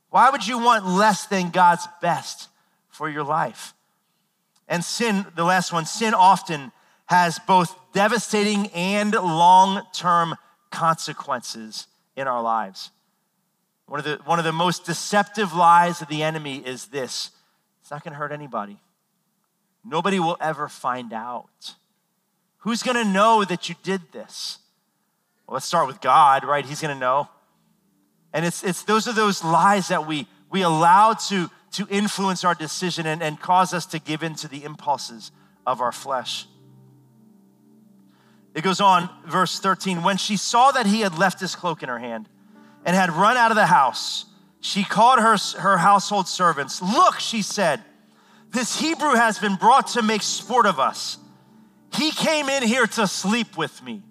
Why 0.09 0.29
would 0.29 0.45
you 0.45 0.59
want 0.59 0.85
less 0.85 1.25
than 1.25 1.51
God's 1.51 1.87
best 2.01 2.49
for 2.89 3.09
your 3.09 3.23
life? 3.23 3.73
And 4.67 4.83
sin, 4.83 5.25
the 5.35 5.45
last 5.45 5.71
one, 5.71 5.85
sin 5.85 6.13
often 6.13 6.73
has 7.05 7.39
both 7.47 7.73
devastating 7.93 8.67
and 8.67 9.13
long 9.13 9.83
term 9.93 10.35
consequences 10.69 11.87
in 12.17 12.27
our 12.27 12.41
lives. 12.41 12.91
One 13.85 13.99
of, 13.99 14.05
the, 14.05 14.19
one 14.25 14.37
of 14.37 14.45
the 14.45 14.51
most 14.51 14.85
deceptive 14.85 15.53
lies 15.53 16.01
of 16.01 16.09
the 16.09 16.23
enemy 16.23 16.57
is 16.57 16.87
this 16.87 17.31
it's 17.81 17.89
not 17.89 18.03
gonna 18.03 18.17
hurt 18.17 18.33
anybody. 18.33 18.77
Nobody 19.87 20.19
will 20.19 20.37
ever 20.41 20.67
find 20.67 21.13
out. 21.13 21.75
Who's 22.59 22.83
gonna 22.83 23.05
know 23.05 23.45
that 23.45 23.69
you 23.69 23.75
did 23.83 24.01
this? 24.11 24.59
Well, 25.47 25.53
let's 25.53 25.65
start 25.65 25.87
with 25.87 26.01
God, 26.01 26.43
right? 26.43 26.65
He's 26.65 26.81
gonna 26.81 26.95
know. 26.95 27.29
And 28.33 28.45
it's, 28.45 28.63
it's 28.63 28.83
those 28.83 29.07
are 29.07 29.13
those 29.13 29.43
lies 29.43 29.87
that 29.87 30.05
we, 30.05 30.27
we 30.51 30.61
allow 30.61 31.13
to, 31.13 31.49
to 31.73 31.87
influence 31.89 32.43
our 32.43 32.53
decision 32.53 33.05
and, 33.05 33.23
and 33.23 33.39
cause 33.39 33.73
us 33.73 33.85
to 33.87 33.99
give 33.99 34.23
in 34.23 34.35
to 34.35 34.47
the 34.47 34.63
impulses 34.63 35.31
of 35.65 35.79
our 35.79 35.93
flesh. 35.93 36.47
It 38.53 38.63
goes 38.63 38.81
on, 38.81 39.09
verse 39.25 39.59
13. 39.59 40.03
When 40.03 40.17
she 40.17 40.35
saw 40.35 40.71
that 40.71 40.85
he 40.85 41.01
had 41.01 41.17
left 41.17 41.39
his 41.39 41.55
cloak 41.55 41.83
in 41.83 41.89
her 41.89 41.99
hand 41.99 42.27
and 42.83 42.95
had 42.95 43.11
run 43.11 43.37
out 43.37 43.51
of 43.51 43.55
the 43.55 43.67
house, 43.67 44.25
she 44.59 44.83
called 44.83 45.19
her, 45.19 45.37
her 45.59 45.77
household 45.77 46.27
servants. 46.27 46.81
Look, 46.81 47.19
she 47.19 47.41
said, 47.41 47.83
this 48.51 48.79
Hebrew 48.79 49.13
has 49.13 49.39
been 49.39 49.55
brought 49.55 49.87
to 49.89 50.01
make 50.01 50.21
sport 50.21 50.65
of 50.65 50.79
us. 50.79 51.17
He 51.93 52.11
came 52.11 52.49
in 52.49 52.63
here 52.63 52.87
to 52.87 53.07
sleep 53.07 53.57
with 53.57 53.81
me. 53.83 54.03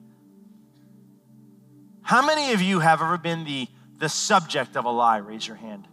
How 2.02 2.24
many 2.24 2.52
of 2.52 2.62
you 2.62 2.80
have 2.80 3.02
ever 3.02 3.18
been 3.18 3.44
the 3.44 3.68
the 3.98 4.08
subject 4.08 4.76
of 4.76 4.84
a 4.84 4.90
lie? 4.90 5.16
Raise 5.18 5.46
your 5.46 5.56
hand. 5.56 5.88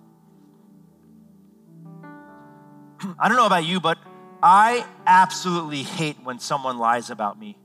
I 3.20 3.28
don't 3.28 3.38
know 3.38 3.46
about 3.46 3.66
you, 3.66 3.80
but 3.80 3.98
I 4.42 4.86
absolutely 5.08 5.84
hate 5.84 6.18
when 6.24 6.40
someone 6.40 6.78
lies 6.78 7.10
about 7.10 7.40
me. 7.40 7.58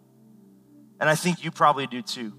And 1.00 1.08
I 1.08 1.14
think 1.14 1.44
you 1.44 1.50
probably 1.50 1.86
do 1.86 2.02
too. 2.02 2.32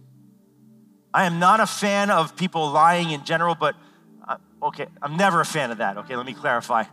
I 1.13 1.25
am 1.25 1.39
not 1.39 1.59
a 1.59 1.67
fan 1.67 2.09
of 2.09 2.35
people 2.35 2.69
lying 2.71 3.11
in 3.11 3.23
general, 3.25 3.55
but 3.55 3.75
uh, 4.27 4.37
okay, 4.63 4.87
I'm 5.01 5.17
never 5.17 5.41
a 5.41 5.45
fan 5.45 5.71
of 5.71 5.79
that. 5.79 5.97
Okay, 5.97 6.15
let 6.15 6.25
me 6.25 6.33
clarify. 6.33 6.85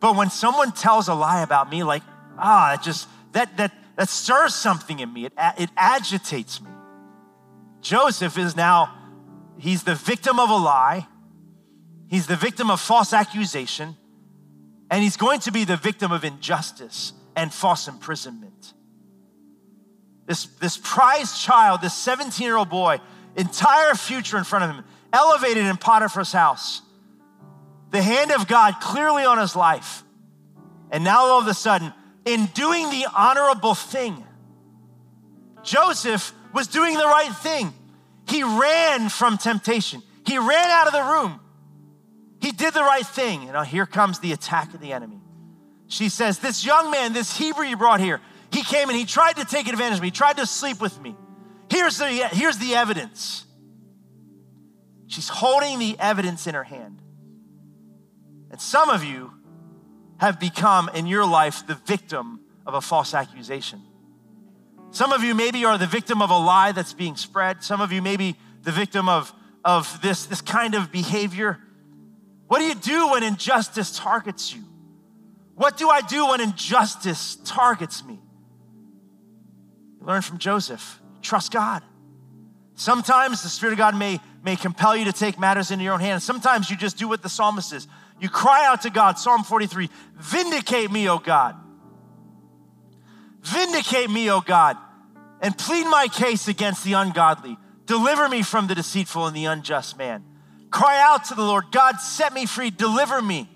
But 0.00 0.16
when 0.16 0.30
someone 0.30 0.72
tells 0.72 1.08
a 1.08 1.14
lie 1.14 1.42
about 1.42 1.70
me, 1.70 1.84
like, 1.84 2.02
ah, 2.38 2.74
it 2.74 2.82
just, 2.82 3.06
that, 3.32 3.56
that, 3.58 3.72
that 3.96 4.08
stirs 4.08 4.54
something 4.54 4.98
in 4.98 5.12
me, 5.12 5.26
it, 5.26 5.32
it 5.58 5.70
agitates 5.76 6.60
me. 6.60 6.70
Joseph 7.82 8.36
is 8.38 8.56
now 8.56 9.00
He's 9.60 9.82
the 9.82 9.94
victim 9.94 10.40
of 10.40 10.48
a 10.48 10.56
lie, 10.56 11.06
he's 12.08 12.26
the 12.26 12.36
victim 12.36 12.70
of 12.70 12.80
false 12.80 13.12
accusation, 13.12 13.94
and 14.90 15.02
he's 15.02 15.18
going 15.18 15.40
to 15.40 15.52
be 15.52 15.64
the 15.64 15.76
victim 15.76 16.12
of 16.12 16.24
injustice 16.24 17.12
and 17.36 17.52
false 17.52 17.86
imprisonment. 17.86 18.72
This, 20.26 20.46
this 20.60 20.80
prized 20.82 21.38
child, 21.38 21.82
this 21.82 21.92
17 21.92 22.42
year 22.42 22.56
old 22.56 22.70
boy, 22.70 23.00
entire 23.36 23.94
future 23.94 24.38
in 24.38 24.44
front 24.44 24.64
of 24.64 24.70
him, 24.70 24.84
elevated 25.12 25.66
in 25.66 25.76
Potiphar's 25.76 26.32
house, 26.32 26.80
the 27.90 28.02
hand 28.02 28.30
of 28.30 28.46
God 28.46 28.74
clearly 28.80 29.24
on 29.24 29.38
his 29.38 29.56
life. 29.56 30.02
And 30.90 31.04
now 31.04 31.20
all 31.20 31.40
of 31.40 31.46
a 31.46 31.54
sudden, 31.54 31.92
in 32.24 32.46
doing 32.46 32.90
the 32.90 33.06
honorable 33.14 33.74
thing, 33.74 34.24
Joseph 35.62 36.32
was 36.52 36.66
doing 36.66 36.96
the 36.96 37.04
right 37.04 37.34
thing. 37.36 37.72
He 38.28 38.42
ran 38.42 39.08
from 39.08 39.38
temptation. 39.38 40.02
He 40.26 40.38
ran 40.38 40.70
out 40.70 40.86
of 40.86 40.92
the 40.92 41.02
room. 41.02 41.40
He 42.40 42.52
did 42.52 42.74
the 42.74 42.82
right 42.82 43.06
thing. 43.06 43.42
And 43.42 43.52
now 43.52 43.62
here 43.62 43.86
comes 43.86 44.20
the 44.20 44.32
attack 44.32 44.72
of 44.74 44.80
the 44.80 44.92
enemy. 44.92 45.20
She 45.88 46.08
says, 46.08 46.38
This 46.38 46.64
young 46.64 46.90
man, 46.90 47.12
this 47.12 47.36
Hebrew 47.36 47.64
you 47.64 47.76
brought 47.76 48.00
here, 48.00 48.20
he 48.52 48.62
came 48.62 48.88
and 48.88 48.96
he 48.96 49.04
tried 49.04 49.36
to 49.36 49.44
take 49.44 49.68
advantage 49.68 49.98
of 49.98 50.02
me, 50.02 50.08
he 50.08 50.12
tried 50.12 50.36
to 50.38 50.46
sleep 50.46 50.80
with 50.80 51.00
me. 51.00 51.16
Here's 51.70 51.98
the, 51.98 52.06
here's 52.06 52.58
the 52.58 52.74
evidence. 52.74 53.44
She's 55.06 55.28
holding 55.28 55.78
the 55.78 55.96
evidence 55.98 56.46
in 56.46 56.54
her 56.54 56.64
hand. 56.64 57.00
And 58.50 58.60
some 58.60 58.90
of 58.90 59.04
you 59.04 59.32
have 60.18 60.40
become 60.40 60.90
in 60.94 61.06
your 61.06 61.24
life 61.24 61.66
the 61.66 61.74
victim 61.74 62.40
of 62.66 62.74
a 62.74 62.80
false 62.80 63.14
accusation. 63.14 63.82
Some 64.90 65.12
of 65.12 65.22
you 65.22 65.34
maybe 65.34 65.64
are 65.64 65.78
the 65.78 65.86
victim 65.86 66.20
of 66.20 66.30
a 66.30 66.36
lie 66.36 66.72
that's 66.72 66.92
being 66.92 67.16
spread. 67.16 67.62
Some 67.62 67.80
of 67.80 67.92
you 67.92 68.02
maybe 68.02 68.36
the 68.62 68.72
victim 68.72 69.08
of, 69.08 69.32
of 69.64 70.00
this, 70.02 70.26
this 70.26 70.40
kind 70.40 70.74
of 70.74 70.90
behavior. 70.90 71.58
What 72.48 72.58
do 72.58 72.64
you 72.64 72.74
do 72.74 73.10
when 73.10 73.22
injustice 73.22 73.96
targets 73.96 74.52
you? 74.54 74.64
What 75.54 75.76
do 75.76 75.88
I 75.88 76.00
do 76.00 76.28
when 76.28 76.40
injustice 76.40 77.36
targets 77.44 78.04
me? 78.04 78.18
Learn 80.00 80.22
from 80.22 80.38
Joseph. 80.38 81.00
Trust 81.22 81.52
God. 81.52 81.82
Sometimes 82.74 83.42
the 83.42 83.50
Spirit 83.50 83.72
of 83.72 83.78
God 83.78 83.94
may, 83.94 84.20
may 84.42 84.56
compel 84.56 84.96
you 84.96 85.04
to 85.04 85.12
take 85.12 85.38
matters 85.38 85.70
into 85.70 85.84
your 85.84 85.92
own 85.92 86.00
hands. 86.00 86.24
Sometimes 86.24 86.70
you 86.70 86.76
just 86.76 86.96
do 86.96 87.06
what 87.06 87.22
the 87.22 87.28
psalmist 87.28 87.72
is. 87.74 87.86
You 88.20 88.28
cry 88.28 88.66
out 88.66 88.82
to 88.82 88.90
God, 88.90 89.18
Psalm 89.18 89.44
43, 89.44 89.88
vindicate 90.16 90.90
me, 90.90 91.08
O 91.08 91.18
God. 91.18 91.56
Vindicate 93.42 94.10
me, 94.10 94.30
O 94.30 94.42
God, 94.42 94.76
and 95.40 95.56
plead 95.56 95.84
my 95.84 96.06
case 96.08 96.46
against 96.46 96.84
the 96.84 96.92
ungodly. 96.92 97.56
Deliver 97.86 98.28
me 98.28 98.42
from 98.42 98.66
the 98.66 98.74
deceitful 98.74 99.26
and 99.26 99.34
the 99.34 99.46
unjust 99.46 99.96
man. 99.96 100.22
Cry 100.70 101.00
out 101.00 101.24
to 101.26 101.34
the 101.34 101.42
Lord, 101.42 101.64
God, 101.72 101.96
set 101.96 102.34
me 102.34 102.46
free, 102.46 102.70
deliver 102.70 103.20
me. 103.20 103.48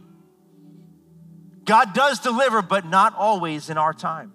God 1.65 1.95
does 1.95 2.19
deliver, 2.21 2.63
but 2.63 2.87
not 2.87 3.15
always 3.15 3.71
in 3.71 3.79
our 3.79 3.93
time. 3.93 4.33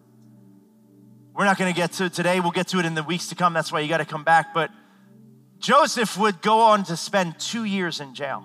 We're 1.34 1.46
not 1.46 1.58
going 1.58 1.74
to 1.74 1.78
get 1.78 1.94
to 1.94 2.06
it 2.06 2.14
today. 2.14 2.40
We'll 2.40 2.52
get 2.52 2.68
to 2.70 2.80
it 2.80 2.86
in 2.86 2.96
the 2.96 3.04
weeks 3.04 3.28
to 3.30 3.36
come. 3.36 3.54
That's 3.54 3.72
why 3.72 3.80
you 3.80 3.88
got 3.88 4.00
to 4.00 4.06
come 4.06 4.24
back. 4.24 4.54
But 4.54 4.72
Joseph 5.60 6.18
would 6.18 6.42
go 6.42 6.62
on 6.62 6.84
to 6.86 6.98
spend 6.98 7.40
two 7.40 7.64
years 7.64 8.00
in 8.00 8.14
jail. 8.14 8.44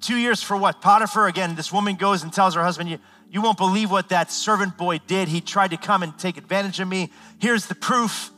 Two 0.00 0.16
years 0.16 0.42
for 0.42 0.56
what? 0.56 0.80
Potiphar, 0.80 1.26
again, 1.26 1.54
this 1.56 1.72
woman 1.72 1.96
goes 1.96 2.22
and 2.22 2.32
tells 2.32 2.54
her 2.54 2.62
husband, 2.62 2.88
you, 2.88 2.98
you 3.30 3.42
won't 3.42 3.58
believe 3.58 3.90
what 3.90 4.10
that 4.10 4.30
servant 4.30 4.78
boy 4.78 4.98
did. 5.06 5.28
He 5.28 5.40
tried 5.40 5.70
to 5.72 5.76
come 5.76 6.02
and 6.02 6.16
take 6.18 6.36
advantage 6.36 6.80
of 6.80 6.88
me. 6.88 7.10
Here's 7.38 7.66
the 7.66 7.74
proof. 7.74 8.30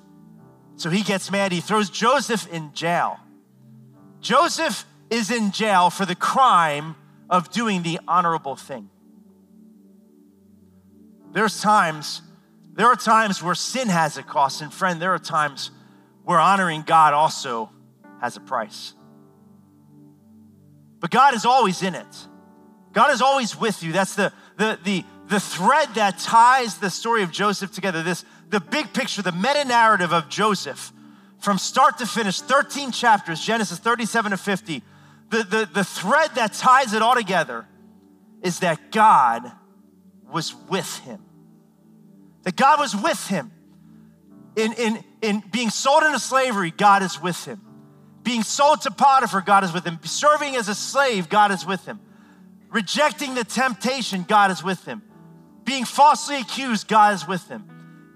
So 0.76 0.88
he 0.88 1.02
gets 1.02 1.30
mad. 1.30 1.52
He 1.52 1.60
throws 1.60 1.90
Joseph 1.90 2.50
in 2.52 2.72
jail. 2.72 3.18
Joseph 4.20 4.86
is 5.10 5.30
in 5.30 5.50
jail 5.50 5.90
for 5.90 6.06
the 6.06 6.14
crime 6.14 6.96
of 7.28 7.50
doing 7.50 7.82
the 7.82 8.00
honorable 8.08 8.56
thing. 8.56 8.88
There's 11.32 11.60
times, 11.60 12.22
there 12.72 12.86
are 12.86 12.96
times 12.96 13.42
where 13.42 13.54
sin 13.54 13.88
has 13.88 14.16
a 14.16 14.22
cost. 14.22 14.62
And 14.62 14.72
friend, 14.72 15.00
there 15.00 15.12
are 15.12 15.18
times 15.18 15.70
where 16.24 16.40
honoring 16.40 16.82
God 16.82 17.12
also 17.12 17.70
has 18.20 18.36
a 18.36 18.40
price. 18.40 18.94
But 21.00 21.10
God 21.10 21.34
is 21.34 21.44
always 21.44 21.82
in 21.82 21.94
it. 21.94 22.26
God 22.92 23.10
is 23.12 23.22
always 23.22 23.58
with 23.58 23.82
you. 23.82 23.92
That's 23.92 24.14
the, 24.14 24.32
the, 24.56 24.78
the, 24.84 25.04
the 25.28 25.40
thread 25.40 25.94
that 25.94 26.18
ties 26.18 26.78
the 26.78 26.90
story 26.90 27.22
of 27.22 27.30
Joseph 27.30 27.72
together. 27.72 28.02
This, 28.02 28.24
the 28.48 28.60
big 28.60 28.92
picture, 28.92 29.22
the 29.22 29.32
meta 29.32 29.64
narrative 29.64 30.12
of 30.12 30.28
Joseph 30.28 30.92
from 31.38 31.56
start 31.56 31.98
to 31.98 32.06
finish, 32.06 32.40
13 32.40 32.92
chapters, 32.92 33.40
Genesis 33.40 33.78
37 33.78 34.32
to 34.32 34.36
50. 34.36 34.82
The, 35.30 35.42
the, 35.42 35.68
the 35.72 35.84
thread 35.84 36.34
that 36.34 36.52
ties 36.52 36.92
it 36.92 37.02
all 37.02 37.14
together 37.14 37.66
is 38.42 38.58
that 38.60 38.90
God 38.90 39.50
was 40.30 40.54
with 40.68 40.98
him. 40.98 41.24
That 42.42 42.56
God 42.56 42.78
was 42.78 42.94
with 42.94 43.26
him. 43.26 43.52
In, 44.56 44.72
in, 44.74 45.04
in 45.22 45.42
being 45.50 45.70
sold 45.70 46.02
into 46.02 46.18
slavery, 46.18 46.72
God 46.72 47.02
is 47.02 47.20
with 47.20 47.42
him. 47.44 47.60
Being 48.22 48.42
sold 48.42 48.82
to 48.82 48.90
Potiphar, 48.90 49.40
God 49.40 49.64
is 49.64 49.72
with 49.72 49.84
him. 49.84 49.98
Serving 50.02 50.56
as 50.56 50.68
a 50.68 50.74
slave, 50.74 51.28
God 51.28 51.50
is 51.52 51.64
with 51.64 51.84
him. 51.86 52.00
Rejecting 52.70 53.34
the 53.34 53.44
temptation, 53.44 54.24
God 54.28 54.50
is 54.50 54.62
with 54.62 54.84
him. 54.84 55.02
Being 55.64 55.84
falsely 55.84 56.40
accused, 56.40 56.88
God 56.88 57.14
is 57.14 57.26
with 57.26 57.46
him. 57.48 57.64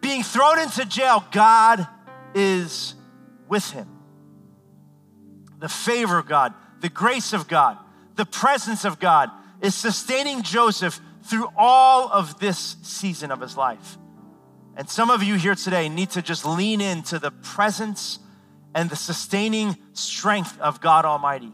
Being 0.00 0.22
thrown 0.22 0.58
into 0.58 0.84
jail, 0.84 1.24
God 1.32 1.86
is 2.34 2.94
with 3.48 3.70
him. 3.70 3.88
The 5.58 5.68
favor 5.68 6.18
of 6.18 6.26
God, 6.26 6.52
the 6.80 6.88
grace 6.88 7.32
of 7.32 7.48
God, 7.48 7.78
the 8.16 8.26
presence 8.26 8.84
of 8.84 8.98
God 8.98 9.30
is 9.60 9.74
sustaining 9.74 10.42
Joseph 10.42 11.00
through 11.22 11.48
all 11.56 12.10
of 12.12 12.38
this 12.38 12.76
season 12.82 13.30
of 13.30 13.40
his 13.40 13.56
life. 13.56 13.96
And 14.76 14.88
some 14.88 15.10
of 15.10 15.22
you 15.22 15.36
here 15.36 15.54
today 15.54 15.88
need 15.88 16.10
to 16.10 16.22
just 16.22 16.44
lean 16.44 16.80
into 16.80 17.18
the 17.18 17.30
presence 17.30 18.18
and 18.74 18.90
the 18.90 18.96
sustaining 18.96 19.76
strength 19.92 20.58
of 20.60 20.80
God 20.80 21.04
Almighty. 21.04 21.52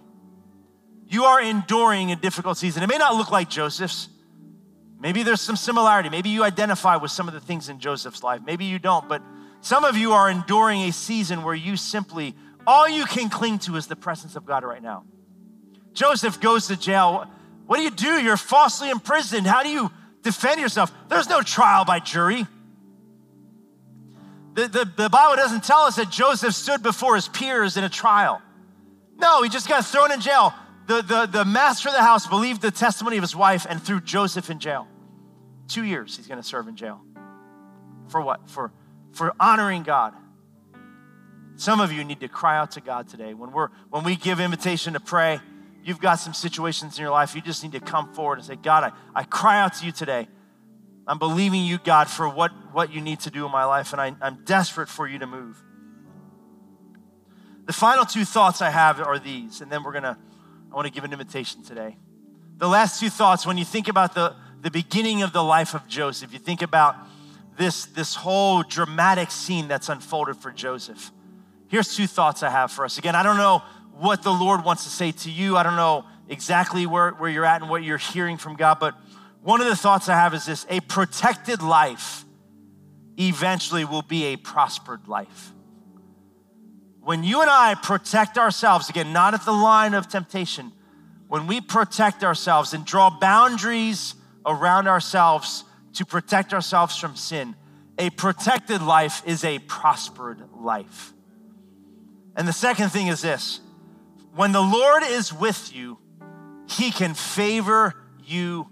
You 1.06 1.24
are 1.24 1.40
enduring 1.40 2.12
a 2.12 2.16
difficult 2.16 2.56
season. 2.56 2.82
It 2.82 2.88
may 2.88 2.98
not 2.98 3.14
look 3.14 3.30
like 3.30 3.50
Joseph's. 3.50 4.08
Maybe 5.00 5.22
there's 5.22 5.40
some 5.40 5.56
similarity. 5.56 6.08
Maybe 6.08 6.28
you 6.30 6.44
identify 6.44 6.96
with 6.96 7.10
some 7.10 7.26
of 7.26 7.34
the 7.34 7.40
things 7.40 7.68
in 7.68 7.80
Joseph's 7.80 8.22
life. 8.22 8.42
Maybe 8.44 8.66
you 8.66 8.78
don't. 8.78 9.08
But 9.08 9.22
some 9.60 9.84
of 9.84 9.96
you 9.96 10.12
are 10.12 10.30
enduring 10.30 10.82
a 10.82 10.92
season 10.92 11.42
where 11.42 11.54
you 11.54 11.76
simply, 11.76 12.34
all 12.66 12.88
you 12.88 13.04
can 13.06 13.28
cling 13.28 13.58
to 13.60 13.76
is 13.76 13.86
the 13.86 13.96
presence 13.96 14.36
of 14.36 14.46
God 14.46 14.62
right 14.62 14.82
now. 14.82 15.04
Joseph 15.92 16.40
goes 16.40 16.68
to 16.68 16.76
jail. 16.76 17.26
What 17.66 17.76
do 17.76 17.82
you 17.82 17.90
do? 17.90 18.22
You're 18.22 18.36
falsely 18.36 18.90
imprisoned. 18.90 19.46
How 19.46 19.62
do 19.62 19.68
you 19.68 19.90
defend 20.22 20.60
yourself? 20.60 20.92
There's 21.08 21.28
no 21.28 21.42
trial 21.42 21.84
by 21.84 21.98
jury. 21.98 22.46
The, 24.54 24.68
the, 24.68 24.92
the 24.96 25.08
Bible 25.08 25.36
doesn't 25.36 25.64
tell 25.64 25.82
us 25.82 25.96
that 25.96 26.10
Joseph 26.10 26.54
stood 26.54 26.82
before 26.82 27.14
his 27.14 27.28
peers 27.28 27.76
in 27.76 27.84
a 27.84 27.88
trial. 27.88 28.42
No, 29.16 29.42
he 29.42 29.48
just 29.48 29.68
got 29.68 29.84
thrown 29.84 30.10
in 30.10 30.20
jail. 30.20 30.52
The, 30.86 31.02
the, 31.02 31.26
the 31.26 31.44
master 31.44 31.88
of 31.88 31.94
the 31.94 32.02
house 32.02 32.26
believed 32.26 32.62
the 32.62 32.70
testimony 32.70 33.16
of 33.16 33.22
his 33.22 33.36
wife 33.36 33.66
and 33.68 33.80
threw 33.80 34.00
Joseph 34.00 34.50
in 34.50 34.58
jail. 34.58 34.88
Two 35.68 35.84
years 35.84 36.16
he's 36.16 36.26
going 36.26 36.40
to 36.40 36.46
serve 36.46 36.66
in 36.66 36.74
jail. 36.74 37.00
For 38.08 38.20
what? 38.20 38.48
For, 38.50 38.72
for 39.12 39.34
honoring 39.38 39.84
God. 39.84 40.14
Some 41.54 41.80
of 41.80 41.92
you 41.92 42.02
need 42.02 42.20
to 42.20 42.28
cry 42.28 42.58
out 42.58 42.72
to 42.72 42.80
God 42.80 43.06
today. 43.06 43.34
When, 43.34 43.52
we're, 43.52 43.68
when 43.90 44.02
we 44.02 44.16
give 44.16 44.40
invitation 44.40 44.94
to 44.94 45.00
pray, 45.00 45.40
you've 45.84 46.00
got 46.00 46.16
some 46.16 46.34
situations 46.34 46.98
in 46.98 47.02
your 47.02 47.12
life, 47.12 47.34
you 47.34 47.40
just 47.40 47.62
need 47.62 47.72
to 47.72 47.80
come 47.80 48.12
forward 48.14 48.38
and 48.38 48.46
say, 48.46 48.56
God, 48.56 48.92
I, 49.14 49.20
I 49.20 49.24
cry 49.24 49.60
out 49.60 49.74
to 49.74 49.86
you 49.86 49.92
today. 49.92 50.26
I'm 51.06 51.18
believing 51.18 51.64
you, 51.64 51.78
God, 51.78 52.08
for 52.08 52.28
what, 52.28 52.52
what 52.72 52.92
you 52.92 53.00
need 53.00 53.20
to 53.20 53.30
do 53.30 53.44
in 53.46 53.52
my 53.52 53.64
life, 53.64 53.92
and 53.92 54.00
I, 54.00 54.14
I'm 54.20 54.44
desperate 54.44 54.88
for 54.88 55.08
you 55.08 55.18
to 55.18 55.26
move. 55.26 55.62
The 57.66 57.72
final 57.72 58.04
two 58.04 58.24
thoughts 58.24 58.62
I 58.62 58.70
have 58.70 59.00
are 59.00 59.18
these, 59.18 59.60
and 59.60 59.70
then 59.70 59.82
we're 59.82 59.92
gonna, 59.92 60.18
I 60.70 60.74
wanna 60.74 60.90
give 60.90 61.04
an 61.04 61.12
invitation 61.12 61.62
today. 61.62 61.96
The 62.58 62.68
last 62.68 63.00
two 63.00 63.10
thoughts, 63.10 63.46
when 63.46 63.58
you 63.58 63.64
think 63.64 63.88
about 63.88 64.14
the, 64.14 64.34
the 64.60 64.70
beginning 64.70 65.22
of 65.22 65.32
the 65.32 65.42
life 65.42 65.74
of 65.74 65.86
Joseph, 65.88 66.32
you 66.32 66.38
think 66.38 66.62
about 66.62 66.96
this, 67.56 67.86
this 67.86 68.14
whole 68.14 68.62
dramatic 68.62 69.30
scene 69.30 69.68
that's 69.68 69.88
unfolded 69.88 70.36
for 70.36 70.50
Joseph. 70.50 71.10
Here's 71.68 71.94
two 71.94 72.06
thoughts 72.06 72.42
I 72.42 72.50
have 72.50 72.72
for 72.72 72.84
us. 72.84 72.98
Again, 72.98 73.14
I 73.14 73.22
don't 73.22 73.36
know 73.36 73.62
what 73.94 74.22
the 74.22 74.32
Lord 74.32 74.64
wants 74.64 74.84
to 74.84 74.90
say 74.90 75.12
to 75.12 75.30
you. 75.30 75.56
I 75.56 75.62
don't 75.62 75.76
know 75.76 76.04
exactly 76.28 76.86
where, 76.86 77.10
where 77.12 77.30
you're 77.30 77.44
at 77.44 77.60
and 77.60 77.70
what 77.70 77.82
you're 77.82 77.98
hearing 77.98 78.38
from 78.38 78.56
God, 78.56 78.78
but 78.80 78.94
one 79.42 79.60
of 79.60 79.66
the 79.66 79.76
thoughts 79.76 80.08
I 80.08 80.14
have 80.14 80.34
is 80.34 80.46
this 80.46 80.66
a 80.68 80.80
protected 80.80 81.62
life 81.62 82.24
eventually 83.18 83.84
will 83.84 84.02
be 84.02 84.26
a 84.26 84.36
prospered 84.36 85.08
life. 85.08 85.52
When 87.00 87.24
you 87.24 87.40
and 87.40 87.50
I 87.50 87.74
protect 87.74 88.36
ourselves, 88.36 88.90
again, 88.90 89.12
not 89.12 89.34
at 89.34 89.44
the 89.44 89.52
line 89.52 89.94
of 89.94 90.08
temptation, 90.08 90.72
when 91.28 91.46
we 91.46 91.60
protect 91.60 92.22
ourselves 92.22 92.74
and 92.74 92.84
draw 92.84 93.08
boundaries 93.08 94.14
around 94.44 94.88
ourselves 94.88 95.64
to 95.94 96.04
protect 96.04 96.52
ourselves 96.52 96.96
from 96.96 97.16
sin, 97.16 97.56
a 97.98 98.10
protected 98.10 98.82
life 98.82 99.22
is 99.26 99.44
a 99.44 99.58
prospered 99.60 100.42
life. 100.56 101.12
And 102.36 102.46
the 102.46 102.52
second 102.52 102.90
thing 102.90 103.08
is 103.08 103.22
this 103.22 103.60
when 104.34 104.52
the 104.52 104.62
Lord 104.62 105.02
is 105.02 105.32
with 105.32 105.74
you, 105.74 105.98
he 106.68 106.90
can 106.90 107.14
favor 107.14 107.94
you 108.24 108.68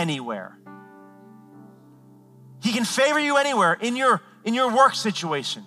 anywhere. 0.00 0.56
He 2.62 2.72
can 2.72 2.84
favor 2.84 3.20
you 3.20 3.36
anywhere 3.36 3.74
in 3.74 3.96
your, 3.96 4.22
in 4.44 4.54
your 4.54 4.74
work 4.74 4.94
situation, 4.94 5.62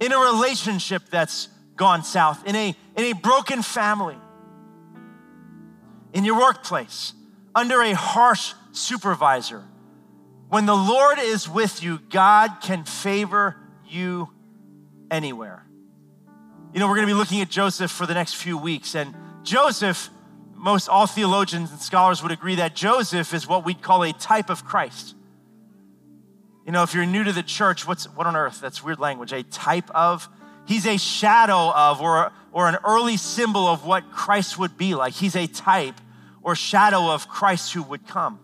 in 0.00 0.12
a 0.12 0.18
relationship 0.18 1.02
that's 1.10 1.48
gone 1.76 2.04
south, 2.04 2.46
in 2.46 2.56
a, 2.56 2.74
in 2.96 3.04
a 3.04 3.12
broken 3.14 3.62
family, 3.62 4.16
in 6.12 6.24
your 6.24 6.38
workplace, 6.38 7.12
under 7.54 7.80
a 7.82 7.92
harsh 7.92 8.54
supervisor. 8.72 9.64
When 10.48 10.66
the 10.66 10.74
Lord 10.74 11.18
is 11.20 11.48
with 11.48 11.82
you, 11.82 12.00
God 12.10 12.60
can 12.60 12.84
favor 12.84 13.56
you 13.88 14.30
anywhere. 15.10 15.64
You 16.72 16.80
know, 16.80 16.88
we're 16.88 16.96
going 16.96 17.08
to 17.08 17.14
be 17.14 17.18
looking 17.18 17.40
at 17.40 17.48
Joseph 17.48 17.90
for 17.90 18.06
the 18.06 18.14
next 18.14 18.34
few 18.34 18.58
weeks. 18.58 18.94
And 18.94 19.14
Joseph, 19.42 20.10
most 20.60 20.88
all 20.88 21.06
theologians 21.06 21.70
and 21.70 21.80
scholars 21.80 22.22
would 22.22 22.32
agree 22.32 22.56
that 22.56 22.76
Joseph 22.76 23.32
is 23.32 23.48
what 23.48 23.64
we'd 23.64 23.80
call 23.80 24.02
a 24.02 24.12
type 24.12 24.50
of 24.50 24.64
Christ. 24.64 25.14
You 26.66 26.72
know, 26.72 26.82
if 26.82 26.94
you're 26.94 27.06
new 27.06 27.24
to 27.24 27.32
the 27.32 27.42
church, 27.42 27.86
what's 27.86 28.04
what 28.14 28.26
on 28.26 28.36
earth? 28.36 28.60
That's 28.60 28.84
weird 28.84 29.00
language. 29.00 29.32
A 29.32 29.42
type 29.42 29.90
of, 29.90 30.28
he's 30.66 30.86
a 30.86 30.98
shadow 30.98 31.72
of 31.74 32.02
or, 32.02 32.30
or 32.52 32.68
an 32.68 32.76
early 32.84 33.16
symbol 33.16 33.66
of 33.66 33.86
what 33.86 34.12
Christ 34.12 34.58
would 34.58 34.76
be 34.76 34.94
like. 34.94 35.14
He's 35.14 35.34
a 35.34 35.46
type 35.46 35.98
or 36.42 36.54
shadow 36.54 37.10
of 37.10 37.26
Christ 37.26 37.72
who 37.72 37.82
would 37.84 38.06
come. 38.06 38.38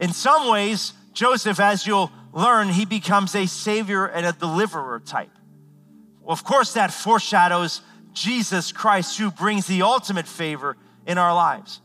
In 0.00 0.14
some 0.14 0.50
ways, 0.50 0.94
Joseph, 1.12 1.60
as 1.60 1.86
you'll 1.86 2.10
learn, 2.32 2.70
he 2.70 2.86
becomes 2.86 3.34
a 3.34 3.46
savior 3.46 4.06
and 4.06 4.24
a 4.24 4.32
deliverer 4.32 5.00
type. 5.00 5.30
Well, 6.22 6.32
of 6.32 6.44
course, 6.44 6.72
that 6.72 6.92
foreshadows 6.92 7.82
Jesus 8.14 8.72
Christ, 8.72 9.18
who 9.18 9.30
brings 9.30 9.66
the 9.66 9.82
ultimate 9.82 10.26
favor 10.26 10.76
in 11.06 11.18
our 11.18 11.34
lives. 11.34 11.80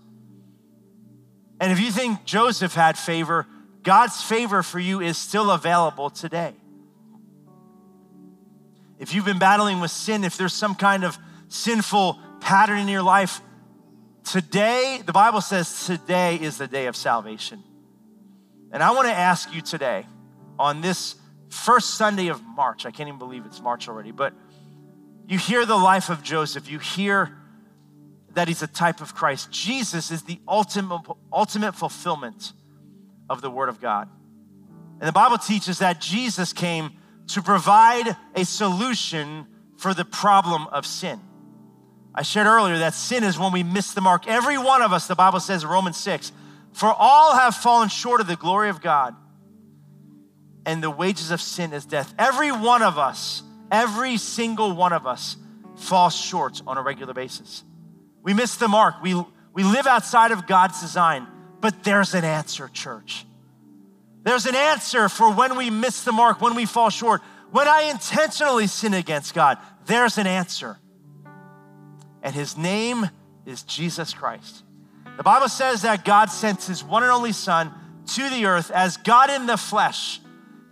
And 1.59 1.71
if 1.71 1.79
you 1.79 1.91
think 1.91 2.25
Joseph 2.25 2.73
had 2.73 2.97
favor, 2.97 3.45
God's 3.83 4.21
favor 4.21 4.63
for 4.63 4.79
you 4.79 4.99
is 4.99 5.17
still 5.17 5.51
available 5.51 6.09
today. 6.09 6.53
If 8.99 9.13
you've 9.13 9.25
been 9.25 9.39
battling 9.39 9.79
with 9.79 9.91
sin, 9.91 10.23
if 10.23 10.37
there's 10.37 10.53
some 10.53 10.75
kind 10.75 11.03
of 11.03 11.17
sinful 11.47 12.19
pattern 12.39 12.79
in 12.79 12.87
your 12.87 13.03
life, 13.03 13.41
today, 14.23 15.01
the 15.05 15.13
Bible 15.13 15.41
says 15.41 15.85
today 15.85 16.35
is 16.35 16.57
the 16.57 16.67
day 16.67 16.87
of 16.87 16.95
salvation. 16.95 17.63
And 18.71 18.81
I 18.81 18.91
want 18.91 19.07
to 19.07 19.13
ask 19.13 19.53
you 19.53 19.61
today, 19.61 20.05
on 20.59 20.81
this 20.81 21.15
first 21.49 21.95
Sunday 21.95 22.27
of 22.27 22.41
March. 22.43 22.85
I 22.85 22.91
can't 22.91 23.07
even 23.07 23.19
believe 23.19 23.45
it's 23.45 23.61
March 23.61 23.87
already, 23.87 24.11
but 24.11 24.33
you 25.27 25.37
hear 25.37 25.65
the 25.65 25.75
life 25.75 26.09
of 26.09 26.23
Joseph. 26.23 26.69
You 26.69 26.79
hear 26.79 27.37
that 28.33 28.47
he's 28.47 28.61
a 28.61 28.67
type 28.67 29.01
of 29.01 29.13
Christ. 29.13 29.51
Jesus 29.51 30.11
is 30.11 30.23
the 30.23 30.39
ultimate, 30.47 31.01
ultimate 31.31 31.75
fulfillment 31.75 32.53
of 33.29 33.41
the 33.41 33.49
Word 33.49 33.69
of 33.69 33.81
God. 33.81 34.09
And 34.99 35.07
the 35.07 35.11
Bible 35.13 35.37
teaches 35.37 35.79
that 35.79 35.99
Jesus 35.99 36.53
came 36.53 36.91
to 37.27 37.41
provide 37.41 38.15
a 38.35 38.45
solution 38.45 39.47
for 39.77 39.93
the 39.93 40.05
problem 40.05 40.67
of 40.67 40.85
sin. 40.85 41.19
I 42.13 42.23
shared 42.23 42.47
earlier 42.47 42.77
that 42.79 42.93
sin 42.93 43.23
is 43.23 43.39
when 43.39 43.51
we 43.51 43.63
miss 43.63 43.93
the 43.93 44.01
mark. 44.01 44.27
Every 44.27 44.57
one 44.57 44.81
of 44.81 44.91
us, 44.91 45.07
the 45.07 45.15
Bible 45.15 45.39
says 45.39 45.63
in 45.63 45.69
Romans 45.69 45.97
6, 45.97 46.31
for 46.73 46.93
all 46.93 47.35
have 47.35 47.55
fallen 47.55 47.89
short 47.89 48.21
of 48.21 48.27
the 48.27 48.35
glory 48.35 48.69
of 48.69 48.81
God 48.81 49.15
and 50.65 50.83
the 50.83 50.91
wages 50.91 51.31
of 51.31 51.41
sin 51.41 51.73
is 51.73 51.85
death. 51.85 52.13
Every 52.19 52.51
one 52.51 52.81
of 52.83 52.97
us, 52.97 53.43
every 53.71 54.17
single 54.17 54.73
one 54.73 54.93
of 54.93 55.07
us 55.07 55.37
falls 55.77 56.15
short 56.15 56.61
on 56.67 56.77
a 56.77 56.81
regular 56.81 57.13
basis. 57.13 57.63
We 58.23 58.33
miss 58.33 58.55
the 58.55 58.67
mark. 58.67 59.01
We, 59.01 59.21
we 59.53 59.63
live 59.63 59.87
outside 59.87 60.31
of 60.31 60.47
God's 60.47 60.81
design, 60.81 61.27
but 61.59 61.83
there's 61.83 62.13
an 62.13 62.23
answer, 62.23 62.67
church. 62.67 63.25
There's 64.23 64.45
an 64.45 64.55
answer 64.55 65.09
for 65.09 65.33
when 65.33 65.57
we 65.57 65.69
miss 65.69 66.03
the 66.03 66.11
mark, 66.11 66.41
when 66.41 66.55
we 66.55 66.65
fall 66.65 66.89
short, 66.89 67.21
when 67.51 67.67
I 67.67 67.83
intentionally 67.83 68.67
sin 68.67 68.93
against 68.93 69.33
God. 69.33 69.57
There's 69.85 70.17
an 70.17 70.27
answer. 70.27 70.77
And 72.21 72.35
his 72.35 72.55
name 72.55 73.09
is 73.45 73.63
Jesus 73.63 74.13
Christ. 74.13 74.63
The 75.17 75.23
Bible 75.23 75.49
says 75.49 75.81
that 75.81 76.05
God 76.05 76.29
sent 76.29 76.63
his 76.63 76.83
one 76.83 77.03
and 77.03 77.11
only 77.11 77.31
Son 77.31 77.73
to 78.13 78.29
the 78.29 78.45
earth 78.45 78.71
as 78.71 78.97
God 78.97 79.29
in 79.29 79.47
the 79.47 79.57
flesh 79.57 80.21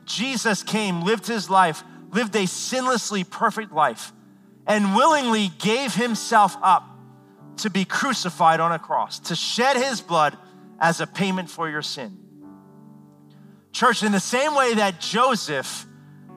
Jesus 0.09 0.63
came, 0.63 1.03
lived 1.03 1.27
his 1.27 1.49
life, 1.49 1.83
lived 2.09 2.35
a 2.35 2.47
sinlessly 2.47 3.23
perfect 3.23 3.71
life, 3.71 4.11
and 4.65 4.95
willingly 4.95 5.51
gave 5.59 5.93
himself 5.93 6.57
up 6.61 6.88
to 7.63 7.69
be 7.69 7.85
crucified 7.85 8.59
on 8.59 8.71
a 8.71 8.79
cross, 8.79 9.19
to 9.19 9.35
shed 9.35 9.77
his 9.77 10.01
blood 10.01 10.37
as 10.79 11.01
a 11.01 11.07
payment 11.07 11.49
for 11.49 11.69
your 11.69 11.81
sin. 11.81 12.17
Church, 13.71 14.03
in 14.03 14.11
the 14.11 14.19
same 14.19 14.55
way 14.55 14.75
that 14.75 14.99
Joseph 14.99 15.85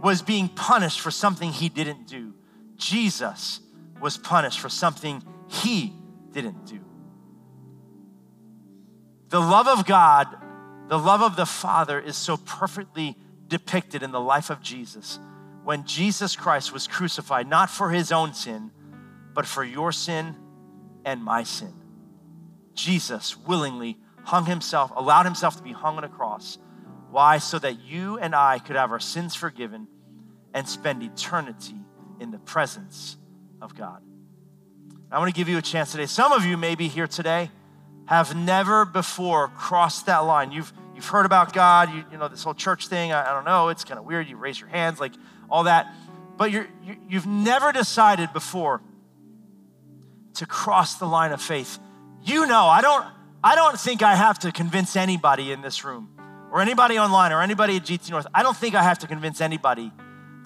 was 0.03 0.23
being 0.23 0.49
punished 0.49 1.01
for 1.01 1.11
something 1.11 1.51
he 1.51 1.69
didn't 1.69 2.07
do, 2.07 2.35
Jesus 2.77 3.61
was 4.01 4.19
punished 4.19 4.61
for 4.61 4.69
something 4.69 5.23
he 5.49 5.95
didn't 6.33 6.67
do. 6.67 6.81
The 9.29 9.41
love 9.41 9.69
of 9.69 9.87
God, 9.87 10.27
the 10.89 10.99
love 10.99 11.23
of 11.23 11.37
the 11.37 11.47
Father 11.47 11.99
is 11.99 12.17
so 12.17 12.37
perfectly 12.37 13.17
depicted 13.47 14.03
in 14.03 14.11
the 14.11 14.21
life 14.21 14.51
of 14.51 14.61
Jesus 14.61 15.19
when 15.65 15.85
Jesus 15.85 16.37
Christ 16.37 16.73
was 16.73 16.87
crucified, 16.87 17.49
not 17.49 17.71
for 17.71 17.91
his 17.91 18.11
own 18.13 18.35
sin, 18.35 18.71
but 19.33 19.47
for 19.47 19.65
your 19.65 19.93
sin 19.93 20.37
and 21.05 21.23
my 21.23 21.43
sin. 21.43 21.73
Jesus 22.75 23.37
willingly 23.37 23.99
hung 24.25 24.47
himself, 24.47 24.93
allowed 24.95 25.25
himself 25.25 25.57
to 25.57 25.63
be 25.63 25.73
hung 25.73 25.97
on 25.97 26.05
a 26.05 26.09
cross. 26.09 26.59
Why? 27.11 27.39
So 27.39 27.59
that 27.59 27.81
you 27.81 28.19
and 28.19 28.35
I 28.35 28.59
could 28.59 28.77
have 28.77 28.91
our 28.93 29.01
sins 29.01 29.35
forgiven 29.35 29.89
and 30.55 30.69
spend 30.69 31.03
eternity 31.03 31.77
in 32.21 32.31
the 32.31 32.39
presence 32.39 33.17
of 33.61 33.75
God. 33.75 34.03
I 35.11 35.19
want 35.19 35.29
to 35.29 35.39
give 35.39 35.49
you 35.49 35.59
a 35.59 35.63
chance 35.63 35.93
today. 35.93 36.07
Some 36.07 36.33
of 36.33 36.47
you 36.47 36.57
may 36.57 36.75
be 36.75 36.89
here 36.89 37.07
today, 37.07 37.51
have 38.07 38.35
never 38.35 38.85
before 38.85 39.49
crossed 39.49 40.07
that 40.07 40.19
line. 40.21 40.53
You've 40.53 40.73
you've 40.95 41.07
heard 41.07 41.27
about 41.27 41.53
God, 41.53 41.93
you, 41.93 42.05
you 42.11 42.19
know, 42.19 42.29
this 42.29 42.45
whole 42.45 42.55
church 42.55 42.89
thing, 42.89 43.13
I, 43.13 43.31
I 43.31 43.35
don't 43.35 43.45
know, 43.45 43.69
it's 43.69 43.85
kind 43.85 43.99
of 43.99 44.05
weird. 44.05 44.29
You 44.29 44.37
raise 44.37 44.59
your 44.59 44.69
hands, 44.69 45.01
like 45.01 45.13
all 45.51 45.65
that. 45.65 45.93
But 46.37 46.51
you're, 46.51 46.67
you, 46.85 46.97
you've 47.09 47.27
never 47.27 47.73
decided 47.73 48.33
before 48.33 48.81
to 50.35 50.47
cross 50.47 50.97
the 50.97 51.07
line 51.07 51.33
of 51.33 51.41
faith. 51.41 51.79
You 52.23 52.47
know, 52.47 52.67
I 52.67 52.81
don't, 52.81 53.07
I 53.43 53.55
don't 53.55 53.79
think 53.79 54.03
I 54.03 54.15
have 54.15 54.39
to 54.41 54.53
convince 54.53 54.97
anybody 54.97 55.53
in 55.53 55.63
this 55.63 55.85
room 55.85 56.09
or 56.53 56.61
anybody 56.61 56.99
online 56.99 57.33
or 57.33 57.43
anybody 57.43 57.77
at 57.77 57.85
GT 57.85 58.11
North. 58.11 58.27
I 58.35 58.43
don't 58.43 58.57
think 58.57 58.75
I 58.75 58.83
have 58.83 58.99
to 59.01 59.07
convince 59.07 59.41
anybody 59.41 59.93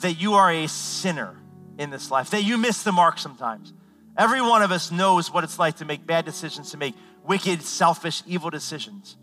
that 0.00 0.14
you 0.14 0.34
are 0.34 0.50
a 0.50 0.66
sinner 0.68 1.36
in 1.78 1.90
this 1.90 2.10
life, 2.10 2.30
that 2.30 2.42
you 2.42 2.56
miss 2.56 2.82
the 2.82 2.92
mark 2.92 3.18
sometimes. 3.18 3.72
Every 4.16 4.40
one 4.40 4.62
of 4.62 4.72
us 4.72 4.90
knows 4.90 5.32
what 5.32 5.44
it's 5.44 5.58
like 5.58 5.76
to 5.76 5.84
make 5.84 6.06
bad 6.06 6.24
decisions, 6.24 6.70
to 6.70 6.78
make 6.78 6.94
wicked, 7.24 7.62
selfish, 7.62 8.22
evil 8.26 8.50
decisions. 8.50 9.16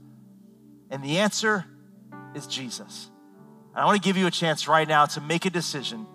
And 0.92 1.04
the 1.04 1.18
answer 1.18 1.66
is 2.36 2.46
Jesus. 2.46 3.10
And 3.74 3.82
I 3.82 3.86
want 3.86 4.02
to 4.02 4.08
give 4.08 4.18
you 4.18 4.28
a 4.28 4.32
chance 4.32 4.68
right 4.68 4.88
now 4.88 5.08
to 5.08 5.22
make 5.22 5.46
a 5.46 5.50
decision 5.50 6.06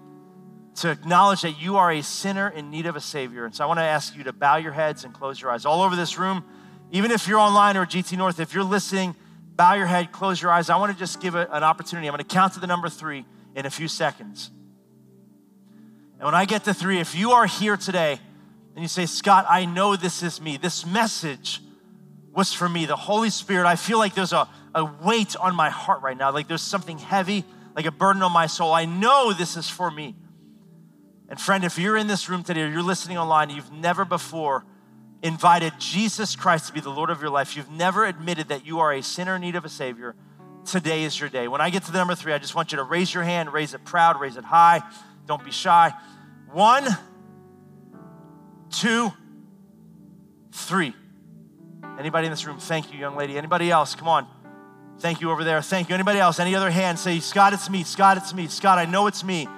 to 0.82 0.90
acknowledge 0.90 1.42
that 1.42 1.60
you 1.60 1.76
are 1.76 1.92
a 1.92 2.02
sinner 2.02 2.48
in 2.48 2.70
need 2.70 2.86
of 2.86 2.96
a 2.96 3.00
Savior. 3.00 3.44
And 3.44 3.54
so 3.54 3.64
I 3.64 3.66
want 3.66 3.78
to 3.78 3.84
ask 3.84 4.16
you 4.16 4.24
to 4.24 4.32
bow 4.32 4.56
your 4.56 4.72
heads 4.72 5.04
and 5.04 5.12
close 5.12 5.40
your 5.40 5.50
eyes. 5.50 5.64
All 5.64 5.82
over 5.82 5.96
this 5.96 6.18
room, 6.18 6.44
even 6.90 7.10
if 7.10 7.28
you're 7.28 7.38
online 7.38 7.76
or 7.76 7.84
GT 7.84 8.16
North, 8.16 8.40
if 8.40 8.54
you're 8.54 8.64
listening, 8.64 9.14
bow 9.56 9.74
your 9.74 9.86
head, 9.86 10.12
close 10.12 10.40
your 10.40 10.50
eyes. 10.50 10.70
I 10.70 10.76
want 10.76 10.92
to 10.92 10.98
just 10.98 11.20
give 11.20 11.34
a, 11.34 11.48
an 11.50 11.64
opportunity. 11.64 12.08
I'm 12.08 12.12
going 12.12 12.24
to 12.24 12.34
count 12.34 12.54
to 12.54 12.60
the 12.60 12.66
number 12.66 12.88
three 12.88 13.26
in 13.54 13.66
a 13.66 13.70
few 13.70 13.88
seconds. 13.88 14.50
And 16.18 16.24
when 16.24 16.34
I 16.34 16.44
get 16.44 16.64
to 16.64 16.74
three, 16.74 16.98
if 17.00 17.14
you 17.14 17.32
are 17.32 17.46
here 17.46 17.76
today 17.76 18.18
and 18.74 18.82
you 18.82 18.88
say, 18.88 19.06
Scott, 19.06 19.46
I 19.48 19.64
know 19.64 19.96
this 19.96 20.22
is 20.22 20.40
me, 20.40 20.56
this 20.56 20.86
message 20.86 21.60
was 22.32 22.52
for 22.52 22.68
me. 22.68 22.86
The 22.86 22.96
Holy 22.96 23.30
Spirit, 23.30 23.66
I 23.66 23.76
feel 23.76 23.98
like 23.98 24.14
there's 24.14 24.32
a, 24.32 24.48
a 24.74 24.84
weight 24.84 25.36
on 25.36 25.54
my 25.54 25.70
heart 25.70 26.02
right 26.02 26.16
now, 26.16 26.32
like 26.32 26.48
there's 26.48 26.62
something 26.62 26.98
heavy, 26.98 27.44
like 27.74 27.86
a 27.86 27.90
burden 27.90 28.22
on 28.22 28.32
my 28.32 28.46
soul. 28.46 28.72
I 28.72 28.84
know 28.84 29.32
this 29.32 29.56
is 29.56 29.68
for 29.68 29.90
me. 29.90 30.14
And 31.28 31.40
friend, 31.40 31.64
if 31.64 31.78
you're 31.78 31.96
in 31.96 32.06
this 32.06 32.28
room 32.28 32.42
today 32.42 32.62
or 32.62 32.68
you're 32.68 32.82
listening 32.82 33.18
online, 33.18 33.50
you've 33.50 33.72
never 33.72 34.04
before 34.04 34.64
invited 35.22 35.72
Jesus 35.78 36.36
Christ 36.36 36.68
to 36.68 36.72
be 36.72 36.80
the 36.80 36.90
Lord 36.90 37.10
of 37.10 37.20
your 37.20 37.30
life, 37.30 37.56
you've 37.56 37.70
never 37.70 38.04
admitted 38.06 38.48
that 38.48 38.64
you 38.64 38.78
are 38.80 38.92
a 38.92 39.02
sinner 39.02 39.36
in 39.36 39.42
need 39.42 39.56
of 39.56 39.64
a 39.64 39.68
Savior, 39.68 40.14
today 40.64 41.02
is 41.04 41.18
your 41.18 41.28
day. 41.28 41.48
When 41.48 41.60
I 41.60 41.70
get 41.70 41.84
to 41.84 41.92
the 41.92 41.98
number 41.98 42.14
three, 42.14 42.32
I 42.32 42.38
just 42.38 42.54
want 42.54 42.72
you 42.72 42.76
to 42.76 42.84
raise 42.84 43.12
your 43.12 43.24
hand, 43.24 43.52
raise 43.52 43.74
it 43.74 43.84
proud, 43.84 44.20
raise 44.20 44.36
it 44.36 44.44
high. 44.44 44.82
Don't 45.26 45.44
be 45.44 45.50
shy. 45.50 45.92
One, 46.52 46.86
two, 48.70 49.12
three. 50.52 50.94
Anybody 51.98 52.26
in 52.26 52.32
this 52.32 52.46
room? 52.46 52.58
Thank 52.58 52.92
you, 52.92 52.98
young 52.98 53.16
lady. 53.16 53.36
Anybody 53.36 53.70
else? 53.70 53.94
Come 53.94 54.08
on. 54.08 54.26
Thank 55.00 55.20
you 55.20 55.30
over 55.30 55.44
there. 55.44 55.60
Thank 55.62 55.88
you. 55.88 55.94
Anybody 55.94 56.20
else? 56.20 56.38
Any 56.38 56.54
other 56.54 56.70
hand? 56.70 56.98
Say, 56.98 57.20
Scott, 57.20 57.52
it's 57.52 57.68
me. 57.68 57.82
Scott, 57.84 58.16
it's 58.16 58.32
me. 58.32 58.46
Scott, 58.46 58.78
I 58.78 58.84
know 58.84 59.06
it's 59.08 59.22
me. 59.22 59.48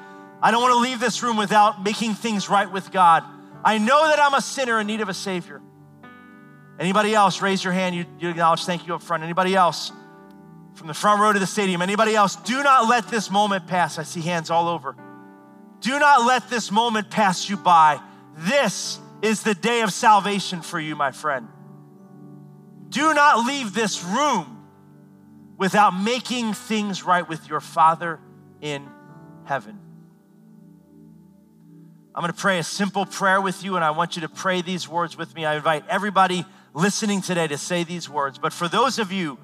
I 0.43 0.51
don't 0.51 0.63
want 0.63 0.73
to 0.73 0.81
leave 0.81 1.01
this 1.01 1.23
room 1.23 1.37
without 1.37 1.83
making 1.83 2.15
things 2.15 2.49
right 2.49 2.71
with 2.71 2.91
God. 2.91 3.25
I 3.65 3.79
know 3.79 4.09
that 4.09 4.19
I'm 4.19 4.35
a 4.35 4.41
sinner 4.41 4.81
in 4.81 4.87
need 4.87 5.01
of 5.01 5.09
a 5.09 5.15
Savior. 5.15 5.61
Anybody 6.79 7.15
else? 7.15 7.43
Raise 7.43 7.63
your 7.63 7.75
hand. 7.75 7.95
You, 7.95 8.07
you 8.19 8.31
acknowledge 8.31 8.65
thank 8.65 8.87
you 8.87 8.95
up 8.95 9.03
front. 9.03 9.23
Anybody 9.23 9.55
else? 9.55 9.93
From 10.75 10.87
the 10.87 10.95
front 10.95 11.21
row 11.21 11.33
to 11.33 11.39
the 11.39 11.47
stadium. 11.47 11.83
Anybody 11.83 12.15
else? 12.15 12.37
Do 12.37 12.63
not 12.63 12.89
let 12.89 13.09
this 13.09 13.31
moment 13.31 13.67
pass. 13.67 13.99
I 13.99 14.03
see 14.03 14.23
hands 14.23 14.51
all 14.51 14.69
over. 14.69 14.97
Do 15.81 15.99
not 15.99 16.27
let 16.27 16.49
this 16.49 16.71
moment 16.71 17.11
pass 17.11 17.51
you 17.51 17.59
by. 17.59 18.01
This 18.35 18.99
is 19.21 19.43
the 19.43 19.55
day 19.55 19.83
of 19.83 19.93
salvation 19.93 20.63
for 20.63 20.81
you, 20.81 20.97
my 20.97 21.11
friend. 21.11 21.49
Do 22.89 23.13
not 23.13 23.47
leave 23.47 23.75
this 23.75 24.03
room 24.03 24.67
without 25.59 25.91
making 25.91 26.55
things 26.55 27.05
right 27.05 27.29
with 27.29 27.47
your 27.49 27.61
Father 27.61 28.19
in 28.63 28.89
heaven. 29.45 29.79
I'm 32.15 32.23
going 32.23 32.33
to 32.33 32.39
pray 32.39 32.59
a 32.59 32.65
simple 32.65 33.07
prayer 33.07 33.41
with 33.41 33.63
you, 33.63 33.77
and 33.77 33.85
I 33.85 33.93
want 33.93 34.17
you 34.17 34.23
to 34.23 34.29
pray 34.29 34.63
these 34.63 34.89
words 34.89 35.17
with 35.17 35.33
me. 35.35 35.45
I 35.45 35.55
invite 35.55 35.85
everybody 35.89 36.45
listening 36.75 37.23
today 37.23 37.47
to 37.47 37.57
say 37.57 37.85
these 37.85 38.09
words. 38.09 38.37
But 38.37 38.53
for 38.53 38.69
those 38.69 38.99
of 38.99 39.13
you 39.13 39.39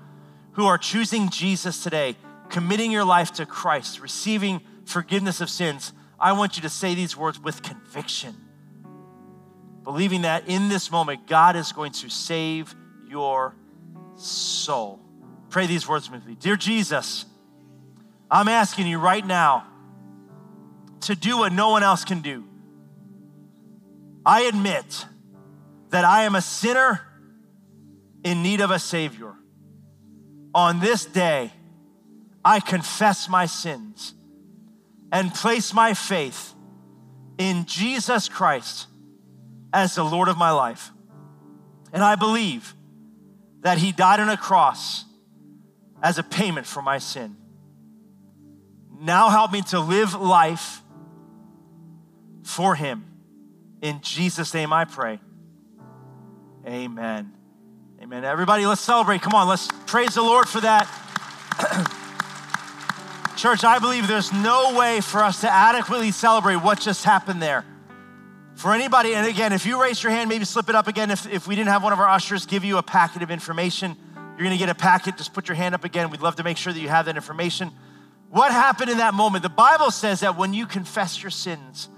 who 0.52 0.66
are 0.66 0.76
choosing 0.76 1.30
Jesus 1.30 1.82
today, 1.82 2.16
committing 2.48 2.90
your 2.90 3.04
life 3.04 3.32
to 3.34 3.46
Christ, 3.46 4.00
receiving 4.00 4.60
forgiveness 4.84 5.40
of 5.40 5.48
sins, 5.48 5.92
I 6.18 6.32
want 6.32 6.56
you 6.56 6.62
to 6.62 6.68
say 6.68 6.94
these 6.94 7.16
words 7.16 7.38
with 7.38 7.62
conviction, 7.62 8.34
believing 9.84 10.22
that 10.22 10.48
in 10.48 10.68
this 10.68 10.90
moment, 10.90 11.28
God 11.28 11.54
is 11.54 11.70
going 11.70 11.92
to 11.92 12.08
save 12.08 12.74
your 13.08 13.54
soul. 14.16 15.00
Pray 15.50 15.66
these 15.66 15.86
words 15.86 16.10
with 16.10 16.26
me. 16.26 16.34
Dear 16.34 16.56
Jesus, 16.56 17.26
I'm 18.28 18.48
asking 18.48 18.88
you 18.88 18.98
right 18.98 19.24
now 19.24 19.66
to 21.02 21.14
do 21.14 21.38
what 21.38 21.52
no 21.52 21.70
one 21.70 21.84
else 21.84 22.04
can 22.04 22.22
do. 22.22 22.44
I 24.26 24.42
admit 24.42 25.06
that 25.90 26.04
I 26.04 26.24
am 26.24 26.34
a 26.34 26.42
sinner 26.42 27.00
in 28.24 28.42
need 28.42 28.60
of 28.60 28.72
a 28.72 28.78
Savior. 28.80 29.32
On 30.52 30.80
this 30.80 31.04
day, 31.04 31.52
I 32.44 32.58
confess 32.58 33.28
my 33.28 33.46
sins 33.46 34.14
and 35.12 35.32
place 35.32 35.72
my 35.72 35.94
faith 35.94 36.54
in 37.38 37.66
Jesus 37.66 38.28
Christ 38.28 38.88
as 39.72 39.94
the 39.94 40.02
Lord 40.02 40.28
of 40.28 40.36
my 40.36 40.50
life. 40.50 40.90
And 41.92 42.02
I 42.02 42.16
believe 42.16 42.74
that 43.60 43.78
He 43.78 43.92
died 43.92 44.18
on 44.18 44.28
a 44.28 44.36
cross 44.36 45.04
as 46.02 46.18
a 46.18 46.24
payment 46.24 46.66
for 46.66 46.82
my 46.82 46.98
sin. 46.98 47.36
Now 48.98 49.28
help 49.28 49.52
me 49.52 49.62
to 49.62 49.78
live 49.78 50.14
life 50.14 50.82
for 52.42 52.74
Him. 52.74 53.05
In 53.86 54.00
Jesus' 54.00 54.52
name 54.52 54.72
I 54.72 54.84
pray. 54.84 55.20
Amen. 56.66 57.32
Amen. 58.02 58.24
Everybody, 58.24 58.66
let's 58.66 58.80
celebrate. 58.80 59.22
Come 59.22 59.34
on, 59.34 59.46
let's 59.46 59.68
praise 59.86 60.16
the 60.16 60.22
Lord 60.22 60.48
for 60.48 60.60
that. 60.60 60.88
Church, 63.36 63.62
I 63.62 63.78
believe 63.78 64.08
there's 64.08 64.32
no 64.32 64.76
way 64.76 65.00
for 65.00 65.22
us 65.22 65.42
to 65.42 65.48
adequately 65.48 66.10
celebrate 66.10 66.56
what 66.56 66.80
just 66.80 67.04
happened 67.04 67.40
there. 67.40 67.64
For 68.56 68.74
anybody, 68.74 69.14
and 69.14 69.24
again, 69.24 69.52
if 69.52 69.64
you 69.64 69.80
raise 69.80 70.02
your 70.02 70.10
hand, 70.10 70.28
maybe 70.30 70.44
slip 70.44 70.68
it 70.68 70.74
up 70.74 70.88
again. 70.88 71.12
If, 71.12 71.24
if 71.32 71.46
we 71.46 71.54
didn't 71.54 71.68
have 71.68 71.84
one 71.84 71.92
of 71.92 72.00
our 72.00 72.08
ushers 72.08 72.44
give 72.44 72.64
you 72.64 72.78
a 72.78 72.82
packet 72.82 73.22
of 73.22 73.30
information, 73.30 73.94
you're 74.36 74.46
gonna 74.46 74.56
get 74.56 74.68
a 74.68 74.74
packet. 74.74 75.16
Just 75.16 75.32
put 75.32 75.46
your 75.46 75.54
hand 75.54 75.76
up 75.76 75.84
again. 75.84 76.10
We'd 76.10 76.22
love 76.22 76.34
to 76.36 76.42
make 76.42 76.56
sure 76.56 76.72
that 76.72 76.80
you 76.80 76.88
have 76.88 77.06
that 77.06 77.14
information. 77.14 77.70
What 78.30 78.50
happened 78.50 78.90
in 78.90 78.98
that 78.98 79.14
moment? 79.14 79.44
The 79.44 79.48
Bible 79.48 79.92
says 79.92 80.20
that 80.20 80.36
when 80.36 80.54
you 80.54 80.66
confess 80.66 81.22
your 81.22 81.30
sins, 81.30 81.88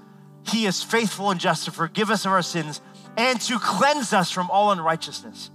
he 0.49 0.67
is 0.67 0.83
faithful 0.83 1.31
and 1.31 1.41
just 1.41 1.65
to 1.65 1.71
forgive 1.71 2.11
us 2.11 2.25
of 2.25 2.33
our 2.33 2.43
sins 2.43 2.81
and 3.17 3.41
to 3.43 3.59
cleanse 3.59 4.13
us 4.13 4.31
from 4.31 4.51
all 4.51 4.71
unrighteousness. 4.71 5.51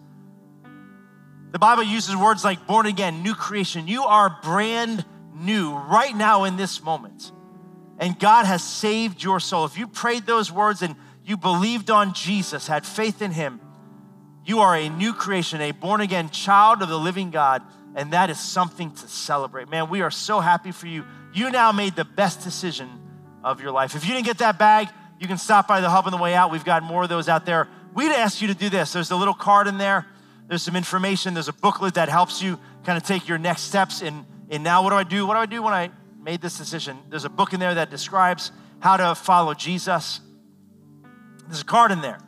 The 1.51 1.59
Bible 1.59 1.83
uses 1.83 2.15
words 2.15 2.43
like 2.43 2.65
born 2.65 2.87
again, 2.87 3.21
new 3.21 3.35
creation. 3.35 3.87
You 3.87 4.03
are 4.03 4.39
brand 4.41 5.05
new 5.35 5.73
right 5.73 6.15
now 6.15 6.45
in 6.45 6.57
this 6.57 6.83
moment. 6.83 7.31
And 7.99 8.17
God 8.17 8.45
has 8.45 8.63
saved 8.63 9.23
your 9.23 9.39
soul. 9.39 9.65
If 9.65 9.77
you 9.77 9.87
prayed 9.87 10.25
those 10.25 10.51
words 10.51 10.81
and 10.81 10.95
you 11.23 11.37
believed 11.37 11.89
on 11.91 12.13
Jesus, 12.13 12.67
had 12.67 12.85
faith 12.85 13.21
in 13.21 13.31
Him, 13.31 13.61
you 14.45 14.59
are 14.59 14.75
a 14.75 14.89
new 14.89 15.13
creation, 15.13 15.61
a 15.61 15.71
born 15.71 16.01
again 16.01 16.29
child 16.29 16.81
of 16.81 16.89
the 16.89 16.99
living 16.99 17.29
God. 17.29 17.61
And 17.95 18.11
that 18.13 18.31
is 18.31 18.39
something 18.39 18.91
to 18.91 19.07
celebrate. 19.07 19.69
Man, 19.69 19.89
we 19.89 20.01
are 20.01 20.11
so 20.11 20.39
happy 20.39 20.71
for 20.71 20.87
you. 20.87 21.05
You 21.33 21.51
now 21.51 21.71
made 21.71 21.95
the 21.95 22.03
best 22.03 22.43
decision 22.43 22.89
of 23.43 23.61
your 23.61 23.71
life. 23.71 23.95
If 23.95 24.05
you 24.07 24.13
didn't 24.13 24.25
get 24.25 24.39
that 24.39 24.57
bag, 24.57 24.89
you 25.19 25.27
can 25.27 25.37
stop 25.37 25.67
by 25.67 25.81
the 25.81 25.89
hub 25.89 26.05
on 26.05 26.11
the 26.11 26.17
way 26.17 26.33
out. 26.33 26.51
We've 26.51 26.65
got 26.65 26.83
more 26.83 27.03
of 27.03 27.09
those 27.09 27.29
out 27.29 27.45
there. 27.45 27.67
We'd 27.93 28.11
ask 28.11 28.41
you 28.41 28.47
to 28.47 28.55
do 28.55 28.69
this. 28.69 28.93
There's 28.93 29.11
a 29.11 29.15
little 29.15 29.33
card 29.33 29.67
in 29.67 29.77
there. 29.77 30.05
There's 30.47 30.63
some 30.63 30.75
information. 30.75 31.33
There's 31.33 31.47
a 31.47 31.53
booklet 31.53 31.93
that 31.95 32.09
helps 32.09 32.41
you 32.41 32.59
kind 32.83 32.97
of 32.97 33.03
take 33.03 33.27
your 33.27 33.37
next 33.37 33.63
steps 33.63 34.01
in, 34.01 34.25
in 34.49 34.63
now 34.63 34.83
what 34.83 34.89
do 34.89 34.95
I 34.95 35.03
do? 35.03 35.25
What 35.25 35.35
do 35.35 35.39
I 35.39 35.45
do 35.45 35.61
when 35.63 35.73
I 35.73 35.91
made 36.21 36.41
this 36.41 36.57
decision? 36.57 36.97
There's 37.09 37.25
a 37.25 37.29
book 37.29 37.53
in 37.53 37.59
there 37.59 37.75
that 37.75 37.89
describes 37.89 38.51
how 38.79 38.97
to 38.97 39.15
follow 39.15 39.53
Jesus. 39.53 40.19
There's 41.47 41.61
a 41.61 41.65
card 41.65 41.91
in 41.91 42.01
there. 42.01 42.19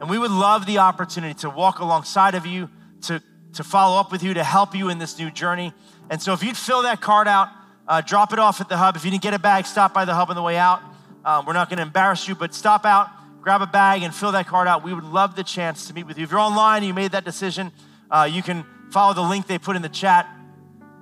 And 0.00 0.10
we 0.10 0.18
would 0.18 0.30
love 0.30 0.66
the 0.66 0.78
opportunity 0.78 1.34
to 1.40 1.50
walk 1.50 1.78
alongside 1.78 2.34
of 2.34 2.44
you, 2.44 2.68
to, 3.02 3.22
to 3.54 3.64
follow 3.64 3.98
up 3.98 4.12
with 4.12 4.22
you, 4.22 4.34
to 4.34 4.44
help 4.44 4.74
you 4.74 4.90
in 4.90 4.98
this 4.98 5.18
new 5.18 5.30
journey. 5.30 5.72
And 6.10 6.20
so 6.20 6.32
if 6.32 6.42
you'd 6.42 6.56
fill 6.56 6.82
that 6.82 7.00
card 7.00 7.26
out, 7.26 7.48
uh, 7.88 8.00
drop 8.00 8.32
it 8.32 8.38
off 8.38 8.60
at 8.60 8.68
the 8.68 8.76
hub. 8.76 8.96
If 8.96 9.04
you 9.04 9.10
didn't 9.10 9.22
get 9.22 9.34
a 9.34 9.38
bag, 9.38 9.66
stop 9.66 9.94
by 9.94 10.04
the 10.04 10.14
hub 10.14 10.30
on 10.30 10.36
the 10.36 10.42
way 10.42 10.56
out. 10.56 10.80
Um, 11.24 11.46
we're 11.46 11.52
not 11.52 11.68
going 11.68 11.78
to 11.78 11.82
embarrass 11.82 12.28
you, 12.28 12.34
but 12.34 12.54
stop 12.54 12.84
out, 12.84 13.08
grab 13.40 13.62
a 13.62 13.66
bag, 13.66 14.02
and 14.02 14.14
fill 14.14 14.32
that 14.32 14.46
card 14.46 14.68
out. 14.68 14.84
We 14.84 14.94
would 14.94 15.04
love 15.04 15.36
the 15.36 15.44
chance 15.44 15.88
to 15.88 15.94
meet 15.94 16.06
with 16.06 16.18
you. 16.18 16.24
If 16.24 16.30
you're 16.30 16.40
online 16.40 16.78
and 16.78 16.86
you 16.86 16.94
made 16.94 17.12
that 17.12 17.24
decision, 17.24 17.72
uh, 18.10 18.28
you 18.30 18.42
can 18.42 18.64
follow 18.90 19.14
the 19.14 19.22
link 19.22 19.46
they 19.46 19.58
put 19.58 19.76
in 19.76 19.82
the 19.82 19.88
chat. 19.88 20.28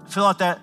Fill 0.09 0.25
out 0.25 0.39
that, 0.39 0.61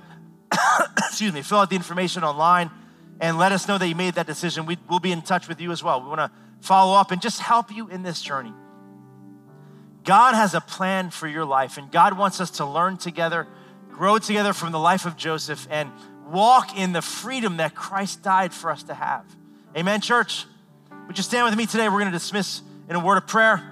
excuse 0.98 1.34
me, 1.34 1.42
fill 1.42 1.60
out 1.60 1.70
the 1.70 1.76
information 1.76 2.24
online 2.24 2.72
and 3.20 3.38
let 3.38 3.52
us 3.52 3.68
know 3.68 3.78
that 3.78 3.88
you 3.88 3.96
made 3.96 4.16
that 4.16 4.26
decision. 4.26 4.66
We, 4.66 4.78
will 4.90 5.00
be 5.00 5.12
in 5.12 5.22
touch 5.22 5.48
with 5.48 5.62
you 5.62 5.72
as 5.72 5.84
well. 5.84 6.02
We 6.02 6.08
want 6.08 6.20
to 6.20 6.32
follow 6.62 6.98
up 6.98 7.12
and 7.12 7.22
just 7.22 7.40
help 7.40 7.72
you 7.72 7.88
in 7.88 8.02
this 8.02 8.22
journey. 8.22 8.54
God 10.04 10.34
has 10.34 10.56
a 10.56 10.62
plan 10.62 11.12
for 11.12 11.28
your 11.28 11.46
life, 11.46 11.78
and 11.78 11.92
God 11.92 12.18
wants 12.18 12.42
us 12.42 12.52
to 12.52 12.66
learn 12.66 12.98
together, 12.98 13.48
grow 13.92 14.18
together 14.18 14.54
from 14.54 14.72
the 14.72 14.80
life 14.80 15.06
of 15.06 15.16
Joseph, 15.16 15.68
and 15.70 15.92
walk 16.32 16.78
in 16.78 16.94
the 16.94 17.02
freedom 17.02 17.58
that 17.58 17.76
Christ 17.76 18.24
died 18.24 18.54
for 18.54 18.72
us 18.72 18.84
to 18.84 18.94
have. 18.94 19.26
Amen, 19.76 20.02
church? 20.02 20.46
Would 21.08 21.18
you 21.18 21.24
stand 21.24 21.46
with 21.46 21.58
me 21.58 21.66
today? 21.66 21.90
We're 21.90 22.00
going 22.00 22.12
to 22.12 22.18
dismiss 22.18 22.62
in 22.90 22.96
a 22.96 23.00
word 23.00 23.18
of 23.18 23.28
prayer. 23.28 23.68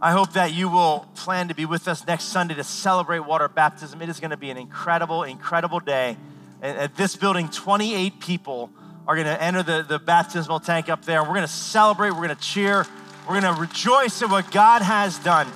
I 0.00 0.12
hope 0.12 0.34
that 0.34 0.52
you 0.52 0.68
will 0.68 1.08
plan 1.14 1.48
to 1.48 1.54
be 1.54 1.64
with 1.64 1.88
us 1.88 2.06
next 2.06 2.24
Sunday 2.24 2.54
to 2.54 2.64
celebrate 2.64 3.20
water 3.20 3.48
baptism. 3.48 4.02
It 4.02 4.08
is 4.08 4.20
going 4.20 4.30
to 4.30 4.36
be 4.36 4.50
an 4.50 4.58
incredible, 4.58 5.22
incredible 5.22 5.80
day. 5.80 6.16
At 6.62 6.96
this 6.96 7.16
building, 7.16 7.48
28 7.48 8.20
people 8.20 8.70
are 9.06 9.14
going 9.14 9.26
to 9.26 9.42
enter 9.42 9.62
the, 9.62 9.84
the 9.86 9.98
baptismal 9.98 10.60
tank 10.60 10.88
up 10.88 11.04
there. 11.04 11.22
We're 11.22 11.30
going 11.30 11.42
to 11.42 11.48
celebrate, 11.48 12.10
we're 12.10 12.26
going 12.26 12.36
to 12.36 12.36
cheer, 12.36 12.86
we're 13.28 13.40
going 13.40 13.54
to 13.54 13.60
rejoice 13.60 14.22
at 14.22 14.30
what 14.30 14.50
God 14.50 14.82
has 14.82 15.18
done. 15.18 15.50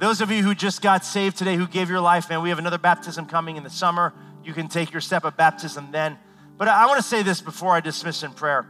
Those 0.00 0.22
of 0.22 0.30
you 0.30 0.42
who 0.42 0.54
just 0.54 0.80
got 0.80 1.04
saved 1.04 1.36
today, 1.36 1.56
who 1.56 1.66
gave 1.66 1.90
your 1.90 2.00
life, 2.00 2.30
man, 2.30 2.40
we 2.40 2.48
have 2.48 2.58
another 2.58 2.78
baptism 2.78 3.26
coming 3.26 3.56
in 3.56 3.64
the 3.64 3.70
summer. 3.70 4.14
You 4.42 4.54
can 4.54 4.66
take 4.66 4.92
your 4.92 5.02
step 5.02 5.24
of 5.24 5.36
baptism 5.36 5.92
then. 5.92 6.18
But 6.56 6.68
I 6.68 6.86
want 6.86 6.96
to 6.96 7.02
say 7.02 7.22
this 7.22 7.42
before 7.42 7.72
I 7.72 7.80
dismiss 7.80 8.22
in 8.22 8.32
prayer. 8.32 8.66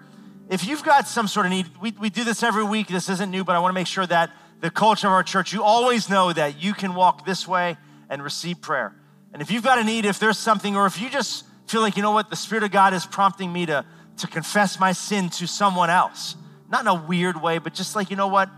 If 0.49 0.67
you've 0.67 0.83
got 0.83 1.07
some 1.07 1.29
sort 1.29 1.47
of 1.47 1.51
need, 1.51 1.67
we, 1.81 1.93
we 1.93 2.11
do 2.11 2.25
this 2.25 2.43
every 2.43 2.65
week. 2.65 2.89
This 2.89 3.09
isn't 3.09 3.31
new, 3.31 3.45
but 3.45 3.55
I 3.55 3.61
want 3.61 3.71
to 3.71 3.75
make 3.75 3.87
sure 3.87 4.05
that 4.09 4.33
the 4.59 4.73
culture 4.73 5.07
of 5.07 5.13
our 5.13 5.23
church, 5.23 5.53
you 5.53 5.63
always 5.63 6.11
know 6.11 6.33
that 6.33 6.61
you 6.61 6.75
can 6.75 6.97
walk 6.97 7.25
this 7.25 7.47
way 7.47 7.77
and 8.09 8.25
receive 8.25 8.61
prayer. 8.61 8.93
And 9.33 9.41
if 9.41 9.53
you've 9.53 9.63
got 9.63 9.79
a 9.79 9.85
need, 9.85 10.07
if 10.07 10.19
there's 10.19 10.37
something, 10.37 10.75
or 10.77 10.87
if 10.87 11.01
you 11.01 11.09
just 11.09 11.45
feel 11.69 11.81
like, 11.81 11.97
you 11.97 12.03
know 12.03 12.11
what, 12.11 12.29
the 12.29 12.35
Spirit 12.35 12.65
of 12.65 12.73
God 12.73 12.93
is 12.93 13.07
prompting 13.07 13.53
me 13.53 13.67
to, 13.67 13.85
to 14.17 14.27
confess 14.27 14.81
my 14.81 14.91
sin 14.91 15.31
to 15.31 15.47
someone 15.47 15.91
else, 15.91 16.35
not 16.69 16.81
in 16.81 16.89
a 16.89 16.95
weird 17.07 17.41
way, 17.41 17.59
but 17.59 17.73
just 17.73 17.95
like, 17.95 18.11
you 18.11 18.17
know 18.17 18.27
what, 18.27 18.51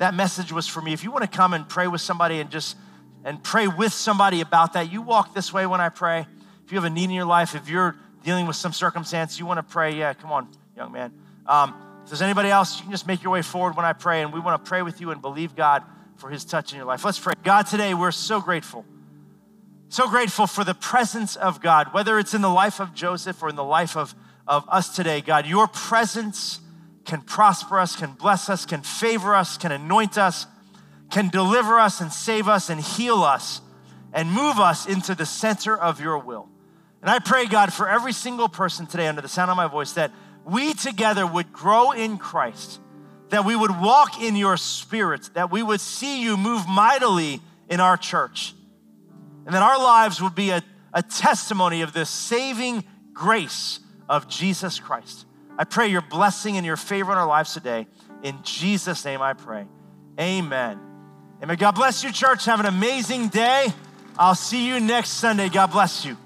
that 0.00 0.14
message 0.14 0.50
was 0.50 0.66
for 0.66 0.80
me. 0.80 0.94
If 0.94 1.04
you 1.04 1.10
want 1.10 1.30
to 1.30 1.36
come 1.36 1.52
and 1.52 1.68
pray 1.68 1.86
with 1.86 2.00
somebody 2.00 2.40
and 2.40 2.50
just 2.50 2.74
and 3.22 3.42
pray 3.42 3.68
with 3.68 3.92
somebody 3.92 4.40
about 4.40 4.72
that, 4.72 4.90
you 4.90 5.02
walk 5.02 5.34
this 5.34 5.52
way 5.52 5.66
when 5.66 5.78
I 5.82 5.90
pray. 5.90 6.26
If 6.64 6.72
you 6.72 6.78
have 6.78 6.86
a 6.86 6.90
need 6.90 7.04
in 7.04 7.10
your 7.10 7.26
life, 7.26 7.54
if 7.54 7.68
you're 7.68 7.94
dealing 8.24 8.46
with 8.46 8.56
some 8.56 8.72
circumstance, 8.72 9.38
you 9.38 9.44
want 9.44 9.58
to 9.58 9.62
pray, 9.62 9.92
yeah, 9.92 10.14
come 10.14 10.32
on, 10.32 10.48
young 10.74 10.90
man. 10.90 11.12
Um, 11.46 11.74
if 12.02 12.08
there's 12.08 12.22
anybody 12.22 12.48
else, 12.48 12.78
you 12.78 12.84
can 12.84 12.92
just 12.92 13.06
make 13.06 13.22
your 13.22 13.30
way 13.30 13.42
forward 13.42 13.76
when 13.76 13.84
I 13.84 13.92
pray, 13.92 14.22
and 14.22 14.32
we 14.32 14.40
want 14.40 14.64
to 14.64 14.66
pray 14.66 14.80
with 14.80 15.02
you 15.02 15.10
and 15.10 15.20
believe 15.20 15.54
God 15.54 15.82
for 16.16 16.30
his 16.30 16.46
touch 16.46 16.72
in 16.72 16.78
your 16.78 16.86
life. 16.86 17.04
Let's 17.04 17.18
pray. 17.18 17.34
God, 17.42 17.66
today 17.66 17.92
we're 17.92 18.10
so 18.10 18.40
grateful. 18.40 18.86
So 19.90 20.08
grateful 20.08 20.46
for 20.46 20.64
the 20.64 20.74
presence 20.74 21.36
of 21.36 21.60
God, 21.60 21.92
whether 21.92 22.18
it's 22.18 22.32
in 22.32 22.40
the 22.40 22.48
life 22.48 22.80
of 22.80 22.94
Joseph 22.94 23.42
or 23.42 23.50
in 23.50 23.56
the 23.56 23.64
life 23.64 23.98
of, 23.98 24.14
of 24.48 24.64
us 24.70 24.96
today, 24.96 25.20
God. 25.20 25.46
Your 25.46 25.66
presence 25.66 26.60
can 27.04 27.22
prosper 27.22 27.78
us, 27.78 27.96
can 27.96 28.12
bless 28.12 28.48
us, 28.48 28.66
can 28.66 28.82
favor 28.82 29.34
us, 29.34 29.56
can 29.56 29.72
anoint 29.72 30.18
us, 30.18 30.46
can 31.10 31.28
deliver 31.28 31.78
us 31.78 32.00
and 32.00 32.12
save 32.12 32.48
us 32.48 32.70
and 32.70 32.80
heal 32.80 33.22
us 33.22 33.60
and 34.12 34.30
move 34.30 34.58
us 34.58 34.86
into 34.86 35.14
the 35.14 35.26
center 35.26 35.76
of 35.76 36.00
your 36.00 36.18
will. 36.18 36.48
And 37.00 37.10
I 37.10 37.18
pray, 37.18 37.46
God, 37.46 37.72
for 37.72 37.88
every 37.88 38.12
single 38.12 38.48
person 38.48 38.86
today 38.86 39.08
under 39.08 39.22
the 39.22 39.28
sound 39.28 39.50
of 39.50 39.56
my 39.56 39.66
voice 39.66 39.92
that 39.92 40.12
we 40.44 40.74
together 40.74 41.26
would 41.26 41.52
grow 41.52 41.92
in 41.92 42.18
Christ, 42.18 42.80
that 43.30 43.44
we 43.44 43.56
would 43.56 43.70
walk 43.70 44.20
in 44.20 44.36
your 44.36 44.56
spirit, 44.56 45.30
that 45.34 45.50
we 45.50 45.62
would 45.62 45.80
see 45.80 46.22
you 46.22 46.36
move 46.36 46.68
mightily 46.68 47.40
in 47.68 47.80
our 47.80 47.96
church, 47.96 48.54
and 49.46 49.54
that 49.54 49.62
our 49.62 49.78
lives 49.78 50.20
would 50.20 50.34
be 50.34 50.50
a, 50.50 50.62
a 50.92 51.02
testimony 51.02 51.82
of 51.82 51.92
the 51.92 52.04
saving 52.04 52.84
grace 53.12 53.80
of 54.08 54.28
Jesus 54.28 54.78
Christ. 54.80 55.24
I 55.60 55.64
pray 55.64 55.88
your 55.88 56.00
blessing 56.00 56.56
and 56.56 56.64
your 56.64 56.78
favor 56.78 57.12
in 57.12 57.18
our 57.18 57.26
lives 57.26 57.52
today. 57.52 57.86
In 58.22 58.38
Jesus' 58.42 59.04
name 59.04 59.20
I 59.20 59.34
pray. 59.34 59.66
Amen. 60.18 60.80
Amen. 61.42 61.56
God 61.58 61.72
bless 61.72 62.02
you, 62.02 62.10
church. 62.10 62.46
Have 62.46 62.60
an 62.60 62.66
amazing 62.66 63.28
day. 63.28 63.66
I'll 64.18 64.34
see 64.34 64.66
you 64.66 64.80
next 64.80 65.10
Sunday. 65.10 65.50
God 65.50 65.70
bless 65.70 66.06
you. 66.06 66.16